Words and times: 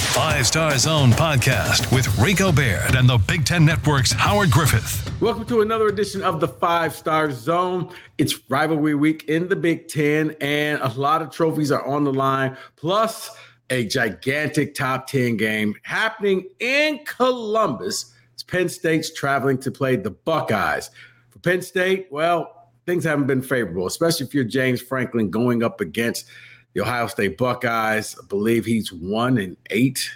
Five 0.00 0.46
Star 0.46 0.76
Zone 0.78 1.10
podcast 1.10 1.94
with 1.94 2.18
Rico 2.18 2.50
Beard 2.50 2.96
and 2.96 3.08
the 3.08 3.18
Big 3.18 3.44
Ten 3.44 3.64
Network's 3.66 4.10
Howard 4.10 4.50
Griffith. 4.50 5.20
Welcome 5.20 5.44
to 5.46 5.60
another 5.60 5.88
edition 5.88 6.22
of 6.22 6.40
the 6.40 6.48
Five 6.48 6.96
Star 6.96 7.30
Zone. 7.30 7.92
It's 8.16 8.40
rivalry 8.48 8.94
week 8.94 9.28
in 9.28 9.48
the 9.48 9.56
Big 9.56 9.88
Ten, 9.88 10.34
and 10.40 10.80
a 10.80 10.88
lot 10.88 11.20
of 11.20 11.30
trophies 11.30 11.70
are 11.70 11.84
on 11.86 12.04
the 12.04 12.12
line, 12.12 12.56
plus 12.76 13.30
a 13.68 13.84
gigantic 13.84 14.74
top 14.74 15.06
10 15.06 15.36
game 15.36 15.74
happening 15.82 16.48
in 16.58 17.00
Columbus. 17.04 18.14
It's 18.32 18.42
Penn 18.42 18.70
State's 18.70 19.12
traveling 19.12 19.58
to 19.58 19.70
play 19.70 19.96
the 19.96 20.10
Buckeyes. 20.10 20.90
For 21.28 21.38
Penn 21.40 21.60
State, 21.62 22.08
well, 22.10 22.70
things 22.86 23.04
haven't 23.04 23.26
been 23.26 23.42
favorable, 23.42 23.86
especially 23.86 24.26
if 24.26 24.34
you're 24.34 24.44
James 24.44 24.80
Franklin 24.80 25.30
going 25.30 25.62
up 25.62 25.80
against 25.80 26.26
the 26.74 26.82
Ohio 26.82 27.06
State 27.06 27.36
Buckeyes. 27.36 28.16
I 28.20 28.26
believe 28.26 28.64
he's 28.64 28.92
one 28.92 29.38
and 29.38 29.56
eight. 29.70 30.10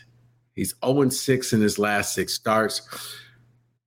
He's 0.55 0.75
0 0.85 1.09
6 1.09 1.53
in 1.53 1.61
his 1.61 1.79
last 1.79 2.15
six 2.15 2.33
starts. 2.33 2.83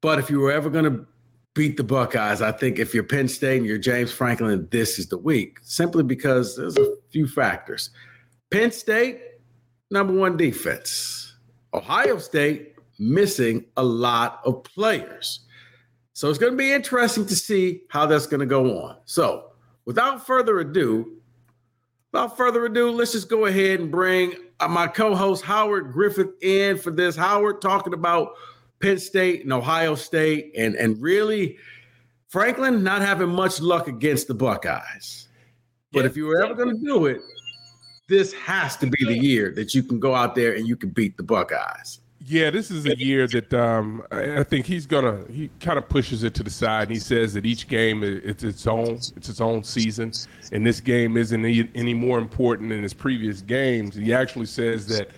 But 0.02 0.20
if 0.20 0.30
you 0.30 0.40
were 0.40 0.52
ever 0.52 0.70
going 0.70 0.86
to 0.86 1.06
beat 1.54 1.78
the 1.78 1.84
Buckeyes, 1.84 2.42
I 2.42 2.52
think 2.52 2.78
if 2.78 2.94
you're 2.94 3.04
Penn 3.04 3.28
State 3.28 3.58
and 3.58 3.66
you're 3.66 3.78
James 3.78 4.12
Franklin, 4.12 4.68
this 4.70 5.00
is 5.00 5.08
the 5.08 5.18
week, 5.18 5.60
simply 5.64 6.04
because 6.04 6.56
there's 6.56 6.78
a 6.78 6.94
few 7.10 7.28
factors. 7.28 7.90
Penn 8.52 8.72
State, 8.72 9.22
number 9.90 10.14
one 10.14 10.38
defense. 10.38 11.36
Ohio 11.74 12.18
State, 12.18 12.76
missing 13.00 13.66
a 13.78 13.84
lot 13.84 14.42
of 14.46 14.64
players. 14.64 15.42
So 16.14 16.30
it's 16.30 16.40
going 16.40 16.54
to 16.54 16.58
be 16.58 16.74
interesting 16.74 17.26
to 17.28 17.36
see 17.36 17.84
how 17.90 18.06
that's 18.08 18.26
going 18.26 18.40
to 18.40 18.46
go 18.46 18.80
on. 18.80 18.98
So 19.06 19.52
without 19.86 20.26
further 20.26 20.60
ado, 20.60 21.17
Without 22.12 22.38
further 22.38 22.66
ado, 22.66 22.92
let's 22.92 23.12
just 23.12 23.30
go 23.30 23.46
ahead 23.46 23.80
and 23.80 23.92
bring 23.92 24.36
uh, 24.60 24.68
my 24.68 24.88
co-host 24.88 25.44
Howard 25.44 25.92
Griffith 25.92 26.42
in 26.42 26.78
for 26.78 26.92
this. 26.92 27.16
Howard 27.16 27.62
talking 27.62 27.94
about 27.94 28.34
Penn 28.80 28.98
State 28.98 29.44
and 29.44 29.52
Ohio 29.52 29.96
State, 29.96 30.54
and 30.56 30.76
and 30.76 31.02
really 31.02 31.58
Franklin 32.30 32.84
not 32.84 33.02
having 33.02 33.30
much 33.30 33.60
luck 33.60 33.88
against 33.88 34.28
the 34.28 34.34
Buckeyes. 34.34 35.28
But 35.92 36.02
yeah. 36.02 36.06
if 36.06 36.18
you 36.18 36.26
were 36.26 36.44
ever 36.44 36.54
going 36.54 36.76
to 36.76 36.86
do 36.86 37.06
it, 37.06 37.22
this 38.08 38.34
has 38.34 38.78
to 38.78 38.88
be 38.88 39.04
the 39.06 39.18
year 39.18 39.52
that 39.56 39.74
you 39.74 39.84
can 39.84 40.00
go 40.00 40.16
out 40.16 40.36
there 40.36 40.54
and 40.54 40.68
you 40.68 40.76
can 40.76 40.90
beat 40.90 41.18
the 41.18 41.24
Buckeyes. 41.24 42.00
Yeah, 42.30 42.50
this 42.50 42.72
is 42.72 42.86
a 42.86 42.98
year 42.98 43.26
that 43.28 43.54
um, 43.54 44.04
I 44.12 44.44
think 44.44 44.66
he's 44.66 44.86
gonna. 44.86 45.24
He 45.32 45.50
kind 45.62 45.78
of 45.78 45.88
pushes 45.88 46.24
it 46.24 46.34
to 46.36 46.44
the 46.44 46.50
side, 46.50 46.90
and 46.90 46.92
he 46.92 47.00
says 47.00 47.34
that 47.36 47.46
each 47.46 47.70
game 47.70 48.04
it's 48.04 48.44
its 48.44 48.68
own. 48.68 48.96
It's 49.16 49.30
its 49.30 49.40
own 49.40 49.64
season, 49.64 50.12
and 50.52 50.68
this 50.68 50.82
game 50.82 51.16
isn't 51.16 51.46
any 51.46 51.94
more 51.94 52.20
important 52.20 52.68
than 52.68 52.84
his 52.84 52.94
previous 52.94 53.42
games. 53.42 53.96
He 53.96 54.14
actually 54.14 54.48
says 54.48 54.88
that, 54.88 55.12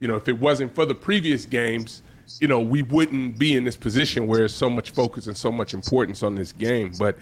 you 0.00 0.08
know, 0.08 0.16
if 0.16 0.26
it 0.26 0.40
wasn't 0.40 0.74
for 0.74 0.84
the 0.84 0.94
previous 0.94 1.46
games, 1.46 2.02
you 2.40 2.48
know, 2.48 2.58
we 2.58 2.82
wouldn't 2.82 3.38
be 3.38 3.54
in 3.54 3.62
this 3.62 3.76
position 3.76 4.26
where 4.26 4.40
there's 4.40 4.54
so 4.54 4.68
much 4.68 4.90
focus 4.90 5.28
and 5.28 5.36
so 5.36 5.52
much 5.52 5.72
importance 5.72 6.24
on 6.24 6.34
this 6.34 6.50
game. 6.50 6.90
But 6.98 7.16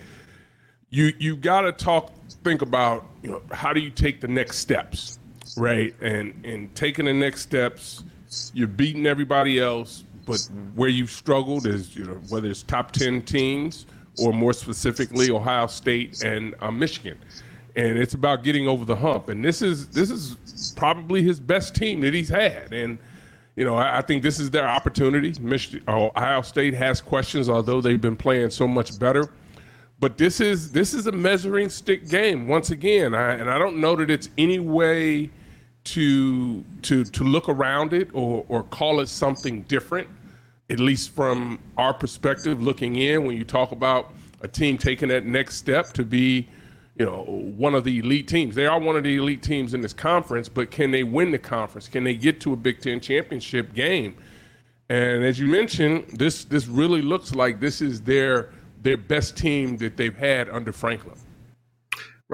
you 0.88 1.12
you 1.18 1.36
got 1.36 1.62
to 1.62 1.72
talk, 1.72 2.12
think 2.44 2.62
about, 2.62 3.04
you 3.22 3.30
know, 3.30 3.42
how 3.52 3.74
do 3.74 3.80
you 3.80 3.90
take 3.90 4.22
the 4.22 4.28
next 4.28 4.56
steps, 4.56 5.18
right? 5.58 5.94
And 6.00 6.46
and 6.46 6.74
taking 6.74 7.04
the 7.04 7.12
next 7.12 7.42
steps 7.42 8.04
you're 8.54 8.68
beating 8.68 9.06
everybody 9.06 9.60
else, 9.60 10.04
but 10.26 10.40
where 10.74 10.88
you've 10.88 11.10
struggled 11.10 11.66
is 11.66 11.96
you 11.96 12.04
know 12.04 12.20
whether 12.28 12.48
it's 12.48 12.62
top 12.62 12.92
ten 12.92 13.22
teams 13.22 13.86
or 14.18 14.32
more 14.32 14.52
specifically 14.52 15.30
Ohio 15.30 15.66
State 15.66 16.22
and 16.22 16.54
uh, 16.60 16.70
Michigan, 16.70 17.18
and 17.76 17.98
it's 17.98 18.14
about 18.14 18.44
getting 18.44 18.68
over 18.68 18.84
the 18.84 18.96
hump. 18.96 19.28
And 19.28 19.44
this 19.44 19.62
is 19.62 19.88
this 19.88 20.10
is 20.10 20.74
probably 20.76 21.22
his 21.22 21.40
best 21.40 21.74
team 21.74 22.00
that 22.02 22.14
he's 22.14 22.28
had, 22.28 22.72
and 22.72 22.98
you 23.56 23.64
know 23.64 23.74
I, 23.76 23.98
I 23.98 24.02
think 24.02 24.22
this 24.22 24.38
is 24.38 24.50
their 24.50 24.68
opportunity. 24.68 25.34
Michigan, 25.40 25.82
Ohio 25.88 26.42
State 26.42 26.74
has 26.74 27.00
questions, 27.00 27.48
although 27.48 27.80
they've 27.80 28.00
been 28.00 28.16
playing 28.16 28.50
so 28.50 28.66
much 28.66 28.98
better. 28.98 29.30
But 30.00 30.18
this 30.18 30.40
is 30.40 30.72
this 30.72 30.92
is 30.92 31.06
a 31.06 31.12
measuring 31.12 31.68
stick 31.68 32.08
game 32.08 32.48
once 32.48 32.70
again, 32.70 33.14
I, 33.14 33.34
and 33.34 33.48
I 33.48 33.58
don't 33.58 33.78
know 33.78 33.96
that 33.96 34.10
it's 34.10 34.28
any 34.36 34.58
way 34.58 35.30
to 35.84 36.64
to 36.82 37.04
to 37.04 37.24
look 37.24 37.48
around 37.48 37.92
it 37.92 38.08
or 38.12 38.44
or 38.48 38.62
call 38.64 39.00
it 39.00 39.08
something 39.08 39.62
different 39.62 40.08
at 40.70 40.80
least 40.80 41.10
from 41.10 41.58
our 41.76 41.92
perspective 41.92 42.62
looking 42.62 42.96
in 42.96 43.24
when 43.24 43.36
you 43.36 43.44
talk 43.44 43.72
about 43.72 44.12
a 44.40 44.48
team 44.48 44.78
taking 44.78 45.08
that 45.08 45.26
next 45.26 45.56
step 45.56 45.92
to 45.92 46.04
be 46.04 46.48
you 46.98 47.04
know 47.04 47.24
one 47.56 47.74
of 47.74 47.84
the 47.84 47.98
elite 47.98 48.28
teams. 48.28 48.54
They 48.54 48.66
are 48.66 48.78
one 48.78 48.96
of 48.96 49.02
the 49.02 49.16
elite 49.16 49.42
teams 49.42 49.74
in 49.74 49.80
this 49.80 49.92
conference 49.92 50.48
but 50.48 50.70
can 50.70 50.90
they 50.90 51.02
win 51.02 51.30
the 51.30 51.38
conference? 51.38 51.88
Can 51.88 52.04
they 52.04 52.14
get 52.14 52.40
to 52.42 52.52
a 52.52 52.56
big 52.56 52.80
10 52.80 53.00
championship 53.00 53.74
game? 53.74 54.16
And 54.88 55.24
as 55.24 55.38
you 55.38 55.46
mentioned 55.46 56.06
this 56.14 56.44
this 56.44 56.66
really 56.66 57.02
looks 57.02 57.34
like 57.34 57.60
this 57.60 57.80
is 57.82 58.00
their 58.00 58.50
their 58.82 58.96
best 58.96 59.36
team 59.36 59.76
that 59.78 59.96
they've 59.96 60.16
had 60.16 60.48
under 60.50 60.72
franklin 60.72 61.16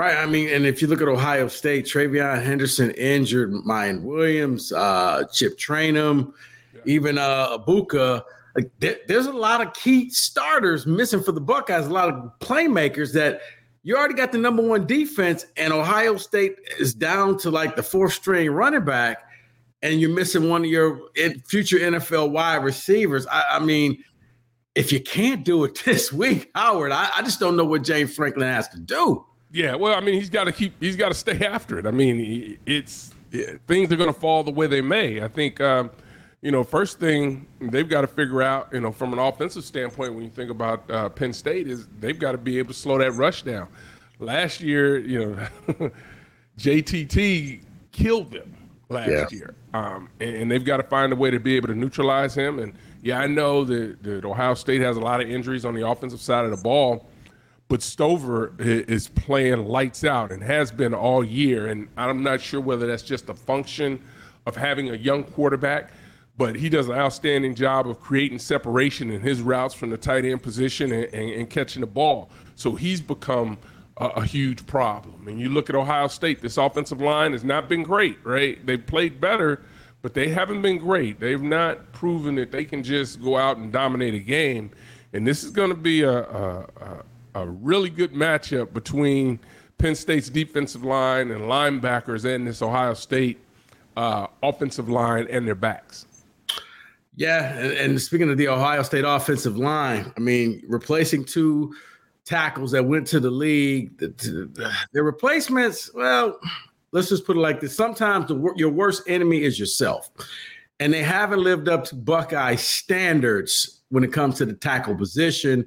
Right. 0.01 0.17
I 0.17 0.25
mean, 0.25 0.49
and 0.49 0.65
if 0.65 0.81
you 0.81 0.89
look 0.89 1.03
at 1.03 1.09
Ohio 1.09 1.47
State, 1.49 1.85
TreVeyon 1.85 2.43
Henderson 2.43 2.91
injured, 2.93 3.53
Miyan 3.53 4.01
Williams, 4.03 4.73
uh, 4.73 5.25
Chip 5.31 5.59
Trayanum, 5.59 6.33
yeah. 6.73 6.81
even 6.87 7.19
uh, 7.19 7.59
Egbuka. 7.59 8.23
Like 8.57 8.71
there's 8.79 9.27
a 9.27 9.33
lot 9.33 9.61
of 9.61 9.75
key 9.75 10.09
starters 10.09 10.87
missing 10.87 11.23
for 11.23 11.33
the 11.33 11.41
Buckeyes. 11.43 11.87
A 11.87 11.91
lot 11.91 12.09
of 12.09 12.33
playmakers 12.39 13.13
that 13.13 13.43
you 13.83 13.95
already 13.95 14.15
got 14.15 14.33
the 14.33 14.39
number 14.39 14.67
one 14.67 14.87
defense, 14.87 15.45
and 15.59 15.71
Ohio 15.71 16.17
State 16.17 16.57
is 16.79 16.95
down 16.95 17.37
to 17.41 17.51
like 17.51 17.77
the 17.77 17.83
fourth 17.83 18.15
string 18.15 18.51
running 18.51 18.87
back, 18.87 19.19
and 19.83 20.01
you're 20.01 20.09
missing 20.09 20.49
one 20.49 20.65
of 20.65 20.71
your 20.71 20.99
future 21.45 21.77
NFL 21.77 22.31
wide 22.31 22.65
receivers. 22.65 23.27
I, 23.27 23.45
I 23.51 23.59
mean, 23.59 24.03
if 24.75 24.93
you 24.93 25.01
can't 25.01 25.45
do 25.45 25.65
it 25.65 25.75
this 25.85 26.11
week, 26.11 26.51
Howard, 26.55 26.91
I, 26.91 27.11
I 27.15 27.21
just 27.21 27.39
don't 27.39 27.55
know 27.55 27.67
what 27.67 27.83
James 27.83 28.17
Franklin 28.17 28.49
has 28.49 28.67
to 28.69 28.81
do. 28.81 29.27
Yeah, 29.53 29.75
well, 29.75 29.97
I 29.97 30.01
mean, 30.01 30.15
he's 30.15 30.31
got 30.31 30.45
to 30.45 30.53
keep, 30.53 30.75
he's 30.81 30.97
got 30.97 31.09
to 31.09 31.15
stay 31.15 31.45
after 31.45 31.79
it. 31.79 31.87
I 31.87 31.91
mean, 31.91 32.59
it's 32.67 33.13
things 33.67 33.93
are 33.93 33.97
going 33.97 34.13
to 34.13 34.19
fall 34.19 34.45
the 34.45 34.51
way 34.51 34.67
they 34.67 34.81
may. 34.81 35.23
I 35.23 35.29
think, 35.29 35.61
um, 35.61 35.91
you 36.43 36.51
know, 36.51 36.65
first 36.65 36.99
thing 36.99 37.47
they've 37.61 37.89
got 37.89 38.03
to 38.03 38.07
figure 38.07 38.43
out, 38.43 38.69
you 38.73 38.81
know, 38.81 38.93
from 38.93 39.13
an 39.13 39.19
offensive 39.19 39.65
standpoint, 39.65 40.15
when 40.15 40.25
you 40.25 40.31
think 40.31 40.51
about 40.51 40.89
uh, 40.91 41.09
Penn 41.09 41.33
State, 41.33 41.69
is 41.69 41.87
they've 41.99 42.19
got 42.19 42.33
to 42.33 42.39
be 42.39 42.59
able 42.59 42.73
to 42.73 42.79
slow 42.79 42.99
that 42.99 43.13
rush 43.13 43.43
down. 43.43 43.69
Last 44.19 44.61
year, 44.61 44.99
you 44.99 45.37
know, 45.67 45.91
JTT 46.59 47.63
killed 47.93 48.31
them 48.31 48.55
last 48.89 49.11
yeah. 49.11 49.27
year, 49.31 49.55
um, 49.75 50.09
and, 50.21 50.37
and, 50.37 50.51
they've 50.51 50.65
got 50.65 50.79
to 50.79 50.83
find 50.83 51.13
a 51.13 51.17
way 51.17 51.31
to 51.31 51.41
be 51.41 51.57
able 51.57 51.69
to 51.69 51.75
neutralize 51.75 52.35
him. 52.35 52.59
And 52.59 52.75
yeah, 53.03 53.21
I 53.21 53.27
know 53.27 53.65
that, 53.65 54.03
that 54.03 54.25
Ohio 54.25 54.55
State 54.55 54.81
has 54.83 54.97
a 54.97 55.01
lot 55.01 55.21
of 55.21 55.31
injuries 55.31 55.65
on 55.65 55.75
the 55.75 55.87
offensive 55.87 56.21
side 56.21 56.45
of 56.45 56.51
the 56.51 56.63
ball 56.63 57.07
but 57.71 57.83
Stover 57.83 58.53
is 58.59 59.07
playing 59.07 59.65
lights 59.65 60.03
out 60.03 60.33
and 60.33 60.43
has 60.43 60.73
been 60.73 60.93
all 60.93 61.23
year. 61.23 61.69
And 61.69 61.87
I'm 61.97 62.21
not 62.25 62.41
sure 62.41 62.61
whether 62.61 62.85
that's 62.85 63.05
just 63.05 63.29
a 63.29 63.35
function 63.35 64.03
of 64.45 64.57
having 64.57 64.91
a 64.91 64.97
young 64.97 65.23
quarterback, 65.23 65.93
but 66.37 66.57
he 66.57 66.69
does 66.69 66.89
an 66.89 66.97
outstanding 66.97 67.55
job 67.55 67.89
of 67.89 68.01
creating 68.01 68.41
separation 68.41 69.13
in 69.13 69.21
his 69.21 69.41
routes 69.41 69.73
from 69.73 69.91
the 69.91 69.97
tight 69.97 70.25
end 70.25 70.43
position 70.43 70.91
and, 70.91 71.15
and, 71.15 71.31
and 71.31 71.49
catching 71.49 71.83
the 71.83 71.87
ball. 71.87 72.29
So 72.57 72.75
he's 72.75 73.01
become 73.01 73.57
a, 73.99 74.07
a, 74.07 74.25
huge 74.25 74.67
problem. 74.67 75.29
And 75.29 75.39
you 75.39 75.49
look 75.49 75.71
at 75.71 75.77
Ohio 75.77 76.09
State, 76.09 76.43
this 76.43 76.57
offensive 76.57 77.01
line 77.01 77.31
has 77.31 77.45
not 77.45 77.69
been 77.69 77.85
great, 77.85 78.19
right? 78.25 78.67
They've 78.67 78.85
played 78.85 79.21
better, 79.21 79.63
but 80.03 80.15
they 80.15 80.27
haven't 80.27 80.63
been 80.63 80.79
great. 80.79 81.21
They've 81.21 81.41
not 81.41 81.93
proven 81.93 82.35
that 82.35 82.51
they 82.51 82.65
can 82.65 82.83
just 82.83 83.23
go 83.23 83.37
out 83.37 83.59
and 83.59 83.73
dominate 83.73 84.15
a 84.15 84.19
game. 84.19 84.73
And 85.13 85.25
this 85.25 85.45
is 85.45 85.53
going 85.53 85.71
to 85.71 85.77
be 85.77 86.03
a, 86.03 86.19
a, 86.23 86.61
a 86.81 87.05
a 87.35 87.47
really 87.47 87.91
good 87.91 88.13
matchup 88.13 88.73
between 88.73 89.39
Penn 89.79 89.95
State's 89.95 90.29
defensive 90.29 90.85
line 90.85 91.31
and 91.31 91.43
linebackers 91.43 92.25
and 92.25 92.47
this 92.47 92.63
Ohio 92.63 92.95
State 92.95 93.39
uh, 93.97 94.27
offensive 94.43 94.89
line 94.89 95.27
and 95.31 95.47
their 95.47 95.55
backs. 95.55 96.07
Yeah, 97.17 97.53
and, 97.55 97.73
and, 97.73 98.01
speaking 98.01 98.31
of 98.31 98.39
the 98.39 98.49
Ohio 98.49 98.83
State 98.83 99.05
offensive 99.05 99.57
line, 99.57 100.13
I 100.17 100.21
mean, 100.21 100.63
replacing 100.67 101.25
two 101.25 101.75
tackles 102.25 102.71
that 102.73 102.85
went 102.85 103.07
to 103.09 103.21
the 103.21 103.31
league, 103.31 103.99
the, 103.99 104.09
the, 104.09 104.73
the 104.93 105.03
replacements. 105.03 105.91
Well, 105.93 106.39
let's 106.93 107.09
just 107.09 107.27
put 107.27 107.37
it 107.37 107.41
like 107.41 107.61
this: 107.61 107.77
sometimes 107.77 108.29
the, 108.29 108.53
your 108.57 108.71
worst 108.71 109.03
enemy 109.07 109.43
is 109.43 109.59
yourself, 109.59 110.11
and 110.79 110.93
they 110.93 111.03
haven't 111.03 111.43
lived 111.43 111.69
up 111.69 111.85
to 111.87 111.95
Buckeye 111.95 112.55
standards 112.55 113.81
when 113.91 114.05
it 114.05 114.13
comes 114.13 114.39
to 114.39 114.47
the 114.47 114.55
tackle 114.55 114.95
position. 114.95 115.67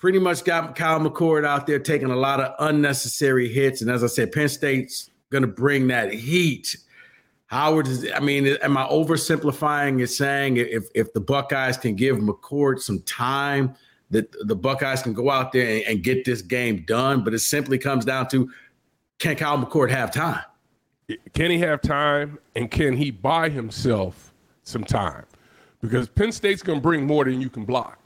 Pretty 0.00 0.18
much 0.18 0.44
got 0.44 0.74
Kyle 0.74 0.98
McCord 0.98 1.44
out 1.46 1.66
there 1.66 1.78
taking 1.78 2.10
a 2.10 2.16
lot 2.16 2.40
of 2.40 2.54
unnecessary 2.58 3.52
hits, 3.52 3.82
and 3.82 3.90
as 3.90 4.02
I 4.02 4.06
said, 4.06 4.32
Penn 4.32 4.48
State's 4.48 5.10
going 5.30 5.42
to 5.42 5.48
bring 5.48 5.86
that 5.88 6.12
heat 6.12 6.76
Howard 7.50 7.88
is, 7.88 8.06
I 8.14 8.20
mean, 8.20 8.46
am 8.46 8.76
I 8.76 8.84
oversimplifying 8.84 10.00
it 10.00 10.06
saying 10.06 10.58
if 10.58 10.84
if 10.94 11.12
the 11.12 11.20
Buckeyes 11.20 11.76
can 11.76 11.96
give 11.96 12.18
McCord 12.18 12.80
some 12.80 13.00
time, 13.00 13.74
that 14.10 14.30
the 14.46 14.54
Buckeyes 14.54 15.02
can 15.02 15.14
go 15.14 15.30
out 15.30 15.50
there 15.50 15.66
and, 15.66 15.82
and 15.82 16.02
get 16.04 16.24
this 16.24 16.42
game 16.42 16.84
done? 16.86 17.24
But 17.24 17.34
it 17.34 17.40
simply 17.40 17.76
comes 17.76 18.04
down 18.04 18.28
to 18.28 18.48
can 19.18 19.34
Kyle 19.34 19.58
McCord 19.58 19.90
have 19.90 20.12
time? 20.12 20.44
Can 21.34 21.50
he 21.50 21.58
have 21.58 21.82
time 21.82 22.38
and 22.54 22.70
can 22.70 22.96
he 22.96 23.10
buy 23.10 23.48
himself 23.48 24.32
some 24.62 24.84
time? 24.84 25.24
Because 25.80 26.08
Penn 26.08 26.30
State's 26.30 26.62
gonna 26.62 26.80
bring 26.80 27.04
more 27.04 27.24
than 27.24 27.40
you 27.40 27.50
can 27.50 27.64
block. 27.64 27.99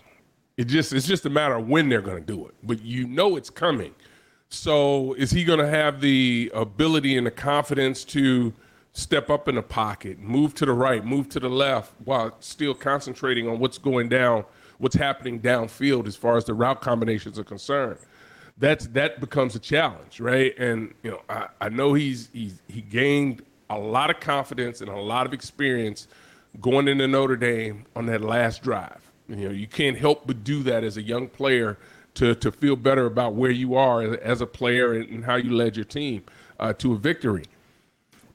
It 0.56 0.64
just 0.64 0.92
it's 0.92 1.06
just 1.06 1.26
a 1.26 1.30
matter 1.30 1.56
of 1.56 1.68
when 1.68 1.88
they're 1.88 2.00
gonna 2.02 2.20
do 2.20 2.46
it. 2.46 2.54
But 2.62 2.82
you 2.82 3.06
know 3.06 3.36
it's 3.36 3.50
coming. 3.50 3.94
So 4.48 5.14
is 5.14 5.30
he 5.30 5.44
gonna 5.44 5.68
have 5.68 6.00
the 6.00 6.50
ability 6.54 7.16
and 7.16 7.26
the 7.26 7.30
confidence 7.30 8.04
to 8.06 8.52
step 8.92 9.28
up 9.28 9.48
in 9.48 9.56
the 9.56 9.62
pocket, 9.62 10.20
move 10.20 10.54
to 10.54 10.64
the 10.64 10.72
right, 10.72 11.04
move 11.04 11.28
to 11.30 11.40
the 11.40 11.48
left, 11.48 11.92
while 12.04 12.36
still 12.40 12.74
concentrating 12.74 13.48
on 13.48 13.58
what's 13.58 13.78
going 13.78 14.08
down, 14.08 14.44
what's 14.78 14.94
happening 14.94 15.40
downfield 15.40 16.06
as 16.06 16.14
far 16.14 16.36
as 16.36 16.44
the 16.44 16.54
route 16.54 16.80
combinations 16.80 17.36
are 17.38 17.44
concerned. 17.44 17.98
That's 18.56 18.86
that 18.88 19.20
becomes 19.20 19.56
a 19.56 19.58
challenge, 19.58 20.20
right? 20.20 20.56
And 20.58 20.94
you 21.02 21.10
know, 21.10 21.22
I, 21.28 21.48
I 21.60 21.68
know 21.68 21.94
he's 21.94 22.30
he's 22.32 22.60
he 22.68 22.80
gained 22.80 23.42
a 23.70 23.78
lot 23.78 24.10
of 24.10 24.20
confidence 24.20 24.80
and 24.80 24.88
a 24.88 24.96
lot 24.96 25.26
of 25.26 25.32
experience 25.32 26.06
going 26.60 26.86
into 26.86 27.08
Notre 27.08 27.36
Dame 27.36 27.84
on 27.96 28.06
that 28.06 28.20
last 28.20 28.62
drive. 28.62 29.03
You 29.28 29.48
know, 29.48 29.50
you 29.50 29.66
can't 29.66 29.96
help 29.96 30.26
but 30.26 30.44
do 30.44 30.62
that 30.64 30.84
as 30.84 30.96
a 30.96 31.02
young 31.02 31.28
player 31.28 31.78
to 32.14 32.34
to 32.36 32.52
feel 32.52 32.76
better 32.76 33.06
about 33.06 33.34
where 33.34 33.50
you 33.50 33.74
are 33.74 34.02
as, 34.02 34.40
a 34.40 34.46
player 34.46 34.92
and, 34.94 35.24
how 35.24 35.36
you 35.36 35.54
led 35.54 35.76
your 35.76 35.84
team 35.84 36.24
uh, 36.60 36.72
to 36.74 36.92
a 36.92 36.96
victory. 36.96 37.44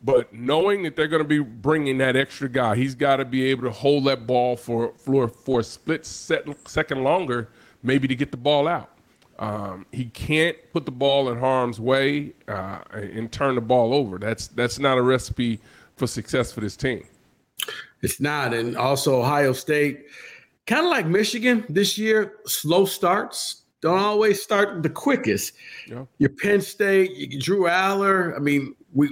But 0.01 0.33
knowing 0.33 0.83
that 0.83 0.95
they're 0.95 1.07
going 1.07 1.23
to 1.23 1.27
be 1.27 1.39
bringing 1.39 1.97
that 1.97 2.15
extra 2.15 2.47
guy, 2.47 2.75
he's 2.75 2.95
got 2.95 3.17
to 3.17 3.25
be 3.25 3.45
able 3.45 3.63
to 3.63 3.71
hold 3.71 4.05
that 4.05 4.25
ball 4.25 4.55
for 4.55 4.93
for, 4.97 5.27
for 5.27 5.59
a 5.59 5.63
split 5.63 6.05
set, 6.05 6.45
second 6.67 7.03
longer, 7.03 7.49
maybe 7.83 8.07
to 8.07 8.15
get 8.15 8.31
the 8.31 8.37
ball 8.37 8.67
out. 8.67 8.91
Um, 9.39 9.85
he 9.93 10.05
can't 10.05 10.57
put 10.73 10.85
the 10.85 10.91
ball 10.91 11.29
in 11.29 11.39
harm's 11.39 11.79
way 11.79 12.33
uh, 12.47 12.79
and 12.91 13.31
turn 13.31 13.55
the 13.55 13.61
ball 13.61 13.93
over. 13.93 14.17
That's 14.17 14.47
that's 14.47 14.79
not 14.79 14.97
a 14.97 15.01
recipe 15.01 15.59
for 15.95 16.07
success 16.07 16.51
for 16.51 16.61
this 16.61 16.75
team. 16.75 17.05
It's 18.01 18.19
not, 18.19 18.53
and 18.53 18.77
also 18.77 19.19
Ohio 19.19 19.53
State, 19.53 20.05
kind 20.69 20.85
of 20.85 20.91
like 20.91 21.07
Michigan 21.07 21.65
this 21.67 21.97
year, 21.97 22.35
slow 22.45 22.85
starts. 22.85 23.63
Don't 23.81 23.97
always 23.97 24.41
start 24.41 24.83
the 24.83 24.89
quickest. 24.89 25.53
Yeah. 25.87 26.05
Your 26.19 26.29
Penn 26.29 26.61
State, 26.61 27.39
Drew 27.39 27.63
Allar. 27.63 28.35
I 28.35 28.39
mean, 28.39 28.75
we 28.93 29.09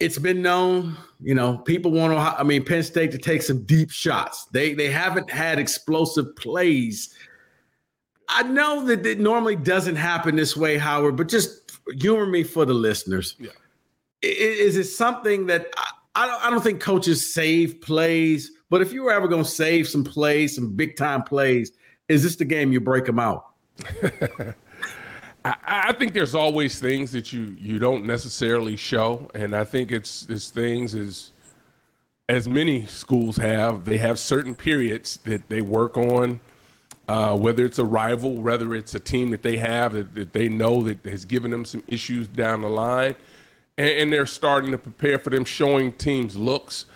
it's 0.00 0.18
been 0.18 0.40
known, 0.40 0.96
you 1.20 1.34
know, 1.34 1.58
people 1.58 1.90
want 1.90 2.12
to. 2.14 2.18
I 2.18 2.42
mean, 2.42 2.64
Penn 2.64 2.82
State 2.82 3.10
to 3.10 3.18
take 3.18 3.42
some 3.42 3.64
deep 3.64 3.90
shots. 3.90 4.46
They 4.46 4.72
they 4.72 4.90
haven't 4.90 5.30
had 5.30 5.58
explosive 5.58 6.34
plays. 6.36 7.14
I 8.30 8.44
know 8.44 8.84
that 8.86 9.04
it 9.04 9.20
normally 9.20 9.56
doesn't 9.56 9.96
happen 9.96 10.36
this 10.36 10.56
way, 10.56 10.78
Howard, 10.78 11.16
but 11.16 11.28
just 11.28 11.72
humor 12.00 12.26
me 12.26 12.44
for 12.44 12.64
the 12.64 12.74
listeners. 12.74 13.36
Yeah. 13.38 13.50
Is, 14.22 14.74
is 14.74 14.76
it 14.76 14.90
something 14.90 15.46
that 15.46 15.66
I, 15.76 15.90
I 16.14 16.26
don't, 16.26 16.46
I 16.46 16.50
don't 16.50 16.62
think 16.62 16.80
coaches 16.80 17.32
save 17.32 17.80
plays, 17.80 18.52
but 18.70 18.82
if 18.82 18.92
you 18.92 19.04
were 19.04 19.12
ever 19.12 19.28
going 19.28 19.44
to 19.44 19.50
save 19.50 19.88
some 19.88 20.04
plays, 20.04 20.54
some 20.54 20.74
big 20.74 20.96
time 20.96 21.22
plays, 21.22 21.72
is 22.08 22.22
this 22.22 22.36
the 22.36 22.44
game 22.44 22.72
you 22.72 22.80
break 22.80 23.04
them 23.04 23.18
out? 23.18 23.46
I, 25.44 25.92
think 25.92 26.12
there's 26.12 26.34
always 26.34 26.80
things 26.80 27.12
that 27.12 27.32
you 27.32 27.56
you 27.58 27.78
don't 27.78 28.04
necessarily 28.04 28.76
show, 28.76 29.30
and 29.34 29.54
I 29.54 29.64
think 29.64 29.92
it's 29.92 30.26
it's 30.28 30.50
things 30.50 30.94
as 30.94 31.30
as 32.28 32.48
many 32.48 32.86
schools 32.86 33.36
have. 33.36 33.84
They 33.84 33.98
have 33.98 34.18
certain 34.18 34.54
periods 34.54 35.18
that 35.24 35.48
they 35.48 35.62
work 35.62 35.96
on, 35.96 36.40
uh, 37.08 37.36
whether 37.36 37.64
it's 37.64 37.78
a 37.78 37.84
rival, 37.84 38.34
whether 38.34 38.74
it's 38.74 38.94
a 38.94 39.00
team 39.00 39.30
that 39.30 39.42
they 39.42 39.56
have 39.56 39.92
that, 39.94 40.14
that 40.14 40.32
they 40.32 40.48
know 40.48 40.82
that 40.82 41.04
has 41.06 41.24
given 41.24 41.50
them 41.50 41.64
some 41.64 41.82
issues 41.86 42.28
down 42.28 42.62
the 42.62 42.68
line, 42.68 43.14
and, 43.78 43.88
and 43.88 44.12
they're 44.12 44.26
starting 44.26 44.72
to 44.72 44.78
prepare 44.78 45.18
for 45.18 45.30
them, 45.30 45.44
showing 45.44 45.92
teams 45.92 46.36
looks. 46.36 46.86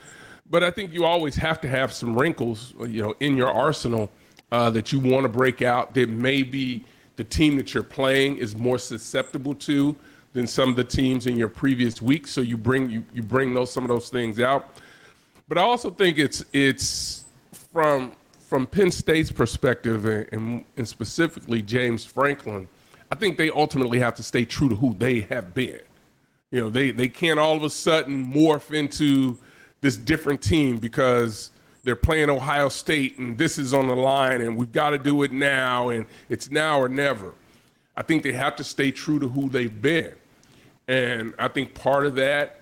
But 0.50 0.62
I 0.62 0.70
think 0.70 0.92
you 0.92 1.04
always 1.04 1.34
have 1.36 1.60
to 1.62 1.68
have 1.68 1.92
some 1.92 2.18
wrinkles, 2.18 2.74
you 2.86 3.02
know, 3.02 3.14
in 3.20 3.36
your 3.36 3.50
arsenal 3.50 4.10
uh, 4.50 4.70
that 4.70 4.92
you 4.92 5.00
want 5.00 5.24
to 5.24 5.28
break 5.28 5.62
out 5.62 5.94
that 5.94 6.08
maybe 6.08 6.84
the 7.16 7.24
team 7.24 7.56
that 7.56 7.72
you're 7.74 7.82
playing 7.82 8.36
is 8.36 8.56
more 8.56 8.78
susceptible 8.78 9.54
to 9.54 9.96
than 10.32 10.46
some 10.46 10.68
of 10.68 10.76
the 10.76 10.84
teams 10.84 11.26
in 11.26 11.36
your 11.36 11.48
previous 11.48 12.00
week. 12.00 12.26
So 12.26 12.40
you 12.40 12.56
bring 12.56 12.90
you, 12.90 13.04
you 13.12 13.22
bring 13.22 13.54
those 13.54 13.72
some 13.72 13.84
of 13.84 13.88
those 13.88 14.08
things 14.08 14.40
out. 14.40 14.76
But 15.48 15.58
I 15.58 15.62
also 15.62 15.90
think 15.90 16.18
it's 16.18 16.44
it's 16.52 17.24
from 17.72 18.12
from 18.48 18.66
Penn 18.66 18.90
State's 18.90 19.32
perspective 19.32 20.04
and, 20.04 20.64
and 20.76 20.86
specifically 20.86 21.62
James 21.62 22.04
Franklin, 22.04 22.68
I 23.10 23.14
think 23.14 23.38
they 23.38 23.48
ultimately 23.48 23.98
have 24.00 24.14
to 24.16 24.22
stay 24.22 24.44
true 24.44 24.68
to 24.68 24.74
who 24.74 24.94
they 24.94 25.20
have 25.22 25.54
been. 25.54 25.80
You 26.50 26.60
know, 26.60 26.70
they 26.70 26.90
they 26.90 27.08
can't 27.08 27.38
all 27.38 27.56
of 27.56 27.62
a 27.62 27.70
sudden 27.70 28.26
morph 28.26 28.74
into 28.74 29.38
this 29.82 29.96
different 29.96 30.40
team 30.40 30.78
because 30.78 31.50
they're 31.84 31.96
playing 31.96 32.30
Ohio 32.30 32.70
State 32.70 33.18
and 33.18 33.36
this 33.36 33.58
is 33.58 33.74
on 33.74 33.88
the 33.88 33.96
line 33.96 34.40
and 34.40 34.56
we've 34.56 34.72
got 34.72 34.90
to 34.90 34.98
do 34.98 35.22
it 35.24 35.32
now 35.32 35.90
and 35.90 36.06
it's 36.30 36.50
now 36.50 36.80
or 36.80 36.88
never. 36.88 37.34
I 37.96 38.02
think 38.02 38.22
they 38.22 38.32
have 38.32 38.56
to 38.56 38.64
stay 38.64 38.90
true 38.90 39.18
to 39.18 39.28
who 39.28 39.50
they've 39.50 39.82
been. 39.82 40.14
And 40.88 41.34
I 41.38 41.48
think 41.48 41.74
part 41.74 42.06
of 42.06 42.14
that, 42.14 42.60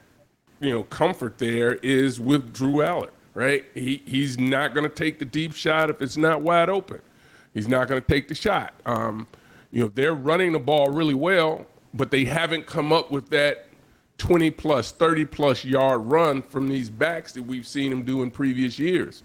you 0.60 0.70
know, 0.70 0.82
comfort 0.84 1.38
there 1.38 1.74
is 1.76 2.18
with 2.18 2.52
Drew 2.52 2.76
Allar, 2.76 3.10
right? 3.34 3.64
He, 3.74 4.02
he's 4.06 4.38
not 4.38 4.74
going 4.74 4.88
to 4.88 4.94
take 4.94 5.18
the 5.18 5.24
deep 5.24 5.54
shot 5.54 5.90
if 5.90 6.02
it's 6.02 6.16
not 6.16 6.40
wide 6.42 6.68
open. 6.68 7.00
He's 7.54 7.68
not 7.68 7.88
going 7.88 8.00
to 8.00 8.06
take 8.06 8.28
the 8.28 8.34
shot. 8.34 8.74
Um, 8.86 9.26
you 9.70 9.82
know, 9.82 9.92
they're 9.94 10.14
running 10.14 10.52
the 10.52 10.58
ball 10.58 10.90
really 10.90 11.14
well, 11.14 11.66
but 11.94 12.10
they 12.10 12.24
haven't 12.24 12.66
come 12.66 12.92
up 12.92 13.10
with 13.10 13.30
that 13.30 13.66
20 14.20 14.50
plus, 14.50 14.92
30 14.92 15.24
plus 15.24 15.64
yard 15.64 16.02
run 16.02 16.42
from 16.42 16.68
these 16.68 16.90
backs 16.90 17.32
that 17.32 17.42
we've 17.42 17.66
seen 17.66 17.90
him 17.90 18.02
do 18.02 18.22
in 18.22 18.30
previous 18.30 18.78
years. 18.78 19.22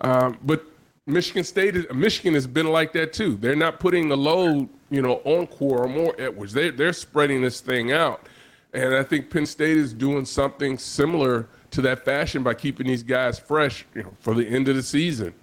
Um, 0.00 0.38
but 0.44 0.64
Michigan 1.06 1.42
State, 1.42 1.76
is, 1.76 1.86
Michigan 1.92 2.32
has 2.34 2.46
been 2.46 2.68
like 2.68 2.92
that 2.92 3.12
too. 3.12 3.36
They're 3.36 3.56
not 3.56 3.80
putting 3.80 4.08
the 4.08 4.16
load, 4.16 4.68
you 4.88 5.02
know, 5.02 5.20
on 5.24 5.48
Corum 5.48 5.96
or 5.96 6.14
Edwards. 6.16 6.52
They, 6.52 6.70
they're 6.70 6.92
spreading 6.92 7.42
this 7.42 7.60
thing 7.60 7.92
out. 7.92 8.28
And 8.72 8.94
I 8.94 9.02
think 9.02 9.30
Penn 9.30 9.46
State 9.46 9.76
is 9.76 9.92
doing 9.92 10.24
something 10.24 10.78
similar 10.78 11.48
to 11.72 11.82
that 11.82 12.04
fashion 12.04 12.44
by 12.44 12.54
keeping 12.54 12.86
these 12.86 13.02
guys 13.02 13.38
fresh 13.38 13.84
you 13.94 14.04
know, 14.04 14.12
for 14.20 14.34
the 14.34 14.46
end 14.46 14.68
of 14.68 14.76
the 14.76 14.82
season. 14.82 15.34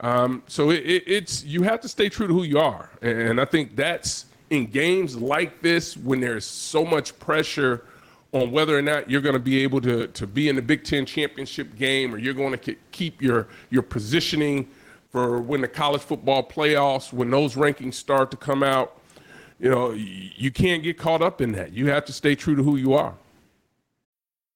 Um, 0.00 0.42
so 0.48 0.70
it, 0.70 0.84
it, 0.84 1.04
it's 1.06 1.44
you 1.44 1.62
have 1.62 1.80
to 1.80 1.88
stay 1.88 2.10
true 2.10 2.26
to 2.26 2.34
who 2.34 2.42
you 2.42 2.58
are, 2.58 2.90
and 3.00 3.40
I 3.40 3.44
think 3.44 3.76
that's 3.76 4.26
in 4.50 4.66
games 4.66 5.16
like 5.16 5.62
this 5.62 5.96
when 5.96 6.20
there's 6.20 6.44
so 6.44 6.84
much 6.84 7.18
pressure 7.20 7.84
on 8.32 8.50
whether 8.50 8.76
or 8.76 8.82
not 8.82 9.10
you're 9.10 9.20
going 9.20 9.34
to 9.34 9.38
be 9.38 9.62
able 9.62 9.80
to, 9.82 10.06
to 10.08 10.26
be 10.26 10.48
in 10.48 10.56
the 10.56 10.62
Big 10.62 10.84
Ten 10.84 11.04
championship 11.04 11.76
game 11.76 12.14
or 12.14 12.18
you're 12.18 12.34
going 12.34 12.58
to 12.58 12.74
keep 12.90 13.20
your, 13.20 13.46
your 13.70 13.82
positioning 13.82 14.68
for 15.10 15.40
when 15.40 15.60
the 15.60 15.68
college 15.68 16.00
football 16.00 16.42
playoffs, 16.42 17.12
when 17.12 17.30
those 17.30 17.54
rankings 17.54 17.94
start 17.94 18.30
to 18.30 18.36
come 18.36 18.62
out. 18.62 18.98
You 19.60 19.70
know, 19.70 19.90
you 19.92 20.50
can't 20.50 20.82
get 20.82 20.98
caught 20.98 21.22
up 21.22 21.40
in 21.40 21.52
that. 21.52 21.72
You 21.72 21.88
have 21.90 22.04
to 22.06 22.12
stay 22.12 22.34
true 22.34 22.56
to 22.56 22.62
who 22.62 22.76
you 22.76 22.94
are. 22.94 23.14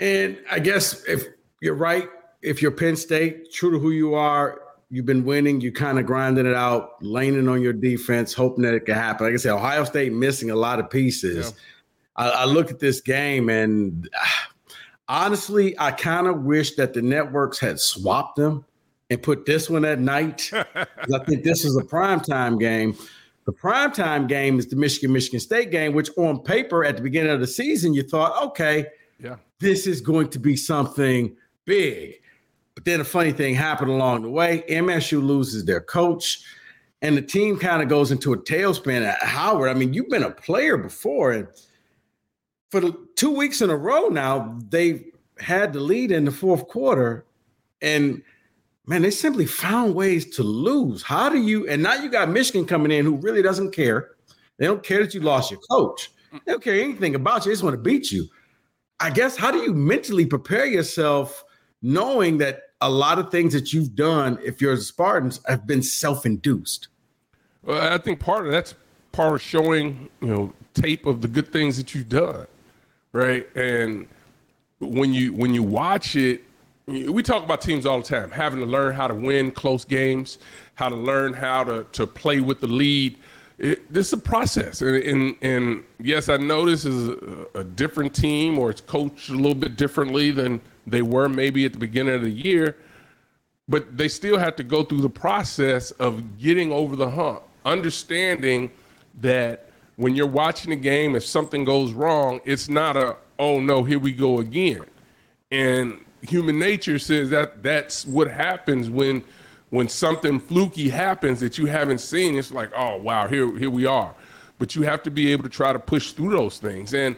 And 0.00 0.38
I 0.50 0.58
guess 0.58 1.04
if 1.04 1.26
you're 1.60 1.74
right, 1.74 2.08
if 2.42 2.62
you're 2.62 2.70
Penn 2.70 2.96
State, 2.96 3.52
true 3.52 3.70
to 3.70 3.78
who 3.78 3.90
you 3.90 4.14
are, 4.14 4.62
you've 4.90 5.06
been 5.06 5.24
winning, 5.24 5.60
You're 5.60 5.72
kind 5.72 5.98
of 5.98 6.06
grinding 6.06 6.46
it 6.46 6.54
out, 6.54 7.02
laning 7.02 7.48
on 7.48 7.60
your 7.60 7.74
defense, 7.74 8.32
hoping 8.32 8.64
that 8.64 8.74
it 8.74 8.80
could 8.86 8.96
happen. 8.96 9.26
Like 9.26 9.34
I 9.34 9.36
said, 9.36 9.52
Ohio 9.52 9.84
State 9.84 10.12
missing 10.12 10.50
a 10.50 10.56
lot 10.56 10.80
of 10.80 10.88
pieces. 10.90 11.52
Yeah. 12.16 12.24
I, 12.24 12.28
I 12.30 12.44
look 12.46 12.70
at 12.70 12.80
this 12.80 13.02
game 13.02 13.50
and 13.50 14.08
ah, 14.18 14.48
honestly, 15.06 15.78
I 15.78 15.92
kind 15.92 16.26
of 16.26 16.44
wish 16.44 16.76
that 16.76 16.94
the 16.94 17.02
networks 17.02 17.58
had 17.58 17.78
swapped 17.78 18.36
them 18.36 18.64
and 19.10 19.22
put 19.22 19.44
this 19.44 19.68
one 19.68 19.84
at 19.84 20.00
night. 20.00 20.50
I 20.54 21.18
think 21.26 21.44
this 21.44 21.66
is 21.66 21.76
a 21.76 21.82
primetime 21.82 22.58
game. 22.58 22.96
The 23.44 23.52
primetime 23.52 24.28
game 24.28 24.58
is 24.58 24.66
the 24.66 24.76
Michigan 24.76 25.12
Michigan 25.12 25.40
State 25.40 25.70
game, 25.70 25.92
which 25.92 26.10
on 26.16 26.40
paper 26.40 26.86
at 26.86 26.96
the 26.96 27.02
beginning 27.02 27.32
of 27.32 27.40
the 27.40 27.46
season, 27.46 27.92
you 27.92 28.02
thought, 28.02 28.42
okay, 28.42 28.86
yeah. 29.22 29.36
This 29.58 29.86
is 29.86 30.00
going 30.00 30.28
to 30.30 30.38
be 30.38 30.56
something 30.56 31.36
big. 31.64 32.14
But 32.74 32.84
then 32.84 33.00
a 33.00 33.04
funny 33.04 33.32
thing 33.32 33.54
happened 33.54 33.90
along 33.90 34.22
the 34.22 34.30
way. 34.30 34.64
MSU 34.68 35.22
loses 35.22 35.64
their 35.64 35.80
coach, 35.80 36.40
and 37.02 37.16
the 37.16 37.22
team 37.22 37.58
kind 37.58 37.82
of 37.82 37.88
goes 37.88 38.10
into 38.10 38.32
a 38.32 38.38
tailspin. 38.38 39.14
Howard, 39.20 39.70
I 39.70 39.74
mean, 39.74 39.92
you've 39.92 40.08
been 40.08 40.22
a 40.22 40.30
player 40.30 40.76
before, 40.76 41.32
and 41.32 41.48
for 42.70 42.80
the 42.80 42.96
two 43.16 43.30
weeks 43.30 43.60
in 43.60 43.70
a 43.70 43.76
row 43.76 44.08
now, 44.08 44.58
they've 44.68 45.04
had 45.38 45.72
the 45.72 45.80
lead 45.80 46.12
in 46.12 46.24
the 46.24 46.30
fourth 46.30 46.68
quarter, 46.68 47.26
and 47.82 48.22
man, 48.86 49.02
they 49.02 49.10
simply 49.10 49.46
found 49.46 49.94
ways 49.94 50.34
to 50.36 50.42
lose. 50.42 51.02
How 51.02 51.28
do 51.28 51.38
you? 51.38 51.68
And 51.68 51.82
now 51.82 51.94
you 51.94 52.10
got 52.10 52.30
Michigan 52.30 52.66
coming 52.66 52.92
in, 52.92 53.04
who 53.04 53.16
really 53.16 53.42
doesn't 53.42 53.72
care. 53.72 54.12
They 54.58 54.66
don't 54.66 54.82
care 54.82 55.02
that 55.02 55.14
you 55.14 55.20
lost 55.20 55.50
your 55.50 55.60
coach. 55.70 56.10
They 56.32 56.52
don't 56.52 56.62
care 56.62 56.80
anything 56.80 57.14
about 57.14 57.44
you. 57.44 57.50
They 57.50 57.54
just 57.54 57.64
want 57.64 57.74
to 57.74 57.82
beat 57.82 58.12
you. 58.12 58.28
I 59.00 59.10
guess 59.10 59.36
how 59.36 59.50
do 59.50 59.58
you 59.58 59.72
mentally 59.72 60.26
prepare 60.26 60.66
yourself 60.66 61.44
knowing 61.82 62.38
that 62.38 62.64
a 62.82 62.90
lot 62.90 63.18
of 63.18 63.30
things 63.30 63.52
that 63.54 63.72
you've 63.72 63.94
done, 63.94 64.38
if 64.44 64.60
you're 64.60 64.76
Spartans, 64.76 65.40
have 65.48 65.66
been 65.66 65.82
self-induced? 65.82 66.88
Well, 67.62 67.92
I 67.92 67.98
think 67.98 68.20
part 68.20 68.46
of 68.46 68.52
that's 68.52 68.74
part 69.12 69.34
of 69.34 69.42
showing, 69.42 70.08
you 70.20 70.28
know, 70.28 70.52
tape 70.74 71.06
of 71.06 71.20
the 71.20 71.28
good 71.28 71.52
things 71.52 71.76
that 71.76 71.94
you've 71.94 72.08
done, 72.08 72.46
right? 73.12 73.48
And 73.56 74.06
when 74.78 75.12
you 75.12 75.32
when 75.32 75.54
you 75.54 75.62
watch 75.62 76.16
it, 76.16 76.42
we 76.86 77.22
talk 77.22 77.44
about 77.44 77.60
teams 77.60 77.86
all 77.86 78.00
the 78.00 78.08
time, 78.08 78.30
having 78.30 78.60
to 78.60 78.66
learn 78.66 78.94
how 78.94 79.06
to 79.06 79.14
win 79.14 79.50
close 79.50 79.84
games, 79.84 80.38
how 80.74 80.88
to 80.88 80.96
learn 80.96 81.32
how 81.32 81.64
to 81.64 81.84
to 81.92 82.06
play 82.06 82.40
with 82.40 82.60
the 82.60 82.66
lead 82.66 83.18
it, 83.60 83.92
this 83.92 84.06
is 84.06 84.14
a 84.14 84.18
process, 84.18 84.80
and, 84.80 84.96
and, 84.96 85.36
and 85.42 85.84
yes, 85.98 86.30
I 86.30 86.38
know 86.38 86.64
this 86.64 86.86
is 86.86 87.08
a, 87.08 87.46
a, 87.56 87.64
different 87.64 88.14
team, 88.14 88.58
or 88.58 88.70
it's 88.70 88.80
coached 88.80 89.28
a 89.28 89.34
little 89.34 89.54
bit 89.54 89.76
differently 89.76 90.30
than 90.30 90.62
they 90.86 91.02
were 91.02 91.28
maybe 91.28 91.66
at 91.66 91.74
the 91.74 91.78
beginning 91.78 92.14
of 92.14 92.22
the 92.22 92.30
year, 92.30 92.78
but 93.68 93.98
they 93.98 94.08
still 94.08 94.38
have 94.38 94.56
to 94.56 94.64
go 94.64 94.82
through 94.82 95.02
the 95.02 95.10
process 95.10 95.90
of 95.92 96.38
getting 96.38 96.72
over 96.72 96.96
the 96.96 97.10
hump, 97.10 97.42
understanding 97.66 98.70
that 99.20 99.70
when 99.96 100.14
you're 100.14 100.26
watching 100.26 100.72
a 100.72 100.76
game, 100.76 101.14
if 101.14 101.24
something 101.24 101.62
goes 101.62 101.92
wrong, 101.92 102.40
it's 102.46 102.70
not 102.70 102.96
a 102.96 103.16
oh 103.38 103.60
no, 103.60 103.84
here 103.84 103.98
we 103.98 104.12
go 104.12 104.38
again, 104.38 104.84
and 105.50 106.02
human 106.22 106.58
nature 106.58 106.98
says 106.98 107.28
that 107.28 107.62
that's 107.62 108.06
what 108.06 108.30
happens 108.30 108.88
when 108.88 109.22
when 109.70 109.88
something 109.88 110.38
fluky 110.38 110.88
happens 110.88 111.40
that 111.40 111.56
you 111.58 111.66
haven't 111.66 112.00
seen, 112.00 112.36
it's 112.36 112.52
like, 112.52 112.70
oh 112.76 112.96
wow, 112.96 113.26
here 113.26 113.56
here 113.58 113.70
we 113.70 113.86
are. 113.86 114.14
But 114.58 114.74
you 114.74 114.82
have 114.82 115.02
to 115.04 115.10
be 115.10 115.32
able 115.32 115.44
to 115.44 115.48
try 115.48 115.72
to 115.72 115.78
push 115.78 116.12
through 116.12 116.30
those 116.30 116.58
things. 116.58 116.92
And 116.92 117.16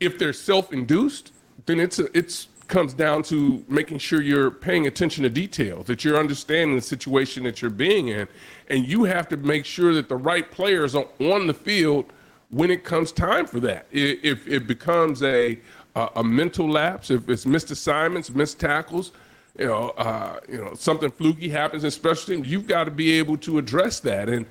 if 0.00 0.18
they're 0.18 0.32
self-induced, 0.32 1.32
then 1.66 1.78
it's 1.78 1.98
a, 1.98 2.16
it's 2.16 2.48
comes 2.66 2.94
down 2.94 3.20
to 3.20 3.64
making 3.68 3.98
sure 3.98 4.22
you're 4.22 4.50
paying 4.50 4.86
attention 4.86 5.24
to 5.24 5.28
details, 5.28 5.86
that 5.86 6.04
you're 6.04 6.16
understanding 6.16 6.76
the 6.76 6.82
situation 6.82 7.42
that 7.42 7.60
you're 7.60 7.68
being 7.70 8.08
in, 8.08 8.28
and 8.68 8.86
you 8.86 9.02
have 9.02 9.28
to 9.28 9.36
make 9.36 9.64
sure 9.64 9.92
that 9.92 10.08
the 10.08 10.16
right 10.16 10.52
players 10.52 10.94
are 10.94 11.06
on 11.18 11.48
the 11.48 11.54
field 11.54 12.12
when 12.50 12.70
it 12.70 12.84
comes 12.84 13.10
time 13.10 13.44
for 13.44 13.58
that. 13.58 13.86
If 13.90 14.46
it 14.46 14.66
becomes 14.66 15.22
a 15.22 15.58
a, 15.94 16.08
a 16.16 16.24
mental 16.24 16.70
lapse, 16.70 17.10
if 17.10 17.28
it's 17.28 17.46
missed 17.46 17.70
assignments, 17.70 18.30
missed 18.30 18.58
tackles, 18.58 19.12
you 19.58 19.66
know, 19.66 19.90
uh, 19.90 20.40
you 20.48 20.58
know, 20.58 20.74
something 20.74 21.10
fluky 21.10 21.48
happens 21.48 21.84
in 21.84 21.90
special 21.90 22.34
teams, 22.34 22.48
you've 22.48 22.66
got 22.66 22.84
to 22.84 22.90
be 22.90 23.12
able 23.12 23.36
to 23.38 23.58
address 23.58 24.00
that. 24.00 24.28
And 24.28 24.46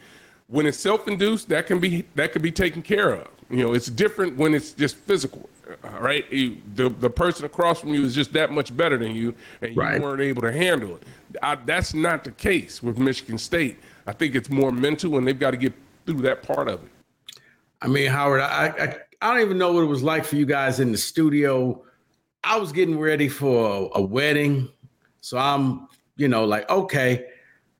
when 0.48 0.66
it's 0.66 0.80
self-induced, 0.80 1.50
that 1.50 1.68
can 1.68 1.80
be 1.80 2.06
that 2.16 2.34
can 2.34 2.42
be 2.42 2.52
taken 2.52 2.82
care 2.82 3.14
of. 3.14 3.28
You 3.50 3.64
know, 3.64 3.74
it's 3.74 3.88
different 3.88 4.38
when 4.38 4.54
it's 4.54 4.72
just 4.72 4.96
physical. 4.96 5.50
right? 6.00 6.32
you, 6.32 6.58
the 6.76 6.90
the 6.90 7.10
person 7.10 7.46
across 7.46 7.80
from 7.80 7.94
you 7.94 8.04
is 8.04 8.16
just 8.16 8.34
that 8.34 8.52
much 8.52 8.76
better 8.76 8.98
than 8.98 9.16
you, 9.16 9.34
and 9.62 9.76
you 9.76 9.82
right. 9.82 10.02
weren't 10.02 10.22
able 10.22 10.42
to 10.42 10.52
handle 10.52 10.96
it. 10.96 11.04
I, 11.42 11.56
that's 11.56 11.94
not 11.94 12.24
the 12.24 12.32
case 12.32 12.82
with 12.82 12.98
Michigan 12.98 13.38
State. 13.38 13.78
I 14.08 14.14
think 14.14 14.36
it's 14.36 14.50
more 14.50 14.72
mental, 14.72 15.18
and 15.18 15.28
they've 15.28 15.40
got 15.40 15.52
to 15.52 15.58
get 15.58 15.74
through 16.06 16.22
that 16.22 16.42
part 16.44 16.68
of 16.68 16.84
it. 16.84 16.90
I 17.82 17.88
mean, 17.88 18.08
Howard, 18.08 18.42
I, 18.42 18.68
I 18.68 18.96
I 19.22 19.34
don't 19.34 19.42
even 19.42 19.58
know 19.58 19.74
what 19.74 19.82
it 19.82 19.88
was 19.88 20.02
like 20.02 20.26
for 20.26 20.36
you 20.36 20.46
guys 20.46 20.80
in 20.80 20.92
the 20.92 20.98
studio. 20.98 21.84
I 22.44 22.58
was 22.58 22.72
getting 22.72 22.98
ready 22.98 23.28
for 23.28 23.90
a, 23.96 24.00
a 24.00 24.02
wedding 24.02 24.70
so 25.22 25.38
I'm, 25.38 25.88
you 26.18 26.28
know, 26.28 26.46
like, 26.46 26.70
okay, 26.70 27.26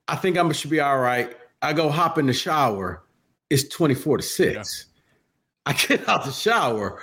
I 0.08 0.16
think 0.16 0.36
I 0.36 0.52
should 0.52 0.70
be 0.70 0.80
all 0.80 0.98
right. 0.98 1.34
I 1.62 1.72
go 1.72 1.88
hop 1.88 2.18
in 2.18 2.26
the 2.26 2.32
shower. 2.32 3.04
It's 3.48 3.68
24 3.68 4.18
to 4.18 4.22
6. 4.22 4.54
Yeah. 4.54 4.62
I 5.66 5.72
get 5.74 6.08
out 6.08 6.24
the 6.24 6.32
shower. 6.32 7.00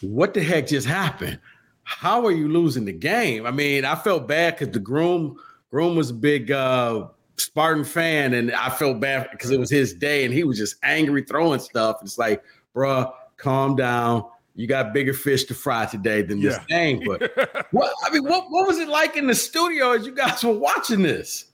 What 0.00 0.34
the 0.34 0.42
heck 0.42 0.66
just 0.68 0.86
happened? 0.86 1.40
How 1.84 2.24
are 2.26 2.32
you 2.32 2.48
losing 2.48 2.84
the 2.84 2.92
game? 2.92 3.46
I 3.46 3.50
mean, 3.50 3.84
I 3.84 3.94
felt 3.94 4.28
bad 4.28 4.58
because 4.58 4.72
the 4.72 4.80
groom 4.80 5.36
groom 5.70 5.96
was 5.96 6.10
a 6.10 6.14
big 6.14 6.50
uh, 6.50 7.08
Spartan 7.36 7.84
fan, 7.84 8.34
and 8.34 8.52
I 8.52 8.68
felt 8.70 9.00
bad 9.00 9.28
because 9.32 9.50
it 9.50 9.58
was 9.58 9.70
his 9.70 9.94
day, 9.94 10.24
and 10.24 10.34
he 10.34 10.44
was 10.44 10.58
just 10.58 10.76
angry 10.82 11.22
throwing 11.22 11.60
stuff. 11.60 11.98
It's 12.02 12.18
like, 12.18 12.42
bruh, 12.74 13.10
calm 13.36 13.74
down 13.74 14.24
you 14.58 14.66
got 14.66 14.92
bigger 14.92 15.14
fish 15.14 15.44
to 15.44 15.54
fry 15.54 15.86
today 15.86 16.20
than 16.20 16.40
this 16.40 16.58
yeah. 16.68 16.76
game. 16.76 17.02
But 17.06 17.66
what 17.70 17.92
I 18.04 18.10
mean, 18.10 18.24
what 18.24 18.50
what 18.50 18.66
was 18.66 18.80
it 18.80 18.88
like 18.88 19.16
in 19.16 19.28
the 19.28 19.34
studio 19.34 19.92
as 19.92 20.04
you 20.04 20.12
guys 20.12 20.42
were 20.42 20.52
watching 20.52 21.00
this? 21.00 21.44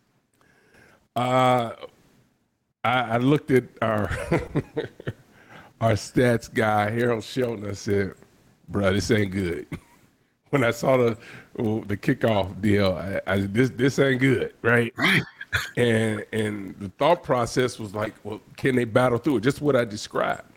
Uh, 1.14 1.72
I, 2.82 3.00
I 3.00 3.16
looked 3.18 3.50
at 3.50 3.64
our 3.82 4.04
our 5.82 5.92
stats 5.92 6.52
guy 6.52 6.90
Harold 6.90 7.22
Shelton. 7.22 7.68
I 7.68 7.74
said, 7.74 8.14
"Bro, 8.70 8.94
this 8.94 9.10
ain't 9.10 9.32
good." 9.32 9.66
when 10.48 10.64
I 10.64 10.70
saw 10.70 10.96
the 10.96 11.18
the 11.56 11.98
kickoff 11.98 12.58
deal, 12.62 12.94
I, 12.94 13.20
I, 13.30 13.40
this 13.40 13.68
this 13.68 13.98
ain't 13.98 14.22
good, 14.22 14.54
right? 14.62 14.94
Right. 14.96 15.22
and 15.76 16.24
and 16.32 16.74
the 16.80 16.88
thought 16.98 17.22
process 17.22 17.78
was 17.78 17.94
like, 17.94 18.14
well, 18.24 18.40
can 18.56 18.76
they 18.76 18.84
battle 18.84 19.18
through 19.18 19.36
it? 19.36 19.40
Just 19.42 19.60
what 19.60 19.76
I 19.76 19.84
described. 19.84 20.53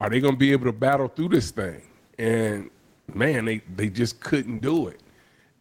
Are 0.00 0.10
they 0.10 0.20
going 0.20 0.34
to 0.34 0.38
be 0.38 0.52
able 0.52 0.66
to 0.66 0.72
battle 0.72 1.08
through 1.08 1.30
this 1.30 1.50
thing? 1.50 1.82
And 2.18 2.70
man, 3.14 3.44
they, 3.44 3.62
they 3.74 3.88
just 3.88 4.20
couldn't 4.20 4.60
do 4.60 4.88
it. 4.88 5.00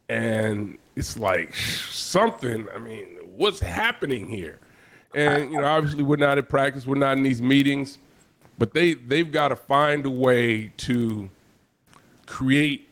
And 0.10 0.78
it's 0.96 1.18
like 1.18 1.56
something, 1.56 2.68
I 2.74 2.80
mean, 2.80 3.18
what's 3.36 3.60
happening 3.60 4.28
here? 4.28 4.60
And, 5.14 5.52
you 5.52 5.60
know, 5.60 5.66
obviously 5.66 6.04
we're 6.04 6.18
not 6.18 6.38
at 6.38 6.50
practice, 6.50 6.86
we're 6.86 6.96
not 6.96 7.18
in 7.18 7.24
these 7.24 7.42
meetings, 7.42 7.98
but 8.58 8.74
they, 8.74 8.94
they've 8.94 9.32
got 9.32 9.50
to 9.50 9.56
find 9.56 10.06
a 10.06 10.10
way 10.10 10.72
to 10.78 11.30
create 12.26 12.90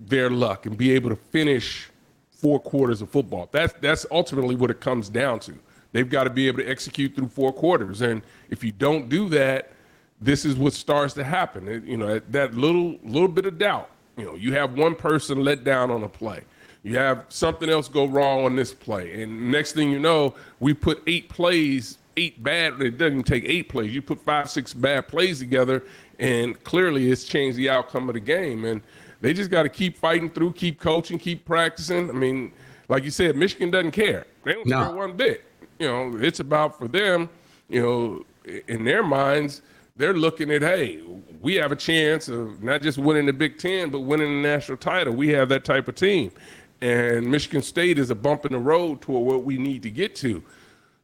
their 0.00 0.30
luck 0.30 0.66
and 0.66 0.76
be 0.76 0.92
able 0.92 1.10
to 1.10 1.16
finish 1.16 1.88
four 2.30 2.60
quarters 2.60 3.02
of 3.02 3.10
football. 3.10 3.48
That's, 3.50 3.72
that's 3.80 4.06
ultimately 4.10 4.54
what 4.54 4.70
it 4.70 4.80
comes 4.80 5.08
down 5.08 5.40
to. 5.40 5.54
They've 5.92 6.08
got 6.08 6.24
to 6.24 6.30
be 6.30 6.46
able 6.46 6.58
to 6.58 6.68
execute 6.68 7.14
through 7.14 7.28
four 7.28 7.52
quarters. 7.52 8.00
And 8.00 8.22
if 8.50 8.62
you 8.62 8.72
don't 8.72 9.08
do 9.08 9.28
that, 9.30 9.72
this 10.20 10.44
is 10.44 10.56
what 10.56 10.72
starts 10.72 11.14
to 11.14 11.24
happen. 11.24 11.68
It, 11.68 11.84
you 11.84 11.96
know, 11.96 12.18
that 12.30 12.54
little 12.54 12.96
little 13.04 13.28
bit 13.28 13.46
of 13.46 13.58
doubt. 13.58 13.90
You 14.16 14.24
know, 14.24 14.34
you 14.34 14.52
have 14.54 14.74
one 14.76 14.94
person 14.94 15.44
let 15.44 15.64
down 15.64 15.90
on 15.90 16.02
a 16.02 16.08
play. 16.08 16.42
You 16.82 16.96
have 16.96 17.24
something 17.28 17.68
else 17.68 17.88
go 17.88 18.06
wrong 18.06 18.44
on 18.44 18.56
this 18.56 18.72
play, 18.72 19.22
and 19.22 19.50
next 19.50 19.72
thing 19.72 19.90
you 19.90 19.98
know, 19.98 20.34
we 20.60 20.74
put 20.74 21.02
eight 21.06 21.28
plays, 21.28 21.98
eight 22.16 22.42
bad. 22.42 22.80
It 22.80 22.98
doesn't 22.98 23.24
take 23.24 23.44
eight 23.44 23.68
plays. 23.68 23.94
You 23.94 24.02
put 24.02 24.20
five, 24.24 24.48
six 24.50 24.72
bad 24.74 25.08
plays 25.08 25.38
together, 25.40 25.82
and 26.18 26.62
clearly 26.64 27.10
it's 27.10 27.24
changed 27.24 27.58
the 27.58 27.68
outcome 27.70 28.08
of 28.08 28.14
the 28.14 28.20
game. 28.20 28.64
And 28.64 28.80
they 29.20 29.32
just 29.34 29.50
got 29.50 29.64
to 29.64 29.68
keep 29.68 29.98
fighting 29.98 30.30
through, 30.30 30.52
keep 30.52 30.80
coaching, 30.80 31.18
keep 31.18 31.44
practicing. 31.44 32.08
I 32.08 32.12
mean, 32.12 32.52
like 32.88 33.04
you 33.04 33.10
said, 33.10 33.36
Michigan 33.36 33.70
doesn't 33.70 33.90
care. 33.92 34.26
They 34.44 34.54
don't 34.54 34.66
No. 34.66 34.84
care 34.86 34.94
one 34.96 35.16
bit. 35.16 35.44
You 35.78 35.88
know, 35.88 36.16
it's 36.20 36.40
about 36.40 36.78
for 36.78 36.88
them. 36.88 37.28
You 37.68 37.82
know, 37.82 38.24
in 38.68 38.84
their 38.84 39.02
minds, 39.02 39.62
they're 39.98 40.14
looking 40.14 40.50
at, 40.50 40.62
hey, 40.62 41.02
we 41.40 41.56
have 41.56 41.72
a 41.72 41.76
chance 41.76 42.28
of 42.28 42.62
not 42.62 42.82
just 42.82 42.98
winning 42.98 43.26
the 43.26 43.32
Big 43.32 43.58
Ten, 43.58 43.90
but 43.90 44.00
winning 44.00 44.42
the 44.42 44.48
national 44.48 44.78
title. 44.78 45.12
We 45.12 45.28
have 45.30 45.48
that 45.50 45.64
type 45.64 45.88
of 45.88 45.96
team. 45.96 46.32
And 46.80 47.28
Michigan 47.28 47.62
State 47.62 47.98
is 47.98 48.10
a 48.10 48.14
bump 48.14 48.46
in 48.46 48.52
the 48.52 48.58
road 48.58 49.00
toward 49.00 49.26
what 49.26 49.44
we 49.44 49.58
need 49.58 49.82
to 49.82 49.90
get 49.90 50.14
to. 50.16 50.42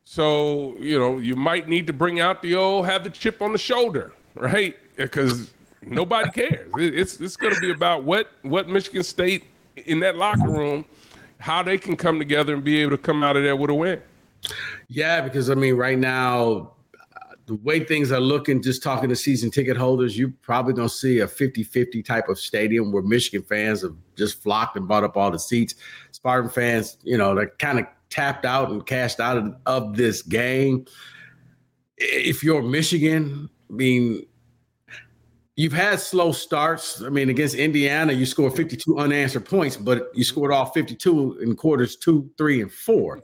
So, 0.05 0.77
you 0.79 0.99
know, 0.99 1.19
you 1.19 1.35
might 1.35 1.69
need 1.69 1.87
to 1.89 1.93
bring 1.93 2.21
out 2.21 2.43
the 2.43 2.55
old 2.55 2.87
have 2.87 3.05
the 3.05 3.11
chip 3.11 3.43
on 3.43 3.53
the 3.53 3.59
shoulder, 3.59 4.13
right? 4.35 4.77
Because 4.97 5.53
nobody 5.83 6.31
cares. 6.31 6.71
It's 6.77 7.21
it's 7.21 7.37
going 7.37 7.55
to 7.55 7.61
be 7.61 7.71
about 7.71 8.05
what 8.05 8.31
what 8.43 8.69
Michigan 8.69 9.03
State 9.03 9.45
in 9.77 10.01
that 10.01 10.17
locker 10.17 10.49
room, 10.49 10.85
how 11.39 11.63
they 11.63 11.79
can 11.79 11.97
come 11.97 12.19
together 12.19 12.55
and 12.55 12.63
be 12.63 12.81
able 12.81 12.93
to 12.93 12.99
come 12.99 13.25
out 13.25 13.37
of 13.37 13.43
there 13.43 13.57
with 13.57 13.71
a 13.71 13.75
win. 13.75 14.01
Yeah, 14.89 15.23
because 15.23 15.49
I 15.51 15.55
mean, 15.55 15.75
right 15.75 15.99
now, 15.99 16.74
the 17.47 17.57
way 17.57 17.85
things 17.85 18.11
are 18.11 18.21
looking, 18.21 18.63
just 18.63 18.83
talking 18.83 19.09
to 19.09 19.17
season 19.17 19.51
ticket 19.51 19.77
holders, 19.77 20.17
you 20.17 20.31
probably 20.43 20.73
don't 20.73 20.91
see 20.91 21.21
a 21.21 21.29
50 21.29 21.63
50 21.63 22.03
type 22.03 22.29
of 22.29 22.39
stadium 22.39 22.91
where 22.91 23.03
Michigan 23.03 23.43
fans 23.43 23.83
have 23.83 23.95
just 24.17 24.43
flocked 24.43 24.77
and 24.77 24.89
bought 24.89 25.05
up 25.05 25.17
all 25.17 25.31
the 25.31 25.39
seats. 25.39 25.75
Spartan 26.13 26.51
fans, 26.51 26.97
you 27.03 27.19
know, 27.19 27.35
they're 27.35 27.53
kind 27.59 27.79
of 27.79 27.87
tapped 28.09 28.47
out 28.47 28.71
and 28.71 28.87
cashed 28.87 29.21
out 29.21 29.37
of, 29.37 29.55
of 29.67 29.97
this 29.97 30.23
game. 30.23 30.87
If 31.99 32.43
you're 32.43 32.63
Michigan, 32.63 33.51
I 33.69 33.73
mean, 33.73 34.27
you've 35.57 35.73
had 35.73 36.01
slow 36.01 36.33
starts. 36.33 37.03
I 37.03 37.11
mean, 37.11 37.29
against 37.29 37.55
Indiana, 37.55 38.13
you 38.13 38.25
scored 38.25 38.55
52 38.55 38.99
unanswered 38.99 39.45
points, 39.45 39.77
but 39.77 40.11
you 40.15 40.25
scored 40.25 40.53
all 40.53 40.67
52 40.67 41.41
in 41.41 41.57
quarters 41.57 41.97
two, 41.97 42.31
three, 42.39 42.63
and 42.63 42.73
four. 42.73 43.23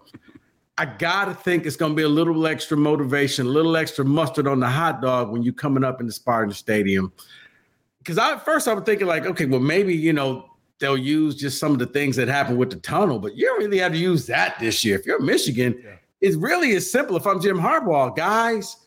I 0.80 0.87
gotta 0.87 1.34
think 1.34 1.66
it's 1.66 1.76
gonna 1.76 1.92
be 1.92 2.04
a 2.04 2.08
little 2.08 2.46
extra 2.46 2.75
motivation, 2.75 3.44
a 3.44 3.50
little 3.50 3.76
extra 3.76 4.02
mustard 4.02 4.46
on 4.46 4.60
the 4.60 4.66
hot 4.66 5.02
dog 5.02 5.30
when 5.30 5.42
you're 5.42 5.52
coming 5.52 5.84
up 5.84 6.00
in 6.00 6.06
the 6.06 6.12
Spartan 6.12 6.54
Stadium. 6.54 7.12
Because 7.99 8.16
I 8.16 8.32
at 8.32 8.46
first 8.46 8.66
I 8.66 8.72
was 8.72 8.84
thinking 8.84 9.06
like, 9.06 9.26
okay, 9.26 9.44
well 9.44 9.60
maybe 9.60 9.94
you 9.94 10.14
know 10.14 10.49
they'll 10.78 10.96
use 10.96 11.34
just 11.34 11.58
some 11.58 11.72
of 11.72 11.80
the 11.80 11.87
things 11.87 12.16
that 12.16 12.28
happened 12.28 12.56
with 12.56 12.70
the 12.70 12.76
tunnel, 12.76 13.18
but 13.18 13.37
you 13.37 13.44
don't 13.44 13.58
really 13.58 13.76
have 13.76 13.92
to 13.92 13.99
use 13.99 14.25
that 14.28 14.58
this 14.58 14.82
year. 14.82 14.99
If 14.99 15.04
you're 15.04 15.20
Michigan, 15.20 15.84
it 16.22 16.34
really 16.37 16.70
is 16.70 16.90
simple. 16.90 17.14
If 17.14 17.26
I'm 17.26 17.42
Jim 17.42 17.58
Harbaugh, 17.58 18.16
guys, 18.16 18.78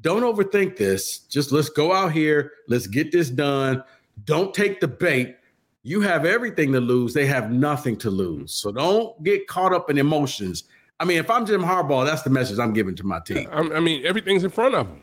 don't 0.00 0.22
overthink 0.22 0.76
this. 0.76 1.20
Just 1.20 1.52
let's 1.52 1.68
go 1.68 1.92
out 1.92 2.10
here, 2.10 2.50
let's 2.66 2.88
get 2.88 3.12
this 3.12 3.30
done. 3.30 3.84
Don't 4.24 4.52
take 4.52 4.80
the 4.80 4.88
bait. 4.88 5.36
You 5.84 6.00
have 6.00 6.26
everything 6.26 6.72
to 6.72 6.80
lose. 6.80 7.14
They 7.14 7.26
have 7.26 7.52
nothing 7.52 7.96
to 7.98 8.10
lose. 8.10 8.54
So 8.54 8.72
don't 8.72 9.22
get 9.22 9.46
caught 9.46 9.72
up 9.72 9.88
in 9.88 9.98
emotions. 9.98 10.64
I 11.00 11.04
mean, 11.04 11.18
if 11.18 11.30
I'm 11.30 11.46
Jim 11.46 11.62
Harbaugh, 11.62 12.04
that's 12.04 12.22
the 12.22 12.30
message 12.30 12.58
I'm 12.58 12.72
giving 12.72 12.94
to 12.96 13.04
my 13.06 13.20
team. 13.20 13.48
I, 13.52 13.60
I 13.60 13.80
mean, 13.80 14.04
everything's 14.04 14.42
in 14.44 14.50
front 14.50 14.74
of 14.74 14.86
them, 14.88 15.00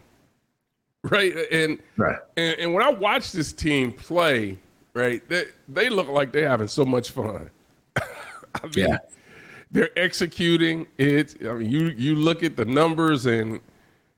right? 1.04 1.34
And 1.52 1.80
Right. 1.98 2.18
and, 2.38 2.60
and 2.60 2.74
when 2.74 2.84
I 2.84 2.90
watch 2.90 3.32
this 3.32 3.54
team 3.54 3.92
play, 3.94 4.58
right, 4.94 5.28
they 5.30 5.46
they 5.70 5.90
look 5.90 6.08
like 6.10 6.32
they're 6.34 6.50
having 6.50 6.68
so 6.68 6.84
much 6.86 7.12
fun. 7.12 7.50
I 7.96 8.02
mean, 8.64 8.72
Yeah. 8.76 8.98
they're 9.72 9.98
executing 9.98 10.88
it. 10.98 11.36
I 11.48 11.54
mean, 11.54 11.70
you 11.70 11.88
you 11.98 12.16
look 12.16 12.44
at 12.44 12.56
the 12.58 12.66
numbers 12.66 13.26
and. 13.26 13.60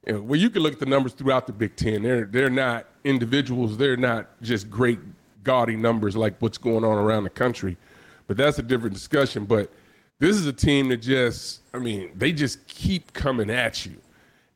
you 0.07 0.22
well, 0.24 0.39
you 0.39 0.50
can 0.50 0.63
look 0.63 0.74
at 0.74 0.79
the 0.79 0.86
numbers 0.88 1.13
throughout 1.13 1.46
the 1.48 1.53
Big 1.53 1.75
Ten. 1.75 2.01
They're 2.01 2.25
they're 2.25 2.50
not 2.50 2.88
individuals. 3.03 3.77
They're 3.77 3.98
not 3.98 4.41
just 4.41 4.69
great 4.69 5.00
gaudy 5.43 5.75
numbers 5.75 6.15
like 6.17 6.36
what's 6.39 6.57
going 6.57 6.84
on 6.84 6.98
around 6.98 7.24
the 7.24 7.29
country. 7.29 7.77
But 8.25 8.36
that's 8.38 8.58
a 8.60 8.63
different 8.63 8.93
discussion. 8.95 9.45
But 9.45 9.71
this 10.19 10.36
is 10.36 10.45
a 10.47 10.53
team 10.53 10.89
that 10.89 10.97
just, 10.97 11.62
I 11.73 11.80
mean, 11.80 12.12
they 12.15 12.32
just 12.32 12.65
keep 12.67 13.13
coming 13.13 13.49
at 13.49 13.86
you. 13.86 13.95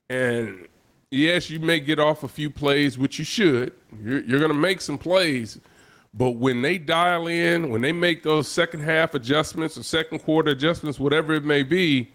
And 0.10 0.68
yes, 1.12 1.50
you 1.50 1.60
may 1.60 1.80
get 1.80 2.00
off 2.00 2.24
a 2.24 2.28
few 2.28 2.50
plays, 2.50 2.98
which 2.98 3.20
you 3.20 3.26
should. 3.26 3.74
You're, 4.04 4.24
you're 4.24 4.40
going 4.40 4.52
to 4.52 4.58
make 4.58 4.82
some 4.82 4.98
plays. 4.98 5.60
But 6.14 6.32
when 6.32 6.62
they 6.62 6.78
dial 6.78 7.28
in, 7.28 7.70
when 7.70 7.82
they 7.82 7.94
make 7.94 8.24
those 8.24 8.48
second 8.48 8.82
half 8.82 9.14
adjustments 9.14 9.78
or 9.78 9.84
second 9.84 10.20
quarter 10.20 10.52
adjustments, 10.52 11.00
whatever 11.00 11.34
it 11.34 11.46
may 11.46 11.64
be, 11.64 12.12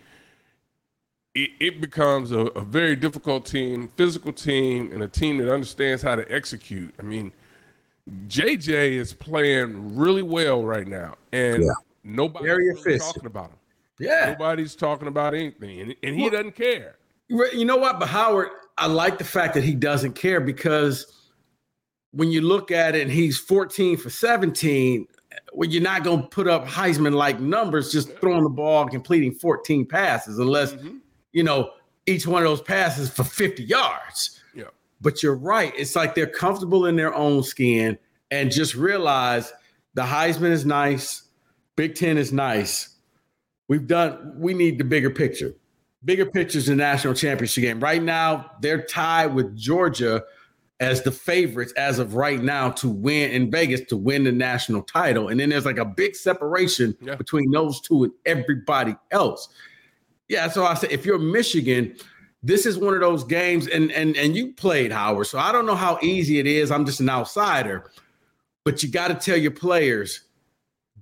it, 1.34 1.50
it 1.60 1.80
becomes 1.80 2.32
a, 2.32 2.40
a 2.40 2.60
very 2.62 2.96
difficult 2.96 3.46
team, 3.46 3.90
physical 3.96 4.32
team, 4.32 4.90
and 4.92 5.02
a 5.02 5.08
team 5.08 5.38
that 5.38 5.52
understands 5.52 6.02
how 6.02 6.14
to 6.16 6.30
execute. 6.32 6.94
I 6.98 7.02
mean, 7.02 7.32
JJ 8.28 8.92
is 8.92 9.12
playing 9.14 9.96
really 9.96 10.22
well 10.22 10.62
right 10.62 10.86
now, 10.86 11.16
and 11.32 11.62
Yeah. 11.64 11.72
Nobody's 12.06 12.84
really 12.84 12.98
talking 12.98 13.26
about 13.26 13.50
him. 13.50 13.58
Yeah. 13.98 14.34
Nobody's 14.38 14.74
talking 14.74 15.08
about 15.08 15.34
anything, 15.34 15.80
and, 15.80 15.94
and 16.02 16.14
he 16.14 16.30
doesn't 16.30 16.54
care. 16.54 16.96
You 17.28 17.64
know 17.64 17.76
what? 17.76 17.98
But 17.98 18.08
Howard, 18.08 18.48
I 18.78 18.86
like 18.86 19.18
the 19.18 19.24
fact 19.24 19.54
that 19.54 19.64
he 19.64 19.74
doesn't 19.74 20.12
care 20.14 20.40
because 20.40 21.12
when 22.12 22.30
you 22.30 22.40
look 22.40 22.70
at 22.70 22.94
it 22.94 23.02
and 23.02 23.10
he's 23.10 23.38
14 23.38 23.96
for 23.96 24.10
17, 24.10 25.06
well, 25.52 25.68
you're 25.68 25.82
not 25.82 26.04
going 26.04 26.22
to 26.22 26.28
put 26.28 26.48
up 26.48 26.66
Heisman 26.66 27.14
like 27.14 27.40
numbers 27.40 27.90
just 27.90 28.16
throwing 28.18 28.42
the 28.42 28.50
ball 28.50 28.82
and 28.82 28.90
completing 28.90 29.32
14 29.32 29.86
passes 29.86 30.38
unless, 30.38 30.72
mm-hmm. 30.72 30.98
you 31.32 31.42
know, 31.42 31.70
each 32.06 32.26
one 32.26 32.42
of 32.42 32.48
those 32.48 32.62
passes 32.62 33.10
for 33.10 33.24
50 33.24 33.64
yards. 33.64 34.40
Yeah. 34.54 34.64
But 35.00 35.22
you're 35.22 35.34
right. 35.34 35.72
It's 35.76 35.96
like 35.96 36.14
they're 36.14 36.26
comfortable 36.26 36.86
in 36.86 36.96
their 36.96 37.14
own 37.14 37.42
skin 37.42 37.98
and 38.30 38.50
just 38.50 38.74
realize 38.74 39.52
the 39.94 40.02
Heisman 40.02 40.50
is 40.50 40.64
nice, 40.64 41.22
Big 41.76 41.94
Ten 41.94 42.18
is 42.18 42.32
nice. 42.32 42.96
We've 43.68 43.86
done, 43.86 44.32
we 44.36 44.54
need 44.54 44.78
the 44.78 44.84
bigger 44.84 45.10
picture. 45.10 45.54
Bigger 46.04 46.26
pictures 46.26 46.68
in 46.68 46.76
the 46.78 46.84
national 46.84 47.14
championship 47.14 47.62
game. 47.62 47.80
Right 47.80 48.02
now, 48.02 48.50
they're 48.60 48.82
tied 48.82 49.34
with 49.34 49.56
Georgia 49.56 50.22
as 50.78 51.02
the 51.02 51.10
favorites 51.10 51.72
as 51.76 51.98
of 51.98 52.14
right 52.14 52.42
now 52.42 52.70
to 52.70 52.88
win 52.88 53.30
in 53.30 53.50
Vegas 53.50 53.80
to 53.88 53.96
win 53.96 54.24
the 54.24 54.32
national 54.32 54.82
title. 54.82 55.28
And 55.28 55.40
then 55.40 55.48
there's 55.48 55.64
like 55.64 55.78
a 55.78 55.84
big 55.84 56.14
separation 56.14 56.96
Yeah. 57.00 57.14
between 57.16 57.50
those 57.50 57.80
two 57.80 58.04
and 58.04 58.12
everybody 58.26 58.94
else. 59.10 59.48
Yeah, 60.28 60.48
so 60.48 60.64
I 60.64 60.74
said 60.74 60.92
if 60.92 61.06
you're 61.06 61.18
Michigan, 61.18 61.96
this 62.42 62.66
is 62.66 62.78
one 62.78 62.94
of 62.94 63.00
those 63.00 63.24
games, 63.24 63.66
and 63.68 63.90
and 63.90 64.16
and 64.16 64.36
you 64.36 64.52
played 64.52 64.92
Howard, 64.92 65.26
so 65.28 65.38
I 65.38 65.50
don't 65.50 65.66
know 65.66 65.74
how 65.74 65.98
easy 66.02 66.38
it 66.38 66.46
is. 66.46 66.70
I'm 66.70 66.84
just 66.84 67.00
an 67.00 67.08
outsider, 67.08 67.90
but 68.64 68.82
you 68.82 68.90
got 68.90 69.08
to 69.08 69.14
tell 69.14 69.36
your 69.36 69.50
players, 69.52 70.22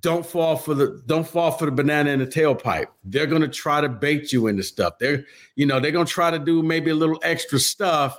don't 0.05 0.27
fall 0.27 0.55
for 0.55 0.75
the 0.75 1.03
don't 1.07 1.27
fall 1.27 1.51
for 1.51 1.65
the 1.65 1.73
banana 1.73 2.11
in 2.11 2.19
the 2.19 2.27
tailpipe. 2.27 2.89
They're 3.05 3.27
gonna 3.27 3.49
try 3.49 3.81
to 3.81 3.89
bait 3.89 4.35
you 4.35 4.49
into 4.49 4.63
stuff. 4.63 4.99
They're 4.99 5.25
you 5.57 5.65
know 5.65 5.81
they're 5.81 5.93
gonna 5.93 6.05
try 6.05 6.31
to 6.31 6.39
do 6.39 6.63
maybe 6.63 6.91
a 6.91 6.95
little 6.95 7.19
extra 7.23 7.59
stuff. 7.59 8.19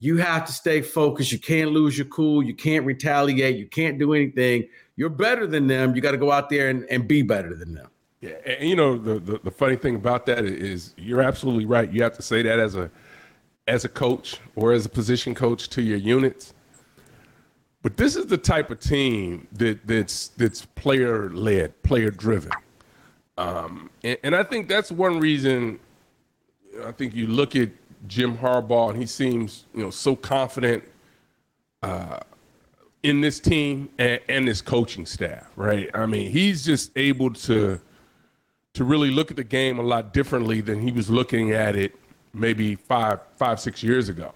You 0.00 0.16
have 0.16 0.44
to 0.46 0.52
stay 0.52 0.82
focused. 0.82 1.30
You 1.30 1.38
can't 1.38 1.70
lose 1.70 1.96
your 1.96 2.08
cool. 2.08 2.42
You 2.42 2.54
can't 2.54 2.84
retaliate. 2.84 3.56
You 3.56 3.68
can't 3.68 4.00
do 4.00 4.14
anything. 4.14 4.68
You're 4.96 5.10
better 5.10 5.46
than 5.46 5.68
them. 5.68 5.94
You 5.94 6.02
got 6.02 6.10
to 6.10 6.16
go 6.16 6.32
out 6.32 6.50
there 6.50 6.70
and, 6.70 6.84
and 6.90 7.06
be 7.06 7.22
better 7.22 7.54
than 7.54 7.72
them. 7.72 7.88
Yeah, 8.20 8.32
and, 8.44 8.68
you 8.68 8.74
know 8.74 8.98
the, 8.98 9.20
the 9.20 9.38
the 9.44 9.50
funny 9.52 9.76
thing 9.76 9.94
about 9.94 10.26
that 10.26 10.44
is 10.44 10.92
you're 10.98 11.22
absolutely 11.22 11.66
right. 11.66 11.90
You 11.90 12.02
have 12.02 12.16
to 12.16 12.22
say 12.22 12.42
that 12.42 12.58
as 12.58 12.74
a 12.74 12.90
as 13.68 13.84
a 13.84 13.88
coach 13.88 14.38
or 14.56 14.72
as 14.72 14.84
a 14.86 14.88
position 14.88 15.36
coach 15.36 15.68
to 15.70 15.82
your 15.82 15.98
units. 15.98 16.52
But 17.82 17.96
this 17.96 18.14
is 18.14 18.26
the 18.26 18.38
type 18.38 18.70
of 18.70 18.78
team 18.80 19.48
that 19.52 19.86
that's 19.86 20.28
that's 20.28 20.64
player 20.64 21.30
led, 21.30 21.80
player 21.82 22.10
driven, 22.10 22.52
um, 23.36 23.90
and, 24.04 24.18
and 24.22 24.36
I 24.36 24.44
think 24.44 24.68
that's 24.68 24.92
one 24.92 25.18
reason. 25.18 25.80
I 26.84 26.92
think 26.92 27.14
you 27.14 27.26
look 27.26 27.56
at 27.56 27.70
Jim 28.06 28.38
Harbaugh 28.38 28.90
and 28.90 28.98
he 28.98 29.06
seems 29.06 29.64
you 29.74 29.82
know 29.82 29.90
so 29.90 30.14
confident 30.14 30.84
uh, 31.82 32.20
in 33.02 33.20
this 33.20 33.40
team 33.40 33.90
and, 33.98 34.20
and 34.28 34.46
this 34.46 34.60
coaching 34.60 35.04
staff, 35.04 35.50
right? 35.56 35.90
I 35.92 36.06
mean, 36.06 36.30
he's 36.30 36.64
just 36.64 36.92
able 36.96 37.32
to 37.34 37.80
to 38.74 38.84
really 38.84 39.10
look 39.10 39.30
at 39.30 39.36
the 39.36 39.44
game 39.44 39.78
a 39.78 39.82
lot 39.82 40.14
differently 40.14 40.60
than 40.60 40.80
he 40.80 40.92
was 40.92 41.10
looking 41.10 41.50
at 41.50 41.76
it 41.76 41.94
maybe 42.34 42.74
five, 42.74 43.20
five, 43.36 43.60
six 43.60 43.82
years 43.82 44.08
ago, 44.08 44.32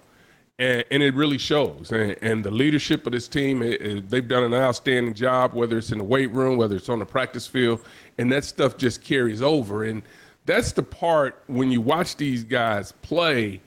and, 0.59 0.83
and 0.91 1.03
it 1.03 1.13
really 1.13 1.37
shows. 1.37 1.91
And, 1.91 2.15
and 2.21 2.43
the 2.43 2.51
leadership 2.51 3.05
of 3.05 3.13
this 3.13 3.27
team, 3.27 3.61
it, 3.61 3.81
it- 3.81 4.09
they've 4.09 4.27
done 4.27 4.43
an 4.43 4.53
outstanding 4.53 5.13
job, 5.13 5.53
whether 5.53 5.77
it's 5.77 5.91
in 5.91 5.97
the 5.97 6.03
weight 6.03 6.31
room, 6.31 6.57
whether 6.57 6.75
it's 6.75 6.89
on 6.89 6.99
the 6.99 7.05
practice 7.05 7.47
field, 7.47 7.81
and 8.17 8.31
that 8.31 8.43
stuff 8.43 8.77
just 8.77 9.03
carries 9.03 9.41
over. 9.41 9.83
And 9.85 10.01
that's 10.45 10.71
the 10.71 10.83
part 10.83 11.43
when 11.47 11.71
you 11.71 11.81
watch 11.81 12.15
these 12.15 12.43
guys 12.43 12.91
play, 13.01 13.61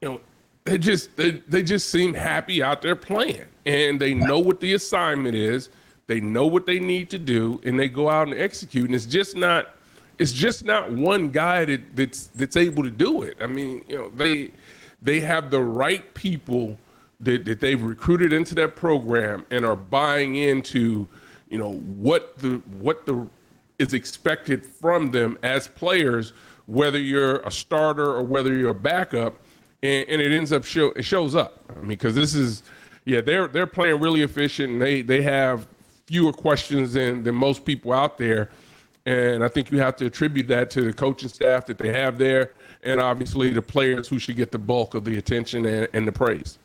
you 0.00 0.08
know, 0.08 0.20
they 0.64 0.78
just 0.78 1.16
they, 1.16 1.30
they 1.48 1.62
just 1.62 1.90
seem 1.90 2.12
happy 2.12 2.60
out 2.60 2.82
there 2.82 2.96
playing, 2.96 3.44
and 3.66 4.00
they 4.00 4.14
know 4.14 4.40
what 4.40 4.60
the 4.60 4.74
assignment 4.74 5.36
is. 5.36 5.68
They 6.08 6.20
know 6.20 6.46
what 6.46 6.66
they 6.66 6.80
need 6.80 7.08
to 7.10 7.18
do, 7.20 7.60
and 7.64 7.78
they 7.78 7.88
go 7.88 8.08
out 8.10 8.26
and 8.28 8.36
execute. 8.36 8.86
And 8.86 8.94
it's 8.94 9.06
just 9.06 9.36
not 9.36 9.76
it's 10.18 10.32
just 10.32 10.64
not 10.64 10.90
one 10.90 11.28
guy 11.30 11.64
that, 11.66 11.94
that's 11.94 12.26
that's 12.28 12.56
able 12.56 12.82
to 12.82 12.90
do 12.90 13.22
it. 13.22 13.36
I 13.40 13.46
mean, 13.46 13.84
you 13.88 13.96
know, 13.96 14.10
they 14.16 14.50
they 15.02 15.20
have 15.20 15.50
the 15.50 15.60
right 15.60 16.12
people 16.14 16.78
that, 17.20 17.44
that 17.44 17.60
they've 17.60 17.82
recruited 17.82 18.32
into 18.32 18.54
that 18.56 18.76
program 18.76 19.44
and 19.50 19.64
are 19.64 19.76
buying 19.76 20.36
into, 20.36 21.06
you 21.48 21.58
know, 21.58 21.72
what 21.72 22.38
the 22.38 22.56
what 22.78 23.06
the 23.06 23.26
is 23.78 23.92
expected 23.92 24.64
from 24.64 25.10
them 25.10 25.38
as 25.42 25.68
players, 25.68 26.32
whether 26.66 26.98
you're 26.98 27.38
a 27.40 27.50
starter 27.50 28.06
or 28.06 28.22
whether 28.22 28.54
you're 28.54 28.70
a 28.70 28.74
backup, 28.74 29.36
and, 29.82 30.08
and 30.08 30.22
it 30.22 30.32
ends 30.32 30.52
up 30.52 30.64
show 30.64 30.88
it 30.96 31.04
shows 31.04 31.34
up. 31.34 31.62
I 31.70 31.80
mean, 31.80 31.88
because 31.88 32.14
this 32.14 32.34
is, 32.34 32.62
yeah, 33.04 33.20
they're 33.20 33.48
they're 33.48 33.66
playing 33.66 34.00
really 34.00 34.22
efficient. 34.22 34.72
And 34.74 34.82
they 34.82 35.02
they 35.02 35.22
have 35.22 35.66
fewer 36.06 36.32
questions 36.32 36.94
than 36.94 37.22
than 37.22 37.34
most 37.34 37.64
people 37.64 37.92
out 37.92 38.18
there, 38.18 38.50
and 39.06 39.44
I 39.44 39.48
think 39.48 39.70
you 39.70 39.78
have 39.78 39.96
to 39.96 40.06
attribute 40.06 40.48
that 40.48 40.68
to 40.70 40.82
the 40.82 40.92
coaching 40.92 41.28
staff 41.28 41.66
that 41.66 41.78
they 41.78 41.92
have 41.92 42.18
there, 42.18 42.52
and 42.82 43.00
obviously 43.00 43.50
the 43.50 43.62
players 43.62 44.08
who 44.08 44.18
should 44.18 44.36
get 44.36 44.50
the 44.50 44.58
bulk 44.58 44.94
of 44.94 45.04
the 45.04 45.16
attention 45.16 45.64
and, 45.64 45.88
and 45.92 46.06
the 46.06 46.12
praise. 46.12 46.58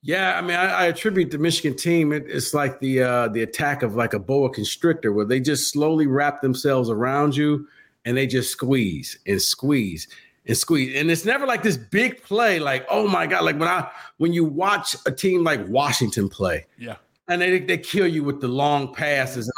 Yeah, 0.00 0.38
I 0.38 0.40
mean, 0.40 0.56
I, 0.56 0.66
I, 0.66 0.86
attribute 0.86 1.30
the 1.30 1.38
Michigan 1.38 1.76
team. 1.76 2.12
It, 2.12 2.24
it's 2.28 2.54
like 2.54 2.78
the 2.80 3.02
uh, 3.02 3.28
the 3.28 3.42
attack 3.42 3.82
of 3.82 3.96
like 3.96 4.14
a 4.14 4.18
boa 4.18 4.48
constrictor, 4.48 5.12
where 5.12 5.26
they 5.26 5.40
just 5.40 5.70
slowly 5.70 6.06
wrap 6.06 6.40
themselves 6.40 6.88
around 6.88 7.36
you, 7.36 7.66
and 8.04 8.16
they 8.16 8.26
just 8.26 8.50
squeeze 8.50 9.18
and 9.26 9.42
squeeze 9.42 10.08
and 10.46 10.56
squeeze. 10.56 10.98
And 10.98 11.10
it's 11.10 11.24
never 11.24 11.46
like 11.46 11.62
this 11.62 11.76
big 11.76 12.22
play, 12.22 12.60
like 12.60 12.86
oh 12.88 13.08
my 13.08 13.26
god, 13.26 13.44
like 13.44 13.58
when 13.58 13.68
I 13.68 13.90
when 14.18 14.32
you 14.32 14.44
watch 14.44 14.94
a 15.04 15.10
team 15.10 15.42
like 15.42 15.66
Washington 15.66 16.28
play, 16.28 16.64
yeah, 16.78 16.96
and 17.26 17.42
they 17.42 17.58
they 17.58 17.76
kill 17.76 18.06
you 18.06 18.22
with 18.22 18.40
the 18.40 18.48
long 18.48 18.94
passes. 18.94 19.52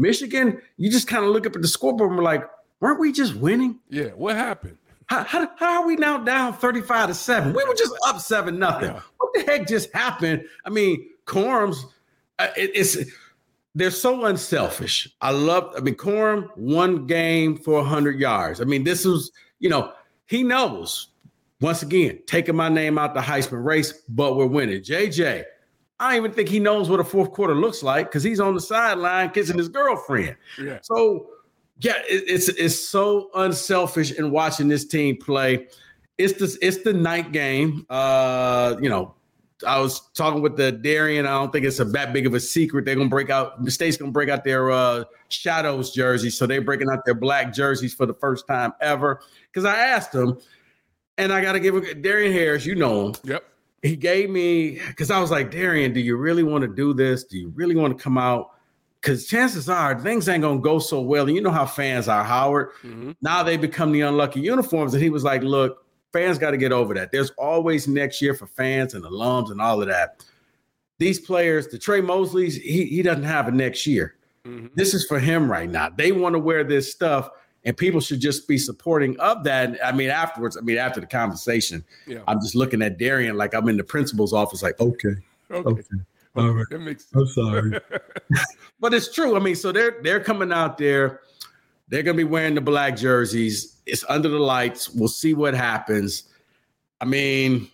Michigan, 0.00 0.60
you 0.76 0.90
just 0.90 1.06
kind 1.06 1.24
of 1.24 1.30
look 1.30 1.46
up 1.46 1.54
at 1.54 1.62
the 1.62 1.68
scoreboard 1.68 2.10
and 2.10 2.18
we're 2.18 2.24
like, 2.24 2.48
weren't 2.80 2.98
we 2.98 3.12
just 3.12 3.34
winning? 3.34 3.78
Yeah, 3.90 4.08
what 4.08 4.34
happened? 4.34 4.78
How, 5.06 5.24
how, 5.24 5.50
how, 5.56 5.82
are 5.82 5.86
we 5.86 5.96
now 5.96 6.18
down 6.18 6.54
35 6.54 7.08
to 7.08 7.14
7? 7.14 7.52
We 7.52 7.64
were 7.64 7.74
just 7.74 7.94
up 8.06 8.20
7 8.20 8.58
nothing. 8.58 8.90
Yeah. 8.90 9.00
What 9.18 9.34
the 9.34 9.42
heck 9.42 9.66
just 9.66 9.92
happened? 9.92 10.44
I 10.64 10.70
mean, 10.70 11.08
Corums, 11.26 11.84
uh, 12.38 12.48
it, 12.56 12.70
it's 12.74 12.96
they're 13.74 13.90
so 13.90 14.24
unselfish. 14.24 15.08
I 15.20 15.30
love, 15.32 15.74
I 15.76 15.80
mean, 15.80 15.94
Corum, 15.94 16.48
one 16.56 17.06
game 17.06 17.56
for 17.56 17.74
100 17.74 18.18
yards. 18.18 18.60
I 18.60 18.64
mean, 18.64 18.84
this 18.84 19.04
is, 19.04 19.30
you 19.58 19.68
know, 19.68 19.92
he 20.26 20.42
knows, 20.42 21.08
once 21.60 21.82
again, 21.82 22.20
taking 22.26 22.56
my 22.56 22.68
name 22.68 22.98
out 22.98 23.14
the 23.14 23.20
Heisman 23.20 23.64
race, 23.64 23.92
but 24.08 24.36
we're 24.36 24.46
winning. 24.46 24.82
JJ, 24.82 25.44
I 26.00 26.08
don't 26.08 26.24
even 26.24 26.32
think 26.32 26.48
he 26.48 26.58
knows 26.58 26.88
what 26.88 26.98
a 26.98 27.04
fourth 27.04 27.30
quarter 27.30 27.54
looks 27.54 27.82
like 27.82 28.06
because 28.06 28.22
he's 28.22 28.40
on 28.40 28.54
the 28.54 28.60
sideline 28.60 29.30
kissing 29.30 29.58
his 29.58 29.68
girlfriend. 29.68 30.34
Yeah. 30.58 30.78
So 30.80 31.28
yeah, 31.80 31.98
it, 32.08 32.24
it's 32.26 32.48
it's 32.48 32.88
so 32.88 33.30
unselfish 33.34 34.12
in 34.12 34.30
watching 34.30 34.68
this 34.68 34.86
team 34.86 35.18
play. 35.18 35.68
It's 36.16 36.32
the 36.32 36.56
it's 36.66 36.82
the 36.82 36.94
night 36.94 37.32
game. 37.32 37.84
Uh, 37.90 38.76
you 38.80 38.88
know, 38.88 39.14
I 39.66 39.78
was 39.78 40.00
talking 40.14 40.40
with 40.40 40.56
the 40.56 40.72
Darian. 40.72 41.26
I 41.26 41.30
don't 41.38 41.52
think 41.52 41.66
it's 41.66 41.80
a 41.80 41.84
that 41.84 42.14
big 42.14 42.26
of 42.26 42.32
a 42.32 42.40
secret. 42.40 42.86
They're 42.86 42.96
gonna 42.96 43.10
break 43.10 43.28
out. 43.28 43.62
The 43.62 43.70
state's 43.70 43.98
gonna 43.98 44.10
break 44.10 44.30
out 44.30 44.42
their 44.42 44.70
uh, 44.70 45.04
shadows 45.28 45.92
jerseys, 45.92 46.36
so 46.36 46.46
they're 46.46 46.62
breaking 46.62 46.88
out 46.88 47.04
their 47.04 47.14
black 47.14 47.52
jerseys 47.52 47.92
for 47.92 48.06
the 48.06 48.14
first 48.14 48.46
time 48.46 48.72
ever. 48.80 49.20
Because 49.52 49.66
I 49.66 49.76
asked 49.76 50.12
them, 50.12 50.38
and 51.18 51.30
I 51.30 51.42
got 51.42 51.52
to 51.52 51.60
give 51.60 51.76
a, 51.76 51.94
Darian 51.94 52.32
Harris. 52.32 52.64
You 52.64 52.74
know 52.74 53.08
him. 53.08 53.14
Yep. 53.24 53.44
He 53.82 53.96
gave 53.96 54.28
me 54.30 54.80
because 54.88 55.10
I 55.10 55.20
was 55.20 55.30
like, 55.30 55.50
Darian, 55.50 55.92
do 55.92 56.00
you 56.00 56.16
really 56.16 56.42
want 56.42 56.62
to 56.62 56.68
do 56.68 56.92
this? 56.92 57.24
Do 57.24 57.38
you 57.38 57.48
really 57.54 57.76
want 57.76 57.96
to 57.96 58.02
come 58.02 58.18
out? 58.18 58.50
because 59.00 59.26
chances 59.26 59.68
are 59.68 59.98
things 59.98 60.28
ain't 60.28 60.42
gonna 60.42 60.60
go 60.60 60.78
so 60.78 61.00
well. 61.00 61.26
And 61.26 61.34
you 61.34 61.40
know 61.40 61.50
how 61.50 61.66
fans 61.66 62.08
are, 62.08 62.22
Howard. 62.22 62.70
Mm-hmm. 62.82 63.12
Now 63.22 63.42
they 63.42 63.56
become 63.56 63.92
the 63.92 64.02
unlucky 64.02 64.40
uniforms. 64.40 64.92
And 64.94 65.02
he 65.02 65.10
was 65.10 65.24
like, 65.24 65.42
look, 65.42 65.84
fans 66.12 66.38
got 66.38 66.50
to 66.50 66.56
get 66.56 66.72
over 66.72 66.94
that. 66.94 67.12
There's 67.12 67.30
always 67.30 67.88
next 67.88 68.20
year 68.20 68.34
for 68.34 68.46
fans 68.46 68.94
and 68.94 69.04
alums 69.04 69.50
and 69.50 69.60
all 69.60 69.80
of 69.80 69.88
that. 69.88 70.24
These 70.98 71.20
players, 71.20 71.68
the 71.68 71.78
Tre 71.78 72.00
Mosleys, 72.02 72.60
he, 72.60 72.84
he 72.86 73.02
doesn't 73.02 73.24
have 73.24 73.48
a 73.48 73.50
next 73.50 73.86
year. 73.86 74.16
Mm-hmm. 74.44 74.68
This 74.74 74.92
is 74.92 75.06
for 75.06 75.18
him 75.18 75.50
right 75.50 75.70
now. 75.70 75.88
They 75.88 76.12
want 76.12 76.34
to 76.34 76.38
wear 76.38 76.62
this 76.62 76.92
stuff, 76.92 77.30
and 77.64 77.76
people 77.76 78.00
should 78.00 78.20
just 78.20 78.48
be 78.48 78.58
supporting 78.58 79.18
of 79.20 79.44
that. 79.44 79.78
I 79.84 79.92
mean, 79.92 80.10
afterwards, 80.10 80.56
I 80.56 80.60
mean, 80.60 80.78
after 80.78 81.00
the 81.00 81.06
conversation, 81.06 81.84
yeah. 82.06 82.20
I'm 82.26 82.40
just 82.40 82.54
looking 82.54 82.82
at 82.82 82.98
Darian 82.98 83.36
like 83.36 83.54
I'm 83.54 83.68
in 83.68 83.76
the 83.76 83.84
principal's 83.84 84.32
office, 84.32 84.62
like, 84.62 84.80
okay, 84.80 85.14
okay. 85.50 85.68
okay. 85.68 85.82
All 86.36 86.50
right. 86.50 86.66
That 86.70 86.78
makes 86.78 87.06
sense. 87.06 87.36
I'm 87.36 87.44
sorry. 87.44 87.80
but 88.80 88.94
it's 88.94 89.12
true. 89.12 89.36
I 89.36 89.40
mean, 89.40 89.56
so 89.56 89.72
they're 89.72 89.96
they're 90.02 90.20
coming 90.20 90.52
out 90.52 90.78
there. 90.78 91.20
They're 91.88 92.02
gonna 92.02 92.16
be 92.16 92.24
wearing 92.24 92.54
the 92.54 92.60
black 92.60 92.96
jerseys. 92.96 93.80
It's 93.84 94.04
under 94.08 94.28
the 94.28 94.38
lights. 94.38 94.88
We'll 94.90 95.08
see 95.08 95.34
what 95.34 95.54
happens. 95.54 96.24
I 97.00 97.04
mean, 97.04 97.68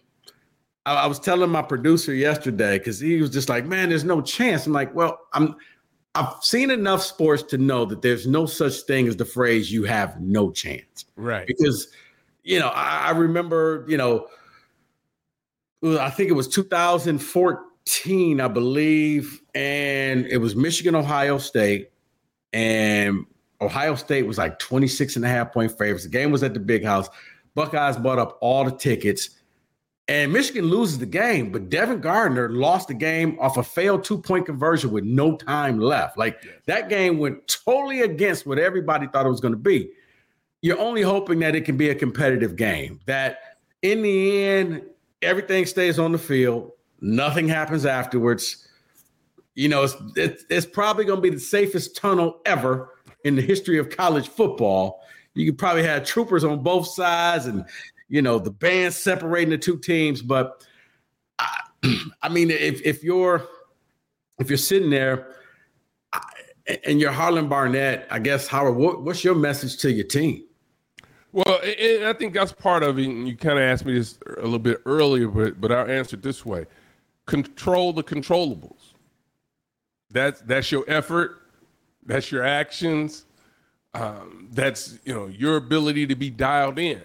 I, 0.86 0.94
I 0.94 1.06
was 1.06 1.18
telling 1.18 1.50
my 1.50 1.62
producer 1.62 2.14
yesterday 2.14 2.78
because 2.78 2.98
he 2.98 3.20
was 3.20 3.30
just 3.30 3.50
like, 3.50 3.66
"Man, 3.66 3.90
there's 3.90 4.04
no 4.04 4.22
chance." 4.22 4.66
I'm 4.66 4.72
like, 4.72 4.94
"Well, 4.94 5.20
I'm." 5.34 5.56
I've 6.16 6.42
seen 6.42 6.70
enough 6.70 7.02
sports 7.02 7.42
to 7.44 7.58
know 7.58 7.84
that 7.84 8.02
there's 8.02 8.26
no 8.26 8.46
such 8.46 8.80
thing 8.82 9.06
as 9.06 9.16
the 9.16 9.24
phrase 9.24 9.70
"you 9.70 9.84
have 9.84 10.20
no 10.20 10.50
chance." 10.50 11.04
Right. 11.16 11.46
Because, 11.46 11.88
you 12.42 12.58
know, 12.58 12.68
I, 12.68 13.08
I 13.08 13.10
remember, 13.10 13.84
you 13.88 13.96
know, 13.96 14.26
I 15.84 16.10
think 16.10 16.30
it 16.30 16.34
was 16.34 16.48
2014 16.48 18.40
I 18.40 18.48
believe, 18.48 19.40
and 19.54 20.26
it 20.26 20.38
was 20.38 20.56
Michigan, 20.56 20.94
Ohio 20.94 21.38
State, 21.38 21.90
and 22.52 23.26
Ohio 23.60 23.94
State 23.94 24.26
was 24.26 24.38
like 24.38 24.58
26 24.58 25.16
and 25.16 25.24
a 25.24 25.28
half 25.28 25.52
point 25.52 25.70
favorites. 25.78 26.04
The 26.04 26.10
game 26.10 26.30
was 26.30 26.42
at 26.42 26.54
the 26.54 26.60
big 26.60 26.84
house. 26.84 27.08
Buckeyes 27.54 27.96
bought 27.96 28.18
up 28.18 28.38
all 28.40 28.64
the 28.64 28.72
tickets, 28.72 29.30
and 30.08 30.32
Michigan 30.32 30.66
loses 30.66 30.98
the 30.98 31.06
game, 31.06 31.50
but 31.50 31.68
Devin 31.68 32.00
Gardner 32.00 32.48
lost 32.48 32.88
the 32.88 32.94
game 32.94 33.36
off 33.40 33.56
a 33.56 33.62
failed 33.62 34.04
two 34.04 34.18
point 34.18 34.46
conversion 34.46 34.90
with 34.90 35.04
no 35.04 35.36
time 35.36 35.80
left. 35.80 36.16
Like 36.16 36.40
that 36.66 36.88
game 36.88 37.18
went 37.18 37.46
totally 37.48 38.02
against 38.02 38.46
what 38.46 38.58
everybody 38.58 39.06
thought 39.08 39.26
it 39.26 39.30
was 39.30 39.40
going 39.40 39.54
to 39.54 39.58
be. 39.58 39.90
You're 40.62 40.78
only 40.78 41.02
hoping 41.02 41.40
that 41.40 41.54
it 41.54 41.64
can 41.64 41.76
be 41.76 41.90
a 41.90 41.94
competitive 41.94 42.56
game, 42.56 43.00
that 43.06 43.58
in 43.82 44.02
the 44.02 44.44
end, 44.44 44.82
everything 45.22 45.66
stays 45.66 45.98
on 45.98 46.12
the 46.12 46.18
field 46.18 46.72
Nothing 47.00 47.48
happens 47.48 47.84
afterwards. 47.84 48.66
You 49.54 49.68
know, 49.68 49.84
it's, 49.84 49.96
it's, 50.16 50.44
it's 50.48 50.66
probably 50.66 51.04
going 51.04 51.18
to 51.18 51.22
be 51.22 51.30
the 51.30 51.40
safest 51.40 51.96
tunnel 51.96 52.40
ever 52.44 52.90
in 53.24 53.36
the 53.36 53.42
history 53.42 53.78
of 53.78 53.90
college 53.90 54.28
football. 54.28 55.00
You 55.34 55.46
could 55.46 55.58
probably 55.58 55.82
have 55.84 56.04
troopers 56.04 56.44
on 56.44 56.62
both 56.62 56.86
sides 56.86 57.46
and, 57.46 57.64
you 58.08 58.22
know, 58.22 58.38
the 58.38 58.50
band 58.50 58.94
separating 58.94 59.50
the 59.50 59.58
two 59.58 59.78
teams. 59.78 60.22
But 60.22 60.64
I, 61.38 61.60
I 62.22 62.28
mean, 62.28 62.50
if, 62.50 62.80
if 62.82 63.02
you're 63.02 63.46
if 64.38 64.50
you're 64.50 64.58
sitting 64.58 64.90
there 64.90 65.34
and 66.84 67.00
you're 67.00 67.12
Harlon 67.12 67.48
Barnett, 67.48 68.06
I 68.10 68.18
guess 68.18 68.46
Howard, 68.48 68.76
what, 68.76 69.02
what's 69.02 69.24
your 69.24 69.34
message 69.34 69.78
to 69.78 69.90
your 69.90 70.06
team? 70.06 70.44
Well, 71.32 71.60
I 71.62 72.14
think 72.18 72.32
that's 72.32 72.52
part 72.52 72.82
of 72.82 72.98
it. 72.98 73.06
And 73.06 73.28
you 73.28 73.36
kind 73.36 73.58
of 73.58 73.64
asked 73.64 73.84
me 73.84 73.98
this 73.98 74.18
a 74.38 74.42
little 74.42 74.58
bit 74.58 74.80
earlier, 74.86 75.28
but 75.28 75.60
but 75.60 75.70
I'll 75.70 75.90
answer 75.90 76.16
it 76.16 76.22
this 76.22 76.46
way: 76.46 76.66
control 77.26 77.92
the 77.92 78.02
controllables. 78.02 78.94
That's 80.10 80.40
that's 80.40 80.72
your 80.72 80.84
effort, 80.88 81.42
that's 82.06 82.32
your 82.32 82.42
actions, 82.42 83.26
um, 83.92 84.48
that's 84.52 84.98
you 85.04 85.12
know 85.12 85.26
your 85.26 85.56
ability 85.56 86.06
to 86.06 86.16
be 86.16 86.30
dialed 86.30 86.78
in. 86.78 87.02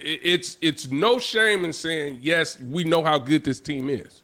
You 0.00 0.04
know, 0.04 0.12
it, 0.12 0.20
it's 0.22 0.58
it's 0.60 0.90
no 0.90 1.18
shame 1.18 1.64
in 1.64 1.72
saying 1.72 2.18
yes. 2.20 2.58
We 2.60 2.84
know 2.84 3.02
how 3.02 3.18
good 3.18 3.44
this 3.44 3.60
team 3.60 3.88
is, 3.88 4.22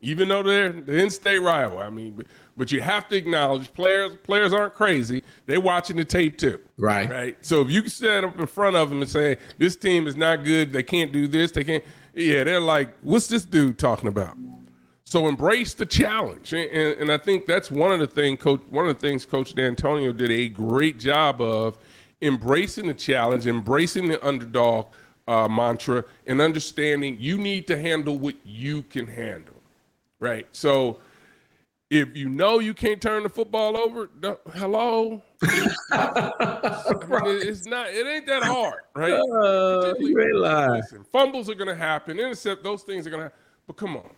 even 0.00 0.28
though 0.28 0.42
they're 0.42 0.72
the 0.72 0.98
in-state 0.98 1.38
rival. 1.38 1.78
I 1.78 1.90
mean, 1.90 2.12
but, 2.12 2.26
but 2.56 2.72
you 2.72 2.80
have 2.80 3.08
to 3.08 3.16
acknowledge 3.16 3.72
players 3.72 4.16
players 4.22 4.52
aren't 4.52 4.74
crazy. 4.74 5.22
They're 5.46 5.60
watching 5.60 5.96
the 5.96 6.04
tape 6.04 6.38
too. 6.38 6.60
Right. 6.76 7.10
Right. 7.10 7.36
So 7.40 7.60
if 7.62 7.70
you 7.70 7.88
stand 7.88 8.26
up 8.26 8.38
in 8.38 8.46
front 8.46 8.76
of 8.76 8.90
them 8.90 9.02
and 9.02 9.10
say 9.10 9.38
this 9.58 9.76
team 9.76 10.06
is 10.06 10.16
not 10.16 10.44
good, 10.44 10.72
they 10.72 10.82
can't 10.82 11.12
do 11.12 11.26
this, 11.26 11.52
they 11.52 11.64
can't 11.64 11.84
yeah, 12.14 12.44
they're 12.44 12.60
like, 12.60 12.94
what's 13.02 13.28
this 13.28 13.44
dude 13.44 13.78
talking 13.78 14.08
about? 14.08 14.36
So 15.04 15.26
embrace 15.26 15.74
the 15.74 15.86
challenge, 15.86 16.52
and, 16.52 16.70
and, 16.70 17.00
and 17.00 17.12
I 17.12 17.18
think 17.18 17.46
that's 17.46 17.70
one 17.70 17.90
of 17.92 17.98
the 17.98 18.06
thing, 18.06 18.36
coach. 18.36 18.60
One 18.70 18.88
of 18.88 18.94
the 18.94 19.00
things 19.00 19.26
Coach 19.26 19.54
D'Antonio 19.54 20.12
did 20.12 20.30
a 20.30 20.48
great 20.48 20.98
job 21.00 21.40
of 21.40 21.78
embracing 22.22 22.86
the 22.86 22.94
challenge, 22.94 23.46
embracing 23.46 24.08
the 24.08 24.24
underdog 24.24 24.86
uh, 25.30 25.46
mantra, 25.46 26.04
and 26.26 26.40
understanding 26.40 27.16
you 27.20 27.38
need 27.38 27.68
to 27.68 27.80
handle 27.80 28.18
what 28.18 28.34
you 28.44 28.82
can 28.82 29.06
handle. 29.06 29.54
Right. 30.18 30.46
So 30.50 30.98
if 31.88 32.16
you 32.16 32.28
know 32.28 32.58
you 32.58 32.74
can't 32.74 33.00
turn 33.00 33.22
the 33.22 33.28
football 33.28 33.76
over, 33.76 34.10
hello. 34.54 35.22
Mean, 35.42 35.70
it's 37.42 37.66
not. 37.66 37.90
It 37.90 38.06
ain't 38.06 38.26
that 38.26 38.42
hard, 38.42 38.80
right? 38.94 39.12
Uh, 39.30 40.72
listen, 40.72 41.04
fumbles 41.12 41.48
are 41.48 41.54
going 41.54 41.68
to 41.68 41.74
happen. 41.74 42.18
Intercept. 42.18 42.64
Those 42.64 42.82
things 42.82 43.06
are 43.06 43.10
going 43.10 43.22
to. 43.22 43.32
But 43.66 43.76
come 43.76 43.96
on, 43.96 44.10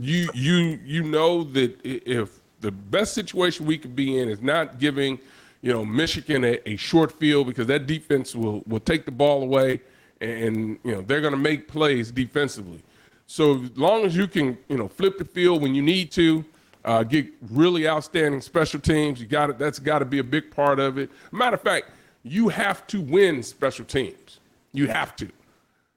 you 0.00 0.28
you 0.34 0.78
you 0.84 1.02
know 1.02 1.42
that 1.42 1.76
if 1.84 2.38
the 2.60 2.70
best 2.70 3.12
situation 3.12 3.66
we 3.66 3.76
could 3.76 3.96
be 3.96 4.18
in 4.18 4.28
is 4.28 4.40
not 4.40 4.78
giving 4.78 5.18
you 5.60 5.72
know, 5.72 5.84
Michigan 5.84 6.44
a, 6.44 6.58
a 6.68 6.76
short 6.76 7.12
field 7.12 7.48
because 7.48 7.66
that 7.66 7.86
defense 7.86 8.34
will 8.34 8.62
will 8.66 8.80
take 8.80 9.04
the 9.04 9.10
ball 9.10 9.42
away, 9.42 9.80
and 10.20 10.78
you 10.84 10.92
know 10.92 11.00
they're 11.02 11.20
going 11.20 11.32
to 11.32 11.38
make 11.38 11.68
plays 11.68 12.10
defensively. 12.10 12.82
So 13.26 13.62
as 13.62 13.76
long 13.76 14.04
as 14.04 14.16
you 14.16 14.26
can, 14.26 14.56
you 14.68 14.76
know, 14.78 14.88
flip 14.88 15.18
the 15.18 15.24
field 15.24 15.60
when 15.62 15.74
you 15.74 15.82
need 15.82 16.10
to, 16.12 16.44
uh, 16.84 17.02
get 17.02 17.26
really 17.50 17.86
outstanding 17.86 18.40
special 18.40 18.80
teams, 18.80 19.20
you 19.20 19.26
got 19.26 19.50
it. 19.50 19.58
That's 19.58 19.78
got 19.78 19.98
to 19.98 20.06
be 20.06 20.18
a 20.18 20.24
big 20.24 20.50
part 20.50 20.78
of 20.80 20.96
it. 20.96 21.10
Matter 21.30 21.56
of 21.56 21.60
fact, 21.62 21.90
you 22.22 22.48
have 22.48 22.86
to 22.86 23.00
win 23.02 23.42
special 23.42 23.84
teams. 23.84 24.40
You 24.72 24.86
have 24.88 25.14
to, 25.16 25.28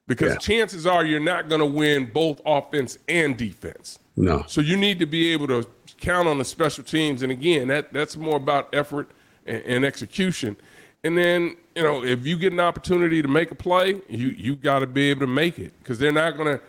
because 0.06 0.32
Yeah. 0.32 0.38
chances 0.38 0.86
are 0.86 1.04
you're 1.06 1.20
not 1.20 1.48
going 1.48 1.60
to 1.60 1.66
win 1.66 2.06
both 2.12 2.40
offense 2.44 2.98
and 3.08 3.36
defense. 3.36 3.98
No. 4.16 4.44
So 4.46 4.60
you 4.60 4.76
need 4.76 4.98
to 4.98 5.06
be 5.06 5.32
able 5.32 5.46
to 5.48 5.66
count 5.98 6.28
on 6.28 6.36
the 6.38 6.44
special 6.44 6.84
teams, 6.84 7.22
and 7.22 7.32
again, 7.32 7.68
that 7.68 7.92
that's 7.94 8.16
more 8.16 8.36
about 8.36 8.68
effort 8.74 9.10
and, 9.46 9.62
and 9.64 9.84
execution. 9.86 10.56
And 11.04 11.18
then 11.18 11.56
you 11.74 11.82
know, 11.82 12.04
if 12.04 12.26
you 12.26 12.36
get 12.36 12.52
an 12.52 12.60
opportunity 12.60 13.22
to 13.22 13.28
make 13.28 13.50
a 13.50 13.54
play, 13.54 14.00
you 14.08 14.28
you 14.28 14.56
got 14.56 14.80
to 14.80 14.86
be 14.86 15.10
able 15.10 15.20
to 15.20 15.26
make 15.26 15.58
it 15.58 15.72
because 15.78 15.98
they're 15.98 16.12
not 16.12 16.36
going 16.36 16.58
to. 16.58 16.64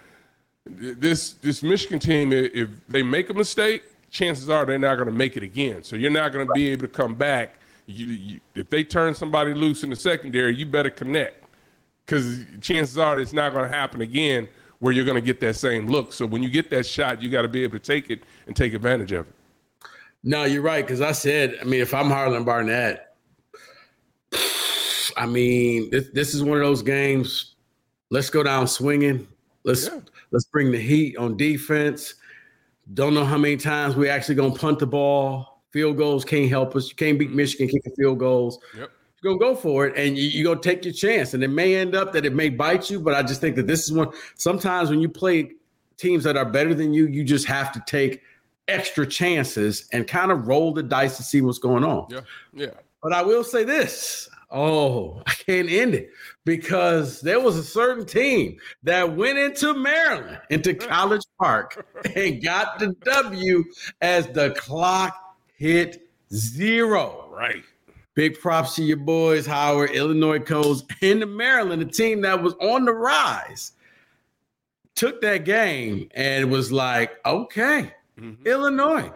This 0.65 1.33
this 1.33 1.61
Michigan 1.61 1.99
team, 1.99 2.31
if 2.31 2.69
they 2.87 3.03
make 3.03 3.29
a 3.29 3.33
mistake, 3.33 3.83
chances 4.09 4.49
are 4.49 4.65
they're 4.65 4.79
not 4.79 4.95
going 4.95 5.07
to 5.07 5.13
make 5.13 5.35
it 5.35 5.43
again. 5.43 5.83
So 5.83 5.97
you're 5.97 6.09
not 6.09 6.31
going 6.31 6.47
to 6.47 6.53
be 6.53 6.69
able 6.69 6.83
to 6.83 6.87
come 6.87 7.15
back. 7.15 7.55
You, 7.85 8.05
you, 8.05 8.39
if 8.55 8.69
they 8.69 8.85
turn 8.85 9.13
somebody 9.13 9.53
loose 9.53 9.83
in 9.83 9.89
the 9.89 9.95
secondary, 9.97 10.55
you 10.55 10.65
better 10.65 10.89
connect 10.89 11.43
because 12.05 12.45
chances 12.61 12.97
are 12.97 13.19
it's 13.19 13.33
not 13.33 13.51
going 13.51 13.69
to 13.69 13.75
happen 13.75 13.99
again 14.01 14.47
where 14.79 14.93
you're 14.93 15.05
going 15.05 15.15
to 15.15 15.25
get 15.25 15.39
that 15.41 15.55
same 15.55 15.87
look. 15.87 16.13
So 16.13 16.25
when 16.25 16.43
you 16.43 16.49
get 16.49 16.69
that 16.69 16.85
shot, 16.85 17.21
you 17.21 17.29
got 17.29 17.41
to 17.43 17.47
be 17.47 17.63
able 17.63 17.79
to 17.79 17.83
take 17.83 18.09
it 18.09 18.23
and 18.47 18.55
take 18.55 18.73
advantage 18.73 19.11
of 19.11 19.27
it. 19.27 19.33
No, 20.23 20.45
you're 20.45 20.61
right. 20.61 20.85
Because 20.85 21.01
I 21.01 21.11
said, 21.11 21.57
I 21.59 21.63
mean, 21.65 21.81
if 21.81 21.93
I'm 21.93 22.09
Harlon 22.09 22.43
Barnett, 22.43 23.12
I 25.17 25.25
mean, 25.25 25.89
this, 25.89 26.09
this 26.13 26.33
is 26.33 26.43
one 26.43 26.57
of 26.57 26.63
those 26.63 26.81
games. 26.81 27.55
Let's 28.09 28.29
go 28.29 28.43
down 28.43 28.67
swinging. 28.67 29.27
Let's 29.63 29.87
Yeah. 29.87 29.99
let's 30.31 30.45
bring 30.45 30.71
the 30.71 30.79
heat 30.79 31.17
on 31.17 31.37
defense. 31.37 32.15
Don't 32.93 33.13
know 33.13 33.25
how 33.25 33.37
many 33.37 33.57
times 33.57 33.95
we 33.95 34.09
actually 34.09 34.35
gonna 34.35 34.53
punt 34.53 34.79
the 34.79 34.87
ball. 34.87 35.63
Field 35.71 35.97
goals 35.97 36.25
can't 36.25 36.49
help 36.49 36.75
us. 36.75 36.89
You 36.89 36.95
can't 36.95 37.17
beat 37.17 37.29
mm-hmm. 37.29 37.37
Michigan 37.37 37.67
kicking 37.67 37.93
field 37.95 38.19
goals. 38.19 38.59
Yep. 38.77 38.91
You're 39.21 39.37
gonna 39.37 39.53
go 39.53 39.59
for 39.59 39.87
it, 39.87 39.97
and 39.97 40.17
you, 40.17 40.25
you're 40.29 40.43
gonna 40.43 40.61
take 40.61 40.83
your 40.83 40.93
chance. 40.93 41.33
And 41.33 41.43
it 41.43 41.47
may 41.47 41.75
end 41.75 41.95
up 41.95 42.11
that 42.13 42.25
it 42.25 42.33
may 42.33 42.49
bite 42.49 42.89
you, 42.89 42.99
but 42.99 43.13
I 43.13 43.23
just 43.23 43.39
think 43.39 43.55
that 43.55 43.67
this 43.67 43.85
is 43.85 43.93
one. 43.93 44.09
Sometimes 44.35 44.89
when 44.89 44.99
you 44.99 45.07
play 45.07 45.51
teams 45.97 46.23
that 46.25 46.35
are 46.35 46.45
better 46.45 46.73
than 46.73 46.93
you, 46.93 47.07
you 47.07 47.23
just 47.23 47.47
have 47.47 47.71
to 47.71 47.83
take 47.87 48.21
extra 48.67 49.07
chances 49.07 49.87
and 49.93 50.07
kind 50.07 50.31
of 50.31 50.47
roll 50.47 50.73
the 50.73 50.83
dice 50.83 51.17
to 51.17 51.23
see 51.23 51.41
what's 51.41 51.57
going 51.57 51.83
on. 51.83 52.07
Yeah. 52.09 52.21
Yeah. 52.53 52.71
But 53.03 53.11
I 53.11 53.21
will 53.21 53.43
say 53.43 53.65
this. 53.65 54.29
Oh, 54.49 55.21
I 55.27 55.31
can't 55.31 55.69
end 55.69 55.93
it 55.93 56.11
because 56.45 57.21
there 57.21 57.41
was 57.41 57.57
a 57.57 57.63
certain 57.63 58.05
team 58.05 58.57
that 58.83 59.15
went 59.15 59.37
into 59.37 59.73
Maryland, 59.73 60.39
into 60.49 60.73
College 60.73 61.23
Park, 61.39 61.85
and 62.15 62.41
got 62.41 62.79
the 62.79 62.95
W 63.03 63.63
as 64.01 64.27
the 64.27 64.51
clock 64.51 65.35
hit 65.57 66.07
zero. 66.33 67.29
Right. 67.31 67.63
Big 68.15 68.39
props 68.39 68.75
to 68.75 68.83
your 68.83 68.97
boys, 68.97 69.45
Howard, 69.47 69.89
Illinois 69.89 70.39
Codes, 70.39 70.83
into 71.01 71.25
Maryland, 71.25 71.81
a 71.81 71.85
team 71.85 72.21
that 72.21 72.43
was 72.43 72.53
on 72.61 72.85
the 72.85 72.93
rise, 72.93 73.71
took 74.93 75.19
that 75.21 75.45
game 75.45 76.09
and 76.13 76.51
was 76.51 76.71
like, 76.71 77.13
okay, 77.25 77.91
mm-hmm. 78.19 78.45
Illinois. 78.45 79.11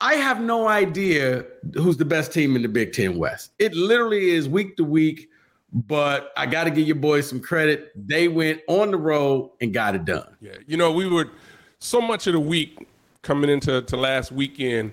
I 0.00 0.14
have 0.14 0.40
no 0.40 0.68
idea 0.68 1.44
who's 1.74 1.96
the 1.96 2.04
best 2.04 2.32
team 2.32 2.56
in 2.56 2.62
the 2.62 2.68
Big 2.68 2.92
Ten 2.92 3.16
West. 3.16 3.52
It 3.58 3.74
literally 3.74 4.30
is 4.30 4.48
week 4.48 4.76
to 4.76 4.84
week, 4.84 5.30
but 5.72 6.32
I 6.36 6.46
got 6.46 6.64
to 6.64 6.70
give 6.70 6.86
your 6.86 6.96
boys 6.96 7.28
some 7.28 7.40
credit. 7.40 7.92
They 7.94 8.28
went 8.28 8.60
on 8.68 8.90
the 8.90 8.96
road 8.96 9.50
and 9.60 9.72
got 9.72 9.94
it 9.94 10.04
done. 10.04 10.36
Yeah, 10.40 10.56
you 10.66 10.76
know, 10.76 10.92
we 10.92 11.08
were 11.08 11.30
so 11.78 12.00
much 12.00 12.26
of 12.26 12.32
the 12.32 12.40
week 12.40 12.86
coming 13.22 13.50
into 13.50 13.82
to 13.82 13.96
last 13.96 14.32
weekend. 14.32 14.92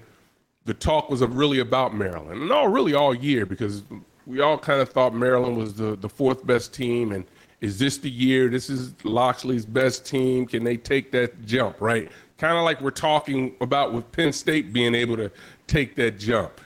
The 0.66 0.74
talk 0.74 1.10
was 1.10 1.22
really 1.22 1.60
about 1.60 1.96
Maryland, 1.96 2.42
and 2.42 2.52
all 2.52 2.68
really 2.68 2.94
all 2.94 3.16
year 3.16 3.46
because 3.46 3.84
we 4.26 4.40
all 4.40 4.58
kind 4.58 4.80
of 4.80 4.90
thought 4.90 5.14
Maryland 5.14 5.58
was 5.58 5.74
the 5.74 5.96
the 5.96 6.10
fourth 6.10 6.46
best 6.46 6.74
team, 6.74 7.12
and 7.12 7.26
is 7.62 7.80
this 7.80 7.98
the 7.98 8.10
year? 8.10 8.50
This 8.50 8.70
is 8.70 8.94
Locksley's 9.04 9.66
best 9.66 10.06
team. 10.06 10.46
Can 10.46 10.64
they 10.64 10.78
take 10.78 11.12
that 11.12 11.46
jump? 11.46 11.82
Right, 11.82 12.12
kind 12.42 12.58
of 12.58 12.66
like 12.66 12.82
we're 12.82 12.92
talking 12.92 13.56
about 13.62 13.94
with 13.94 14.12
Penn 14.12 14.34
State 14.34 14.74
being 14.74 14.96
able 14.96 15.16
to 15.16 15.32
take 15.68 15.96
that 15.96 16.20
jump. 16.20 16.60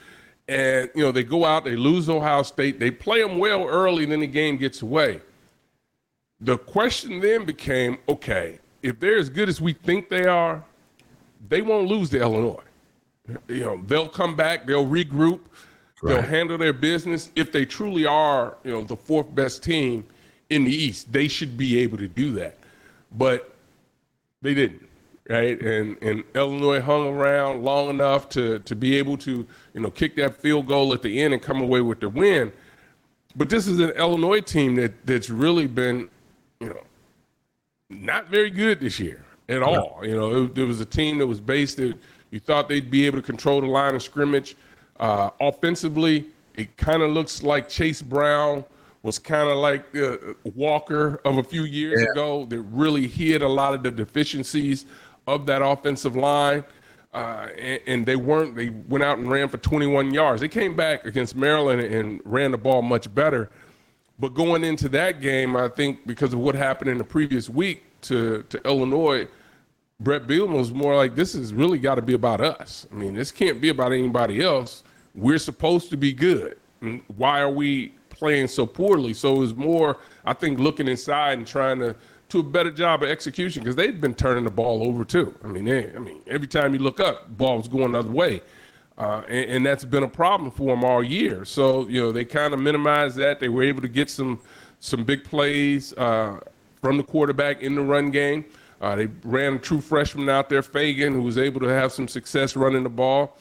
And 0.48 0.90
you 0.96 1.04
know, 1.04 1.12
they 1.12 1.24
go 1.24 1.46
out, 1.46 1.66
they 1.66 1.76
lose 1.76 2.10
Ohio 2.10 2.42
State, 2.42 2.80
they 2.80 2.90
play 2.90 3.22
them 3.22 3.38
well 3.38 3.68
early, 3.68 4.06
then 4.06 4.22
the 4.22 4.28
game 4.28 4.58
gets 4.58 4.82
away 4.82 5.22
the 6.42 6.58
question 6.58 7.20
then 7.20 7.46
became 7.46 7.98
okay, 8.10 8.60
if 8.82 9.00
they're 9.00 9.18
as 9.18 9.30
good 9.30 9.50
as 9.50 9.62
we 9.62 9.74
think 9.74 10.10
they 10.10 10.26
are, 10.26 10.64
they 11.48 11.62
won't 11.62 11.88
lose 11.88 12.10
to 12.12 12.20
Illinois. 12.20 12.64
You 13.48 13.62
know, 13.62 13.82
they'll 13.88 14.10
come 14.10 14.36
back, 14.36 14.68
they'll 14.68 14.86
regroup, 14.86 15.40
they'll 16.04 16.22
handle 16.22 16.58
their 16.58 16.74
business. 16.74 17.32
If 17.36 17.52
they 17.52 17.66
truly 17.66 18.06
are, 18.06 18.58
you 18.64 18.72
know, 18.72 18.84
the 18.84 18.96
fourth 18.96 19.34
best 19.34 19.64
team 19.64 20.06
in 20.52 20.64
the 20.64 20.72
East, 20.72 21.12
they 21.12 21.28
should 21.28 21.58
be 21.58 21.80
able 21.80 21.98
to 21.98 22.08
do 22.08 22.34
that. 22.34 22.58
But 23.18 23.56
they 24.42 24.54
didn't, 24.54 24.88
right? 25.30 25.60
And 25.62 26.02
and 26.02 26.24
Illinois 26.34 26.82
hung 26.82 27.08
around 27.08 27.64
long 27.64 27.90
enough 27.90 28.30
to 28.30 28.60
to 28.60 28.76
be 28.76 28.98
able 28.98 29.18
to, 29.18 29.46
you 29.74 29.82
know, 29.82 29.90
kick 29.90 30.16
that 30.18 30.36
field 30.36 30.68
goal 30.68 30.94
at 30.94 31.02
the 31.02 31.22
end 31.22 31.34
and 31.34 31.42
come 31.42 31.62
away 31.62 31.82
with 31.82 32.00
the 32.00 32.10
win. 32.10 32.52
But 33.36 33.50
this 33.50 33.68
is 33.68 33.80
an 33.80 33.92
Illinois 33.92 34.42
team 34.42 34.76
that 34.76 35.06
that's 35.06 35.30
really 35.30 35.68
been, 35.68 36.10
you 36.60 36.70
know, 36.70 36.84
not 37.90 38.30
very 38.30 38.50
good 38.50 38.80
this 38.80 39.00
year 39.00 39.24
at 39.50 39.62
all. 39.62 40.00
You 40.04 40.16
know, 40.16 40.44
it, 40.44 40.58
it 40.58 40.66
was 40.66 40.80
a 40.80 40.86
team 40.86 41.18
that 41.20 41.28
was 41.28 41.40
based 41.40 41.78
that 41.78 41.98
you 42.32 42.40
thought 42.40 42.70
they'd 42.70 42.90
be 42.90 43.06
able 43.06 43.18
to 43.18 43.26
control 43.26 43.62
the 43.62 43.68
line 43.68 43.96
of 43.96 44.04
scrimmage. 44.04 44.56
Uh, 45.00 45.30
offensively, 45.42 46.28
it 46.56 46.76
kind 46.78 47.02
of 47.02 47.12
looks 47.12 47.44
like 47.44 47.68
Chase 47.68 48.02
Brown 48.02 48.64
was 49.04 49.20
kind 49.20 49.50
of 49.50 49.58
like 49.58 49.92
the 49.92 50.36
Walker 50.56 51.22
of 51.26 51.38
a 51.38 51.44
few 51.44 51.64
years 51.64 52.02
ago 52.12 52.46
that 52.46 52.62
really 52.62 53.08
hid 53.08 53.44
a 53.44 53.48
lot 53.48 53.76
of 53.76 53.84
the 53.84 53.92
deficiencies 53.92 54.86
of 55.28 55.46
that 55.48 55.62
offensive 55.62 56.16
line. 56.16 56.64
Uh, 57.14 57.48
and, 57.58 57.82
and 57.88 58.06
they 58.06 58.18
weren't, 58.18 58.56
they 58.56 58.70
went 58.70 59.04
out 59.04 59.18
and 59.18 59.30
ran 59.32 59.48
for 59.48 59.58
21 59.58 60.14
yards. 60.14 60.42
They 60.42 60.50
came 60.50 60.76
back 60.76 61.06
against 61.06 61.36
Maryland 61.36 61.82
and 61.82 62.20
ran 62.26 62.52
the 62.52 62.58
ball 62.58 62.82
much 62.82 63.14
better. 63.14 63.50
But 64.20 64.34
going 64.34 64.64
into 64.64 64.90
that 64.90 65.22
game, 65.22 65.56
I 65.56 65.70
think 65.70 66.06
because 66.06 66.34
of 66.34 66.40
what 66.40 66.56
happened 66.56 66.90
in 66.90 66.98
the 66.98 67.04
previous 67.06 67.50
week 67.50 67.84
to, 68.02 68.44
to 68.50 68.62
Illinois, 68.68 69.28
Bret 70.00 70.28
Bielema 70.28 70.58
was 70.58 70.74
more 70.74 70.96
like, 70.96 71.16
this 71.16 71.34
has 71.34 71.54
really 71.54 71.80
got 71.80 71.96
to 71.96 72.02
be 72.02 72.14
about 72.14 72.42
us. 72.42 72.86
I 72.92 72.96
mean, 72.96 73.14
this 73.14 73.32
can't 73.32 73.62
be 73.62 73.70
about 73.70 73.94
anybody 73.94 74.42
else. 74.42 74.84
We're 75.14 75.38
supposed 75.38 75.90
to 75.92 75.98
be 75.98 76.12
good. 76.12 76.58
Why 77.16 77.40
are 77.40 77.50
we 77.50 77.94
playing 78.10 78.48
so 78.50 78.66
poorly? 78.66 79.14
So 79.14 79.36
it 79.36 79.40
was 79.40 79.56
more, 79.56 79.98
I 80.26 80.34
think, 80.34 80.60
looking 80.60 80.88
inside 80.88 81.38
and 81.38 81.48
trying 81.48 81.80
to 81.80 81.96
do 82.30 82.40
a 82.40 82.44
better 82.44 82.72
job 82.72 83.04
of 83.04 83.10
execution 83.10 83.64
because 83.64 83.76
they've 83.76 84.00
been 84.00 84.16
turning 84.16 84.44
the 84.44 84.52
ball 84.52 84.88
over 84.88 85.06
too. 85.06 85.34
I 85.44 85.48
mean, 85.48 85.66
they, 85.66 85.94
I 85.94 86.00
mean, 86.00 86.22
every 86.28 86.48
time 86.48 86.74
you 86.74 86.80
look 86.80 87.00
up, 87.00 87.38
ball 87.38 87.58
was 87.58 87.68
going 87.68 87.92
the 87.92 88.00
other 88.00 88.10
way. 88.10 88.42
Uh, 88.98 89.22
and, 89.28 89.52
and 89.52 89.66
that's 89.66 89.84
been 89.84 90.04
a 90.04 90.08
problem 90.08 90.50
for 90.50 90.74
them 90.74 90.84
all 90.84 91.04
year. 91.04 91.44
So 91.44 91.88
you 91.88 92.02
know 92.02 92.12
they 92.12 92.24
kind 92.24 92.54
of 92.54 92.60
minimized 92.60 93.18
that. 93.18 93.40
They 93.40 93.50
were 93.50 93.64
able 93.64 93.82
to 93.82 93.90
get 93.90 94.10
some 94.10 94.40
some 94.80 95.04
big 95.04 95.24
plays 95.24 95.94
uh, 95.94 96.40
from 96.82 96.98
the 96.98 97.04
quarterback 97.04 97.62
in 97.62 97.76
the 97.76 97.82
run 97.82 98.12
game. 98.12 98.46
Uh, 98.82 98.96
they 98.96 99.08
ran 99.24 99.56
a 99.56 99.60
true 99.60 99.82
freshman 99.82 100.30
out 100.30 100.50
there, 100.50 100.62
Feagin, 100.62 101.14
who 101.14 101.22
was 101.22 101.38
able 101.38 101.60
to 101.62 101.68
have 101.68 101.92
some 101.92 102.08
success 102.08 102.56
running 102.56 102.84
the 102.84 102.90
ball. 102.90 103.38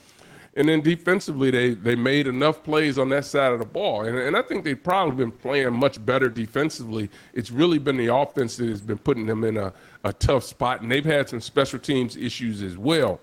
And 0.56 0.68
then 0.68 0.80
defensively, 0.82 1.50
they 1.50 1.74
they 1.74 1.96
made 1.96 2.26
enough 2.28 2.62
plays 2.62 2.96
on 2.98 3.08
that 3.08 3.24
side 3.24 3.52
of 3.52 3.58
the 3.58 3.64
ball. 3.64 4.04
And, 4.04 4.16
and 4.16 4.36
I 4.36 4.42
think 4.42 4.64
they've 4.64 4.80
probably 4.80 5.16
been 5.16 5.32
playing 5.32 5.72
much 5.74 6.04
better 6.04 6.28
defensively. 6.28 7.10
It's 7.32 7.50
really 7.50 7.78
been 7.78 7.96
the 7.96 8.14
offense 8.14 8.56
that 8.58 8.68
has 8.68 8.80
been 8.80 8.98
putting 8.98 9.26
them 9.26 9.42
in 9.44 9.56
a, 9.56 9.72
a 10.04 10.12
tough 10.12 10.44
spot. 10.44 10.80
And 10.80 10.90
they've 10.90 11.04
had 11.04 11.28
some 11.28 11.40
special 11.40 11.80
teams 11.80 12.16
issues 12.16 12.62
as 12.62 12.78
well. 12.78 13.20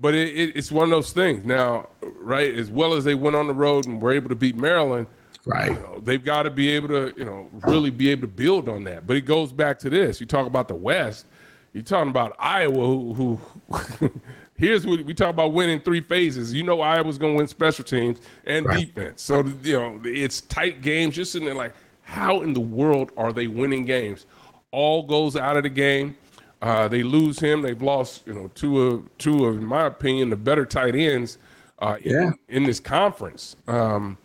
But 0.00 0.14
it, 0.14 0.28
it, 0.28 0.56
it's 0.56 0.72
one 0.72 0.84
of 0.84 0.90
those 0.90 1.12
things. 1.12 1.44
Now, 1.44 1.88
right, 2.02 2.54
as 2.54 2.70
well 2.70 2.94
as 2.94 3.04
they 3.04 3.14
went 3.14 3.36
on 3.36 3.46
the 3.46 3.54
road 3.54 3.86
and 3.86 4.00
were 4.00 4.12
able 4.12 4.28
to 4.30 4.34
beat 4.34 4.56
Maryland, 4.56 5.06
Right. 5.46 5.70
you 5.70 5.74
know, 5.78 6.00
they've 6.02 6.24
got 6.24 6.42
to 6.42 6.50
be 6.50 6.70
able 6.70 6.88
to, 6.88 7.14
you 7.16 7.24
know, 7.24 7.48
really 7.66 7.90
be 7.90 8.10
able 8.10 8.22
to 8.22 8.26
build 8.26 8.68
on 8.68 8.82
that. 8.84 9.06
But 9.06 9.16
it 9.16 9.20
goes 9.26 9.52
back 9.52 9.78
to 9.80 9.90
this. 9.90 10.20
You 10.20 10.26
talk 10.26 10.46
about 10.46 10.66
the 10.68 10.74
West. 10.74 11.26
You're 11.72 11.84
talking 11.84 12.10
about 12.10 12.34
Iowa, 12.38 12.74
who, 12.74 13.12
who 13.14 13.40
here's 14.58 14.86
what 14.86 15.04
we 15.04 15.14
talk 15.14 15.30
about 15.30 15.52
winning 15.52 15.80
three 15.80 16.00
phases. 16.00 16.52
You 16.52 16.62
know, 16.62 16.80
Iowa's 16.80 17.18
going 17.18 17.34
to 17.34 17.38
win 17.38 17.46
special 17.48 17.84
teams 17.84 18.18
and 18.44 18.66
defense. 18.66 19.22
So, 19.22 19.44
you 19.62 19.72
know, 19.74 20.00
it's 20.04 20.40
tight 20.42 20.82
games. 20.82 21.16
You're 21.16 21.26
sitting 21.26 21.46
there 21.46 21.54
like, 21.54 21.74
how 22.02 22.42
in 22.42 22.52
the 22.52 22.60
world 22.60 23.10
are 23.16 23.32
they 23.32 23.46
winning 23.46 23.84
games? 23.84 24.26
All 24.70 25.02
goes 25.02 25.36
out 25.36 25.56
of 25.56 25.62
the 25.62 25.68
game. 25.68 26.16
Uh, 26.62 26.88
they 26.88 27.02
lose 27.02 27.38
him. 27.38 27.62
They've 27.62 27.80
lost, 27.80 28.26
you 28.26 28.34
know, 28.34 28.48
two 28.54 28.80
of 28.80 29.18
two 29.18 29.44
of, 29.46 29.56
in 29.58 29.64
my 29.64 29.86
opinion, 29.86 30.30
the 30.30 30.36
better 30.36 30.64
tight 30.64 30.94
ends 30.94 31.38
uh, 31.80 31.96
Yeah. 32.02 32.28
in, 32.28 32.34
in 32.48 32.64
this 32.64 32.80
conference 32.80 33.56
um, 33.68 34.16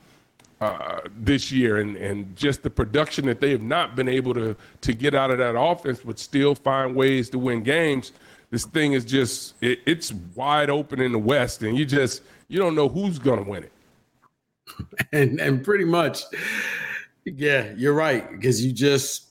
uh, 0.61 1.01
this 1.17 1.51
year, 1.51 1.77
and 1.77 1.97
and 1.97 2.33
just 2.35 2.63
the 2.63 2.69
production 2.69 3.25
that 3.25 3.41
they 3.41 3.51
have 3.51 3.61
not 3.61 3.95
been 3.95 4.07
able 4.07 4.33
to 4.35 4.55
to 4.81 4.93
get 4.93 5.13
out 5.13 5.29
of 5.29 5.39
that 5.39 5.59
offense, 5.59 5.99
but 6.05 6.17
still 6.19 6.55
find 6.55 6.95
ways 6.95 7.29
to 7.31 7.39
win 7.39 7.63
games. 7.63 8.13
This 8.51 8.65
thing 8.65 8.93
is 8.93 9.05
just 9.05 9.55
it, 9.61 9.79
it's 9.85 10.13
wide 10.35 10.69
open 10.69 11.01
in 11.01 11.13
the 11.13 11.19
West, 11.19 11.63
and 11.63 11.77
you 11.77 11.85
just 11.85 12.21
you 12.49 12.59
don't 12.59 12.75
know 12.75 12.89
who's 12.89 13.17
to 13.17 13.43
win 13.47 13.63
it. 13.63 13.71
and 15.13 15.39
and 15.39 15.63
pretty 15.63 15.85
much, 15.85 16.23
yeah, 17.25 17.71
you're 17.75 17.93
right 17.93 18.29
because 18.29 18.63
you 18.63 18.71
just. 18.71 19.27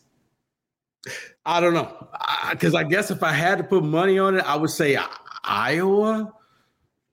I 1.47 1.59
don't 1.61 1.73
know 1.73 2.09
because 2.51 2.75
I, 2.75 2.85
guess 2.85 3.11
if 3.11 3.23
I 3.23 3.33
had 3.33 3.57
to 3.59 3.65
put 3.65 3.83
money 3.83 4.19
on 4.19 4.37
it, 4.37 4.45
I 4.45 4.57
would 4.57 4.71
say 4.71 4.99
Iowa. 5.45 6.33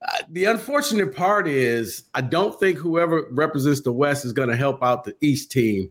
Uh, 0.00 0.18
the 0.28 0.44
unfortunate 0.44 1.16
part 1.16 1.48
is 1.48 2.04
I 2.14 2.20
don't 2.20 2.58
think 2.60 2.78
whoever 2.78 3.26
represents 3.30 3.80
the 3.80 3.92
West 3.92 4.24
is 4.24 4.32
going 4.32 4.50
to 4.50 4.56
help 4.56 4.82
out 4.82 5.04
the 5.04 5.16
East 5.20 5.50
team 5.50 5.90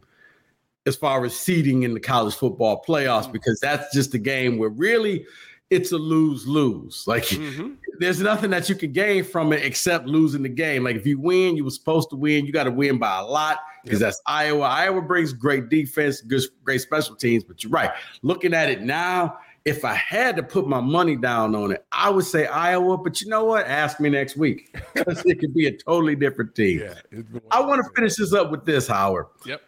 as 0.86 0.96
far 0.96 1.26
as 1.26 1.38
seeding 1.38 1.84
in 1.84 1.94
the 1.94 2.00
college 2.00 2.36
football 2.36 2.84
playoffs 2.88 3.30
because 3.30 3.60
that's 3.60 3.94
just 3.94 4.14
a 4.14 4.20
game 4.20 4.58
where 4.58 4.70
really 4.70 5.26
it's 5.70 5.92
a 5.92 5.98
lose 5.98 6.48
lose. 6.48 7.06
Like 7.08 7.24
Mm-hmm. 7.26 7.74
there's 8.00 8.22
nothing 8.22 8.50
that 8.52 8.70
you 8.70 8.76
can 8.76 8.92
gain 8.94 9.24
from 9.24 9.52
it 9.52 9.64
except 9.66 10.06
losing 10.08 10.44
the 10.44 10.50
game. 10.50 10.84
Like 10.84 10.96
if 10.96 11.06
you 11.06 11.20
win, 11.20 11.58
you 11.58 11.64
were 11.66 11.72
supposed 11.72 12.10
to 12.12 12.16
win. 12.16 12.46
You 12.46 12.54
got 12.54 12.64
to 12.66 12.72
win 12.72 12.98
by 12.98 13.20
a 13.20 13.26
lot 13.26 13.60
because 13.84 14.00
that's 14.00 14.22
Iowa. 14.26 14.62
Iowa 14.66 15.02
brings 15.02 15.34
great 15.34 15.70
defense, 15.70 16.22
good, 16.22 16.44
great 16.64 16.82
special 16.82 17.16
teams. 17.16 17.44
But 17.44 17.64
you're 17.64 17.72
right. 17.72 17.92
Looking 18.22 18.54
at 18.54 18.70
it 18.70 18.82
now, 18.82 19.40
if 19.66 19.84
I 19.84 19.94
had 19.96 20.38
to 20.38 20.44
put 20.44 20.66
my 20.68 20.80
money 20.80 21.18
down 21.18 21.54
on 21.54 21.74
it, 21.74 21.86
I 21.92 22.10
would 22.10 22.24
say 22.24 22.46
Iowa. 22.48 22.98
But 22.98 23.22
you 23.22 23.28
know 23.30 23.44
what? 23.44 23.66
Ask 23.68 24.00
me 24.00 24.10
next 24.10 24.38
week 24.38 24.74
because 24.94 25.26
it 25.26 25.40
could 25.40 25.54
be 25.54 25.68
a 25.68 25.72
totally 25.76 26.16
different 26.16 26.56
team. 26.56 26.80
Yeah, 26.80 27.22
I 27.52 27.60
want 27.60 27.84
to 27.84 27.90
finish 27.94 28.16
this 28.16 28.32
up 28.32 28.50
with 28.52 28.64
this, 28.64 28.88
Howard. 28.88 29.26
Yep. 29.46 29.62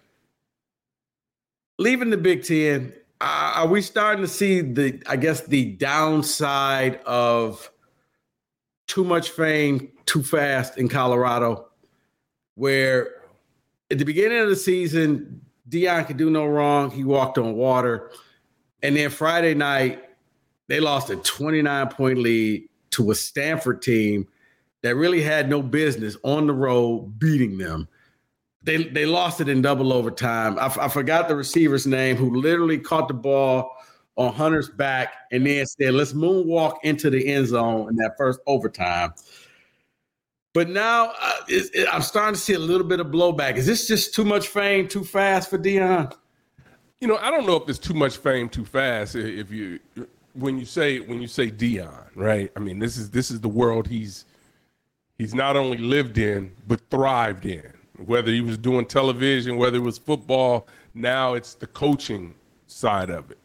Leaving 1.77 2.09
the 2.09 2.17
Big 2.17 2.43
Ten, 2.43 2.93
Uh, 3.21 3.53
are 3.55 3.67
we 3.67 3.81
starting 3.81 4.23
to 4.23 4.29
see 4.29 4.61
the, 4.61 5.01
I 5.05 5.17
guess, 5.17 5.41
the 5.41 5.71
downside 5.73 7.01
of 7.05 7.69
too 8.87 9.03
much 9.03 9.31
fame 9.31 9.91
too 10.05 10.23
fast 10.23 10.77
in 10.77 10.87
Colorado, 10.87 11.67
where 12.55 13.09
at 13.91 13.97
the 13.97 14.05
beginning 14.05 14.39
of 14.39 14.49
the 14.49 14.55
season, 14.55 15.41
Deion 15.69 16.07
could 16.07 16.17
do 16.17 16.29
no 16.29 16.45
wrong. 16.45 16.91
He 16.91 17.03
walked 17.03 17.37
on 17.37 17.53
water. 17.53 18.11
And 18.81 18.95
then 18.95 19.09
Friday 19.09 19.53
night, 19.53 20.03
they 20.67 20.79
lost 20.79 21.09
a 21.09 21.17
29 21.17 21.89
point 21.89 22.19
lead 22.19 22.69
to 22.91 23.11
a 23.11 23.15
Stanford 23.15 23.81
team 23.81 24.27
that 24.81 24.95
really 24.95 25.21
had 25.21 25.49
no 25.49 25.61
business 25.61 26.15
on 26.23 26.47
the 26.47 26.53
road 26.53 27.19
beating 27.19 27.57
them. 27.57 27.87
They 28.63 28.83
they 28.83 29.05
lost 29.05 29.39
it 29.41 29.47
in 29.49 29.61
double 29.61 29.93
overtime. 29.93 30.59
I, 30.59 30.65
I 30.79 30.87
forgot 30.89 31.27
the 31.27 31.35
receiver's 31.35 31.87
name 31.87 32.17
who 32.17 32.35
literally 32.35 32.77
caught 32.77 33.07
the 33.07 33.13
ball 33.13 33.71
on 34.17 34.33
Hunter's 34.33 34.69
back 34.69 35.13
and 35.31 35.45
then 35.45 35.65
said, 35.65 35.93
"Let's 35.93 36.13
moonwalk 36.13 36.75
into 36.83 37.09
the 37.09 37.25
end 37.25 37.47
zone 37.47 37.89
in 37.89 37.95
that 37.97 38.17
first 38.17 38.39
overtime." 38.47 39.13
But 40.53 40.67
now 40.69 41.13
uh, 41.21 41.31
it's- 41.47 41.69
it- 41.73 41.87
I'm 41.93 42.01
starting 42.01 42.33
to 42.33 42.39
see 42.39 42.53
a 42.53 42.59
little 42.59 42.85
bit 42.85 42.99
of 42.99 43.07
blowback. 43.07 43.55
Is 43.55 43.65
this 43.65 43.87
just 43.87 44.13
too 44.13 44.25
much 44.25 44.47
fame 44.47 44.87
too 44.87 45.03
fast 45.05 45.49
for 45.49 45.57
Deion? 45.57 46.13
You 46.99 47.07
know, 47.07 47.17
I 47.17 47.31
don't 47.31 47.45
know 47.45 47.55
if 47.55 47.69
it's 47.69 47.79
too 47.79 47.93
much 47.93 48.17
fame 48.17 48.49
too 48.49 48.65
fast. 48.65 49.15
If 49.15 49.51
you 49.51 49.79
when 50.33 50.59
you 50.59 50.65
say 50.65 50.99
when 50.99 51.21
you 51.21 51.27
say 51.27 51.49
Deion, 51.49 52.07
right? 52.15 52.51
I 52.57 52.59
mean, 52.59 52.79
this 52.79 52.97
is 52.97 53.09
this 53.11 53.31
is 53.31 53.39
the 53.39 53.47
world 53.47 53.87
he's 53.87 54.25
he's 55.17 55.33
not 55.33 55.55
only 55.55 55.77
lived 55.77 56.17
in 56.17 56.51
but 56.67 56.81
thrived 56.89 57.45
in. 57.45 57.71
Whether 58.05 58.31
he 58.31 58.41
was 58.41 58.57
doing 58.57 58.85
television, 58.85 59.57
whether 59.57 59.77
it 59.77 59.81
was 59.81 59.97
football, 59.97 60.67
now 60.93 61.33
it's 61.33 61.53
the 61.53 61.67
coaching 61.67 62.33
side 62.67 63.09
of 63.09 63.31
it. 63.31 63.37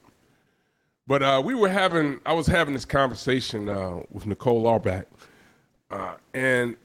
But 1.07 1.23
uh, 1.23 1.43
we 1.45 1.55
were 1.55 1.69
having, 1.69 2.21
I 2.25 2.33
was 2.33 2.47
having 2.47 2.73
this 2.73 2.85
conversation 2.85 3.69
uh, 3.69 4.01
with 4.11 4.27
Nicole 4.27 4.67
Auerbach, 4.67 5.07
uh, 5.91 6.15
and 6.33 6.77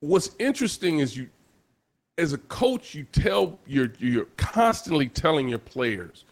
what's 0.00 0.30
interesting 0.38 0.98
is 0.98 1.16
you, 1.16 1.28
as 2.18 2.32
a 2.32 2.38
coach, 2.38 2.94
you 2.94 3.04
tell 3.04 3.58
you're 3.66 3.92
you're 3.98 4.26
constantly 4.36 5.08
telling 5.08 5.48
your 5.48 5.58
players, 5.58 6.24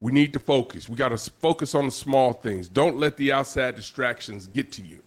we 0.00 0.12
need 0.12 0.32
to 0.34 0.38
focus. 0.38 0.88
We 0.88 0.96
got 0.96 1.16
to 1.16 1.30
focus 1.40 1.74
on 1.74 1.86
the 1.86 1.90
small 1.90 2.34
things. 2.34 2.68
Don't 2.68 2.98
let 2.98 3.16
the 3.16 3.32
outside 3.32 3.74
distractions 3.74 4.48
get 4.48 4.70
to 4.72 4.82
you. 4.82 5.00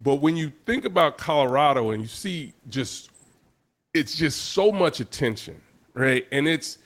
But 0.00 0.16
when 0.16 0.36
you 0.36 0.52
think 0.66 0.84
about 0.84 1.18
Colorado 1.18 1.90
and 1.90 2.02
you 2.02 2.08
see 2.08 2.54
just 2.70 3.10
it's 3.94 4.16
just 4.16 4.52
so 4.52 4.70
much 4.72 5.00
attention, 5.00 5.60
right? 5.94 6.26
And 6.32 6.46
it's 6.46 6.78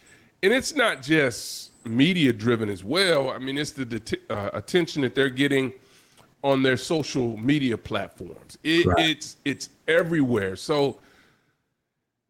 and 0.43 0.53
it's 0.53 0.75
not 0.75 1.03
just 1.03 1.73
media 1.85 2.33
driven 2.33 2.69
as 2.69 2.85
well. 2.85 3.31
I 3.31 3.39
mean, 3.39 3.59
it's 3.59 3.73
the 3.73 3.87
det- 3.87 4.21
uh, 4.31 4.51
attention 4.53 5.03
that 5.03 5.15
they're 5.15 5.31
getting 5.31 5.73
on 6.45 6.63
their 6.63 6.77
social 6.77 7.37
media 7.39 7.77
platforms. 7.77 8.59
It, 8.63 8.87
It's 8.99 9.39
it's 9.45 9.71
everywhere. 9.89 10.55
So 10.55 11.01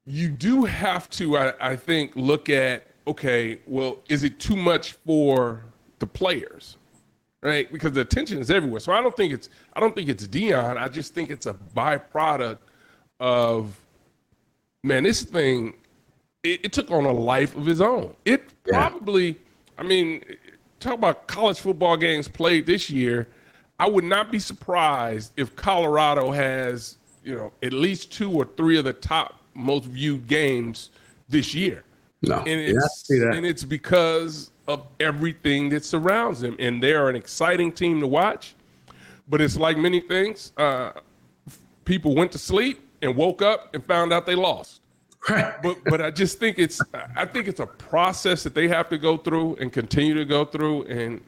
you 0.07 0.31
do 0.31 0.65
have 0.65 1.11
to, 1.11 1.37
I, 1.37 1.53
I 1.61 1.77
think, 1.77 2.13
look 2.17 2.49
at 2.49 2.87
okay, 3.07 3.59
well, 3.67 3.99
is 4.09 4.23
it 4.23 4.39
too 4.39 4.57
much 4.57 4.93
for 4.93 5.65
the 5.99 6.07
players, 6.07 6.77
right? 7.43 7.71
Because 7.73 7.93
the 7.93 8.03
attention 8.03 8.39
is 8.39 8.51
everywhere. 8.51 8.81
So 8.81 8.93
I 8.93 9.01
don't 9.03 9.17
think 9.17 9.33
it's 9.33 9.51
I 9.75 9.81
don't 9.81 9.95
think 9.95 10.09
it's 10.09 10.27
Deion. 10.27 10.77
I 10.79 10.89
just 10.89 11.15
think 11.15 11.31
it's 11.31 11.47
a 11.47 11.55
byproduct 11.77 12.59
of 13.21 13.75
man. 14.83 15.05
This 15.05 15.23
thing 15.23 15.75
it, 16.43 16.61
it 16.65 16.73
took 16.73 16.91
on 16.91 17.05
a 17.05 17.13
life 17.13 17.57
of 17.57 17.69
its 17.69 17.81
own. 17.81 18.15
It 18.25 18.45
probably, 18.65 19.39
I 19.77 19.83
mean, 19.83 20.25
talk 20.81 20.95
about 20.95 21.27
college 21.27 21.61
football 21.61 21.97
games 21.97 22.29
played 22.29 22.67
this 22.67 22.91
year. 22.91 23.29
I 23.81 23.89
would 23.89 24.05
not 24.05 24.33
be 24.33 24.39
surprised 24.39 25.33
if 25.37 25.55
Colorado 25.55 26.31
has, 26.33 26.97
you 27.25 27.35
know, 27.37 27.53
at 27.63 27.73
least 27.73 28.13
two 28.13 28.31
or 28.33 28.45
three 28.57 28.79
of 28.79 28.85
the 28.85 28.93
top 28.93 29.41
most 29.55 29.85
viewed 29.85 30.27
games 30.27 30.91
this 31.29 31.55
year. 31.55 31.85
No, 32.23 32.39
And 32.39 32.49
yeah, 32.49 32.71
it's, 32.75 33.07
see 33.07 33.19
that. 33.21 33.35
and 33.35 33.47
it's 33.47 33.63
because 33.63 34.51
of 34.67 34.87
everything 34.99 35.69
that 35.69 35.85
surrounds 35.85 36.41
them. 36.41 36.57
And 36.59 36.83
they're 36.83 37.09
an 37.09 37.15
exciting 37.15 37.71
team 37.71 38.01
to 38.01 38.09
watch. 38.09 38.55
But 39.29 39.41
it's 39.41 39.57
like 39.57 39.77
many 39.77 40.01
things. 40.01 40.53
Uh, 40.57 40.93
people 41.85 42.15
went 42.15 42.33
to 42.33 42.39
sleep 42.39 42.88
and 43.03 43.15
woke 43.17 43.43
up 43.43 43.75
and 43.75 43.85
found 43.85 44.13
out 44.13 44.27
they 44.27 44.35
lost. 44.35 44.81
But 45.63 45.79
but 45.85 46.01
I 46.01 46.11
just 46.11 46.39
think 46.39 46.59
it's 46.59 46.81
I 47.17 47.27
think 47.27 47.49
it's 47.49 47.61
a 47.61 47.67
process 47.67 48.43
that 48.45 48.55
they 48.55 48.69
have 48.69 48.89
to 48.91 48.99
go 48.99 49.17
through 49.17 49.57
and 49.57 49.73
continue 49.73 50.15
to 50.15 50.25
go 50.25 50.45
through. 50.45 50.85
And 50.85 51.21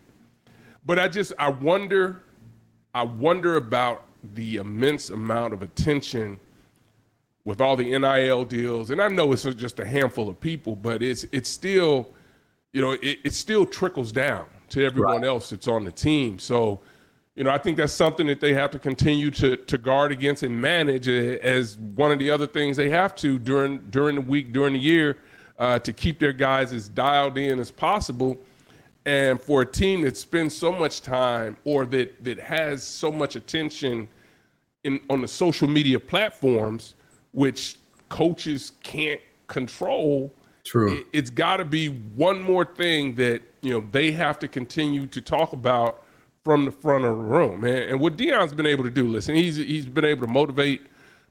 but 0.87 0.98
I 0.98 1.09
just 1.09 1.33
I 1.38 1.50
wonder 1.50 2.22
I 2.94 3.02
wonder 3.02 3.56
about 3.56 4.04
the 4.35 4.56
immense 4.56 5.11
amount 5.11 5.52
of 5.54 5.62
attention 5.62 6.38
with 7.44 7.61
all 7.61 7.76
the 7.76 7.98
NIL 7.98 8.44
deals. 8.44 8.90
And 8.90 9.00
I 9.00 9.09
know 9.09 9.33
it's 9.33 9.42
just 9.42 9.80
a 9.80 9.87
handful 9.87 10.28
of 10.28 10.40
people 10.40 10.76
but 10.76 11.02
it's 11.02 11.24
it's 11.33 11.50
still 11.50 12.11
you 12.72 12.80
know 12.80 12.92
it, 12.92 13.18
it 13.24 13.35
still 13.35 13.66
trickles 13.66 14.12
down 14.12 14.46
to 14.70 14.85
everyone 14.85 15.24
else 15.24 15.50
that's 15.50 15.68
on 15.68 15.85
the 15.85 15.92
team. 15.92 16.38
So 16.38 16.80
you 17.36 17.44
know, 17.44 17.50
I 17.50 17.58
think 17.58 17.76
that's 17.76 17.92
something 17.92 18.26
that 18.26 18.40
they 18.40 18.54
have 18.54 18.70
to 18.72 18.78
continue 18.78 19.30
to 19.32 19.56
to 19.56 19.78
guard 19.78 20.12
against 20.12 20.42
and 20.42 20.60
manage 20.60 21.08
uh, 21.08 21.38
as 21.42 21.78
one 21.78 22.10
of 22.12 22.18
the 22.18 22.30
other 22.30 22.46
things 22.46 22.76
they 22.76 22.90
have 22.90 23.14
to 23.16 23.38
during 23.38 23.78
during 23.90 24.16
the 24.16 24.20
week, 24.20 24.52
during 24.52 24.74
the 24.74 24.80
year, 24.80 25.18
uh, 25.58 25.78
to 25.78 25.92
keep 25.92 26.18
their 26.18 26.32
guys 26.32 26.72
as 26.72 26.88
dialed 26.88 27.38
in 27.38 27.60
as 27.60 27.70
possible. 27.70 28.36
And 29.06 29.40
for 29.40 29.62
a 29.62 29.66
team 29.66 30.02
that 30.02 30.16
spends 30.16 30.54
so 30.56 30.72
much 30.72 31.00
time 31.00 31.56
or 31.64 31.86
that 31.86 32.22
that 32.24 32.38
has 32.40 32.82
so 32.82 33.12
much 33.12 33.36
attention 33.36 34.08
in 34.84 35.00
on 35.08 35.20
the 35.20 35.28
social 35.28 35.68
media 35.68 36.00
platforms, 36.00 36.94
which 37.32 37.76
coaches 38.08 38.72
can't 38.82 39.20
control, 39.46 40.34
True. 40.64 40.98
it, 40.98 41.06
it's 41.12 41.30
got 41.30 41.59
to 41.59 41.64
be 41.64 41.88
one 41.88 42.42
more 42.42 42.64
thing 42.64 43.14
that 43.14 43.40
you 43.62 43.72
know 43.72 43.86
they 43.92 44.11
have 44.11 44.38
to 44.40 44.48
continue 44.48 45.07
to 45.07 45.20
talk 45.20 45.52
about 45.52 46.05
from 46.45 46.64
the 46.64 46.70
front 46.72 47.05
of 47.05 47.16
the 47.16 47.22
room. 47.22 47.64
And, 47.64 47.91
and 47.91 48.01
what 48.01 48.16
Deion's 48.16 48.55
been 48.55 48.66
able 48.66 48.84
to 48.84 48.91
do, 48.91 49.09
listen, 49.09 49.34
he's 49.34 49.57
he's 49.57 49.86
been 49.86 50.05
able 50.05 50.26
to 50.26 50.32
motivate 50.32 50.82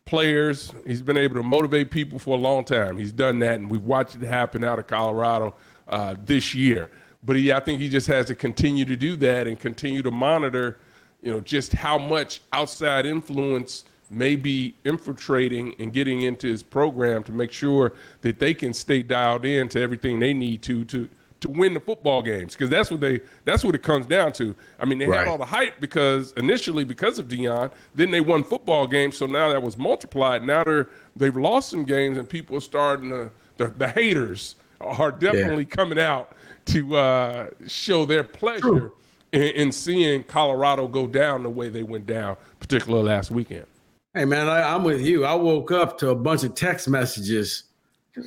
players. 0.05 0.73
He's 0.85 1.01
been 1.01 1.17
able 1.17 1.35
to 1.35 1.43
motivate 1.43 1.91
people 1.91 2.19
for 2.19 2.35
a 2.35 2.39
long 2.39 2.65
time. 2.65 2.97
He's 2.97 3.11
done 3.11 3.39
that, 3.39 3.55
and 3.55 3.69
we've 3.69 3.83
watched 3.83 4.15
it 4.15 4.21
happen 4.23 4.63
out 4.63 4.79
of 4.79 4.87
Colorado 4.87 5.55
uh, 5.87 6.15
this 6.25 6.53
year. 6.53 6.89
But 7.23 7.35
he, 7.35 7.51
I 7.51 7.59
think 7.59 7.79
he 7.79 7.89
just 7.89 8.07
has 8.07 8.27
to 8.27 8.35
continue 8.35 8.85
to 8.85 8.95
do 8.95 9.15
that 9.17 9.45
and 9.45 9.59
continue 9.59 10.01
to 10.03 10.11
monitor, 10.11 10.79
you 11.21 11.31
know, 11.31 11.41
just 11.41 11.73
how 11.73 11.97
much 11.97 12.41
outside 12.53 13.05
influence 13.05 13.85
may 14.09 14.35
be 14.35 14.75
infiltrating 14.85 15.75
and 15.79 15.93
getting 15.93 16.21
into 16.21 16.47
his 16.47 16.63
program 16.63 17.23
to 17.23 17.31
make 17.31 17.51
sure 17.51 17.93
that 18.21 18.39
they 18.39 18.53
can 18.53 18.73
stay 18.73 19.03
dialed 19.03 19.45
in 19.45 19.69
to 19.69 19.79
everything 19.79 20.19
they 20.19 20.33
need 20.33 20.61
to 20.63 20.83
to 20.85 21.07
to 21.41 21.49
win 21.49 21.73
the 21.73 21.79
football 21.79 22.21
games 22.21 22.53
because 22.53 22.69
that's 22.69 22.91
what 22.91 22.99
they 22.99 23.21
that's 23.45 23.63
what 23.63 23.75
it 23.75 23.83
comes 23.83 24.05
down 24.05 24.33
to. 24.33 24.55
I 24.79 24.85
mean, 24.85 24.97
they 24.97 25.05
Right. 25.07 25.19
had 25.19 25.27
all 25.27 25.37
the 25.37 25.45
hype 25.45 25.79
because 25.79 26.33
initially 26.33 26.83
because 26.83 27.19
of 27.19 27.27
Deion, 27.27 27.71
then 27.95 28.11
they 28.11 28.21
won 28.21 28.43
football 28.43 28.87
games. 28.87 29.17
So 29.17 29.25
now 29.25 29.49
that 29.49 29.61
was 29.61 29.77
multiplied. 29.77 30.43
Now 30.43 30.63
they're 30.63 30.89
they've 31.15 31.35
lost 31.35 31.69
some 31.69 31.85
games, 31.85 32.17
and 32.17 32.27
people 32.29 32.57
are 32.57 32.61
starting 32.61 33.09
to 33.09 33.31
the, 33.57 33.67
the 33.67 33.87
haters 33.89 34.55
are 34.81 35.11
definitely 35.11 35.65
coming 35.65 35.99
out 35.99 36.33
to 36.65 36.95
uh, 36.95 37.47
show 37.67 38.05
their 38.05 38.23
pleasure 38.23 38.91
in, 39.31 39.41
in 39.41 39.71
seeing 39.71 40.23
Colorado 40.23 40.87
go 40.87 41.07
down 41.07 41.43
the 41.43 41.49
way 41.49 41.67
they 41.69 41.83
went 41.83 42.05
down, 42.05 42.37
particularly 42.59 43.05
last 43.07 43.31
weekend. 43.31 43.65
Hey 44.13 44.25
man, 44.25 44.47
I, 44.47 44.73
I'm 44.73 44.83
with 44.83 45.01
you. 45.01 45.25
I 45.25 45.35
woke 45.35 45.71
up 45.71 45.97
to 45.99 46.09
a 46.09 46.15
bunch 46.15 46.43
of 46.43 46.55
text 46.55 46.87
messages. 46.89 47.63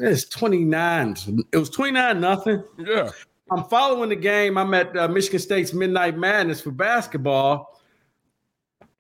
It's 0.01 0.25
29. 0.25 1.17
It 1.53 1.57
was 1.57 1.71
29 1.71 2.21
nothing. 2.21 2.63
Yeah. 2.79 3.11
I'm 3.51 3.65
following 3.65 4.09
the 4.09 4.17
game. 4.17 4.57
I'm 4.57 4.73
at 4.75 4.97
uh, 4.97 5.09
Michigan 5.09 5.39
State's 5.39 5.73
Midnight 5.73 6.17
Madness 6.17 6.61
for 6.61 6.71
basketball. 6.71 7.81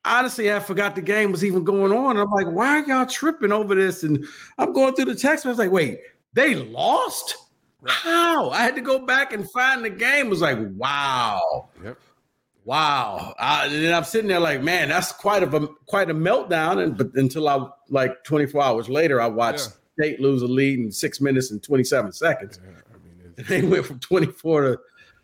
Honestly, 0.04 0.52
I 0.52 0.58
forgot 0.60 0.94
the 0.94 1.02
game 1.02 1.30
was 1.30 1.44
even 1.44 1.64
going 1.64 1.92
on. 1.92 2.16
I'm 2.18 2.30
like, 2.30 2.48
why 2.48 2.80
are 2.80 2.86
y'all 2.86 3.06
tripping 3.06 3.52
over 3.52 3.74
this? 3.74 4.02
And 4.02 4.26
I'm 4.58 4.72
going 4.72 4.94
through 4.94 5.06
the 5.06 5.14
text. 5.14 5.46
I 5.46 5.48
was 5.48 5.58
like, 5.58 5.70
wait, 5.70 6.00
they 6.32 6.56
lost? 6.56 7.36
How? 7.86 8.50
I 8.50 8.62
had 8.62 8.74
to 8.74 8.80
go 8.80 8.98
back 8.98 9.32
and 9.32 9.48
find 9.50 9.84
the 9.84 9.90
game. 9.90 10.26
It 10.26 10.30
was 10.30 10.40
like, 10.40 10.58
wow. 10.74 11.68
Yep. 11.82 11.98
Wow. 12.64 13.34
I, 13.38 13.66
and 13.66 13.84
then 13.84 13.94
I'm 13.94 14.04
sitting 14.04 14.28
there 14.28 14.40
like, 14.40 14.62
man, 14.62 14.88
that's 14.88 15.12
quite 15.12 15.42
a 15.42 15.68
quite 15.86 16.10
a 16.10 16.14
meltdown. 16.14 16.82
And 16.82 16.96
but 16.96 17.14
until 17.14 17.48
I 17.48 17.68
like 17.88 18.22
24 18.24 18.62
hours 18.62 18.88
later, 18.88 19.20
I 19.20 19.26
watched 19.26 19.70
State 19.98 20.20
lose 20.20 20.42
a 20.42 20.46
lead 20.46 20.78
in 20.78 20.90
six 20.90 21.20
minutes 21.20 21.50
and 21.50 21.62
27 21.62 22.12
seconds. 22.12 22.58
they 23.48 23.62
went 23.62 23.86
from 23.86 23.98
24 24.00 24.62
to 24.62 24.78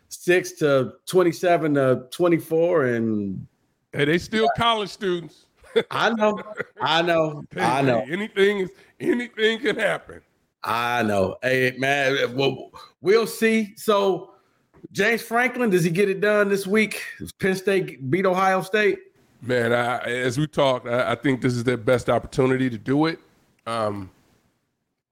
six 0.09 0.53
to 0.53 0.93
27 1.05 1.73
to 1.75 2.07
24. 2.11 2.85
And 2.85 3.47
Hey, 3.91 4.05
they 4.05 4.17
still 4.19 4.47
college 4.55 4.89
students. 4.89 5.45
I 5.89 6.11
know, 6.11 6.39
I 6.81 7.01
know, 7.01 7.43
I 7.57 7.81
know. 7.81 7.99
Anything 8.09 8.59
is 8.59 8.69
anything 8.99 9.59
can 9.59 9.77
happen. 9.77 10.21
I 10.63 11.03
know. 11.03 11.37
Hey, 11.41 11.73
man, 11.77 12.35
well, 12.35 12.71
we'll 13.01 13.27
see. 13.27 13.73
So, 13.77 14.33
James 14.91 15.21
Franklin, 15.21 15.69
does 15.69 15.83
he 15.83 15.89
get 15.89 16.09
it 16.09 16.21
done 16.21 16.49
this 16.49 16.67
week? 16.67 17.01
Does 17.17 17.31
Penn 17.31 17.55
State 17.55 18.09
beat 18.11 18.25
Ohio 18.25 18.61
State? 18.61 18.99
Man, 19.41 19.71
I, 19.71 19.99
as 19.99 20.37
we 20.37 20.47
talked, 20.47 20.87
I, 20.87 21.11
I 21.11 21.15
think 21.15 21.41
this 21.41 21.53
is 21.53 21.63
their 21.63 21.77
best 21.77 22.09
opportunity 22.09 22.69
to 22.69 22.77
do 22.77 23.05
it. 23.05 23.19
Um, 23.65 24.11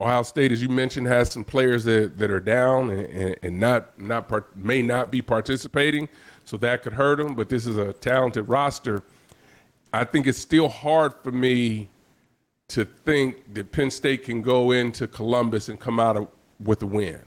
Ohio 0.00 0.22
State, 0.22 0.52
as 0.52 0.62
you 0.62 0.68
mentioned, 0.68 1.08
has 1.08 1.32
some 1.32 1.42
players 1.42 1.82
that, 1.84 2.18
that 2.18 2.30
are 2.30 2.38
down 2.40 2.90
and, 2.90 3.06
and, 3.06 3.36
and 3.42 3.58
not 3.58 3.98
not 3.98 4.28
part, 4.28 4.56
may 4.56 4.80
not 4.80 5.10
be 5.10 5.20
participating, 5.20 6.08
so 6.44 6.56
that 6.58 6.82
could 6.82 6.92
hurt 6.92 7.18
them. 7.18 7.34
But 7.34 7.48
this 7.48 7.66
is 7.66 7.76
a 7.76 7.92
talented 7.92 8.48
roster. 8.48 9.02
I 9.92 10.04
think 10.04 10.26
it's 10.28 10.38
still 10.38 10.68
hard 10.68 11.14
for 11.24 11.32
me 11.32 11.88
to 12.68 12.84
think 12.84 13.54
that 13.54 13.72
Penn 13.72 13.90
State 13.90 14.24
can 14.24 14.40
go 14.40 14.70
into 14.70 15.08
Columbus 15.08 15.68
and 15.68 15.80
come 15.80 15.98
out 15.98 16.16
of, 16.16 16.28
with 16.60 16.82
a 16.82 16.86
win. 16.86 17.20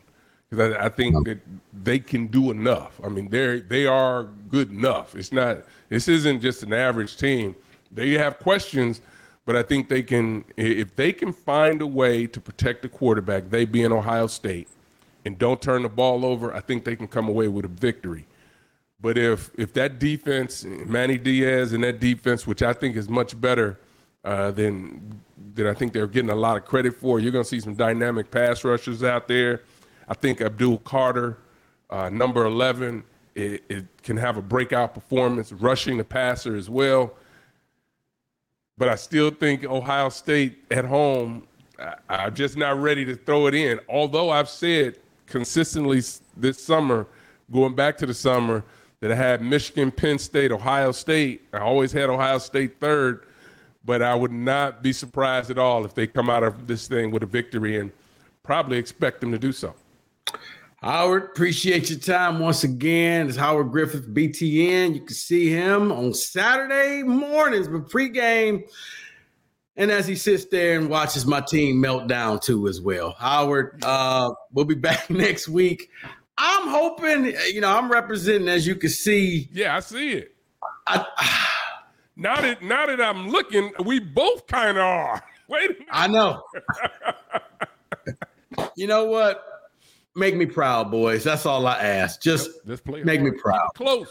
Because 0.49 0.74
I, 0.76 0.86
I 0.86 0.89
think 0.89 1.26
that 1.26 1.39
they 1.84 1.99
can 1.99 2.28
do 2.28 2.51
enough. 2.51 3.01
I 3.03 3.09
mean, 3.09 3.28
they 3.30 3.59
they 3.59 3.86
are 3.86 4.30
good 4.47 4.72
enough. 4.72 5.13
It's 5.15 5.34
not. 5.34 5.65
This 5.89 6.07
isn't 6.07 6.39
just 6.39 6.63
an 6.63 6.72
average 6.72 7.17
team. 7.17 7.53
They 7.91 8.11
have 8.11 8.39
questions, 8.39 9.01
but 9.45 9.55
I 9.55 9.63
think 9.63 9.89
they 9.89 10.03
can. 10.03 10.45
If 10.57 10.95
they 10.95 11.13
can 11.13 11.33
find 11.33 11.81
a 11.81 11.87
way 11.87 12.27
to 12.27 12.39
protect 12.39 12.81
the 12.83 12.89
quarterback, 12.89 13.49
they 13.49 13.65
being 13.65 13.91
Ohio 13.91 14.27
State, 14.27 14.67
and 15.25 15.37
don't 15.37 15.61
turn 15.61 15.83
the 15.83 15.89
ball 15.89 16.25
over, 16.25 16.53
I 16.53 16.59
think 16.59 16.85
they 16.85 16.95
can 16.95 17.07
come 17.07 17.27
away 17.27 17.47
with 17.47 17.65
a 17.65 17.69
victory. 17.69 18.27
But 19.01 19.17
if 19.17 19.49
if 19.57 19.73
that 19.73 19.99
defense, 19.99 20.63
Manny 20.63 21.17
Diaz 21.17 21.73
and 21.73 21.83
that 21.83 21.99
defense, 21.99 22.45
which 22.45 22.61
I 22.61 22.73
think 22.73 22.95
is 22.95 23.09
much 23.09 23.39
better 23.39 23.79
uh, 24.23 24.51
than 24.51 25.21
than 25.55 25.67
I 25.67 25.73
think 25.73 25.93
they're 25.93 26.07
getting 26.07 26.29
a 26.29 26.35
lot 26.35 26.57
of 26.57 26.65
credit 26.65 26.95
for, 26.95 27.19
you're 27.19 27.31
going 27.31 27.43
to 27.43 27.49
see 27.49 27.59
some 27.59 27.73
dynamic 27.73 28.29
pass 28.29 28.63
rushers 28.63 29.03
out 29.03 29.27
there. 29.27 29.63
I 30.07 30.13
think 30.13 30.39
Abdul 30.41 30.79
Carter, 30.79 31.37
uh, 31.89 32.09
number 32.09 32.45
11, 32.45 33.03
it, 33.35 33.63
it 33.69 33.85
can 34.03 34.17
have 34.17 34.37
a 34.37 34.41
breakout 34.41 34.93
performance, 34.93 35.51
rushing 35.51 35.97
the 35.97 36.03
passer 36.03 36.55
as 36.55 36.69
well. 36.69 37.13
But 38.78 38.89
I 38.89 38.95
still 38.95 39.30
think 39.32 39.63
Ohio 39.63 40.09
State 40.09 40.63
at 40.72 40.86
home, 40.86 41.47
I, 41.80 41.95
I'm 42.09 42.36
just 42.36 42.57
not 42.57 42.82
ready 42.82 43.05
to 43.05 43.15
throw 43.15 43.47
it 43.47 43.53
in. 43.53 43.80
Although 43.88 44.30
I've 44.30 44.49
said 44.49 44.97
consistently 45.26 46.01
this 46.36 46.63
summer, 46.63 47.07
going 47.51 47.76
back 47.76 47.97
to 47.97 48.05
the 48.05 48.13
summer, 48.13 48.63
that 49.01 49.11
I 49.11 49.15
had 49.15 49.41
Michigan, 49.41 49.91
Penn 49.91 50.19
State, 50.19 50.51
Ohio 50.51 50.91
State. 50.91 51.41
I 51.51 51.59
always 51.59 51.91
had 51.91 52.09
Ohio 52.09 52.38
State 52.38 52.80
third, 52.80 53.26
but 53.84 54.01
I 54.01 54.13
would 54.13 54.32
not 54.32 54.84
be 54.84 54.93
surprised 54.93 55.49
at 55.49 55.57
all 55.57 55.84
if 55.86 55.95
they 55.95 56.07
come 56.07 56.30
out 56.30 56.43
of 56.43 56.67
this 56.67 56.88
thing 56.88 57.09
with 57.09 57.24
a 57.24 57.26
victory 57.26 57.80
and 57.80 57.91
probably 58.43 58.78
expect 58.78 59.19
them 59.19 59.32
to 59.32 59.39
do 59.39 59.51
so. 59.51 59.74
Howard, 60.82 61.25
appreciate 61.25 61.91
your 61.91 61.99
time 61.99 62.39
once 62.39 62.63
again. 62.63 63.27
It's 63.27 63.38
Howard 63.38 63.71
Griffith, 63.71 64.11
BTN. 64.11 64.95
You 64.95 65.01
can 65.01 65.15
see 65.15 65.47
him 65.47 65.91
on 65.91 66.13
Saturday 66.15 67.03
mornings, 67.03 67.67
but 67.67 67.88
pregame. 67.88 68.63
And 69.75 69.91
as 69.91 70.07
he 70.07 70.15
sits 70.15 70.45
there 70.45 70.79
and 70.79 70.89
watches 70.89 71.25
my 71.25 71.41
team 71.41 71.79
melt 71.79 72.07
down 72.07 72.39
too, 72.39 72.67
as 72.67 72.82
well. 72.82 73.15
Howard, 73.19 73.84
uh, 73.84 74.34
we'll 74.51 74.65
be 74.65 74.75
back 74.89 75.09
next 75.11 75.47
week. 75.47 75.91
I'm 76.38 76.67
hoping, 76.67 77.25
you 77.53 77.61
know, 77.61 77.69
I'm 77.77 77.91
representing, 77.91 78.49
as 78.49 78.65
you 78.65 78.75
can 78.75 78.89
see. 78.89 79.49
Yeah, 79.53 79.75
I 79.75 79.82
see 79.82 80.13
it. 80.13 80.36
I, 80.88 81.05
Now 82.17 82.39
that 82.41 82.61
now 82.61 82.86
that 82.86 83.01
I'm 83.01 83.29
looking, 83.29 83.71
we 83.84 83.99
both 83.99 84.45
kind 84.45 84.77
of 84.77 84.84
are. 84.84 85.23
Wait 85.47 85.71
a 85.71 85.73
minute. 85.73 85.88
I 85.91 86.07
know. 86.07 86.43
you 88.75 88.86
know 88.86 89.05
what? 89.05 89.43
Make 90.16 90.36
me 90.36 90.45
proud, 90.45 90.91
boys. 90.91 91.24
That's 91.24 91.45
all 91.45 91.66
I 91.66 91.78
ask. 91.80 92.22
Just 92.22 92.49
Let's 92.66 92.82
play. 92.82 93.03
make 93.03 93.22
me 93.22 93.32
proud. 93.32 93.70
Close. 93.76 94.09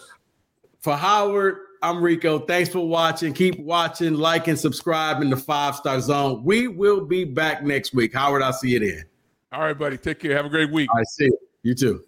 For 0.81 0.97
Howard, 0.97 1.59
I'm 1.83 2.03
Rico. 2.03 2.39
Thanks 2.39 2.71
for 2.71 2.87
watching. 2.87 3.35
Keep 3.35 3.61
watching, 3.61 4.15
like, 4.15 4.49
and 4.49 4.59
subscribe 4.59 5.21
in 5.21 5.29
the 5.29 5.37
five 5.37 5.77
star 5.77 6.01
zone. 6.01 6.43
We 6.43 6.69
will 6.69 7.05
be 7.05 7.25
back 7.25 7.63
next 7.63 7.93
week. 7.93 8.15
Howard, 8.15 8.43
I'll 8.43 8.53
see 8.55 8.71
you 8.71 8.81
then. 8.81 9.05
All 9.53 9.61
right, 9.61 9.77
buddy. 9.77 9.99
Take 9.99 10.21
care. 10.21 10.35
Have 10.35 10.47
a 10.47 10.51
great 10.51 10.71
week. 10.71 10.89
I 10.97 11.03
see 11.03 11.25
you. 11.25 11.39
You 11.63 11.75
too. 11.75 12.05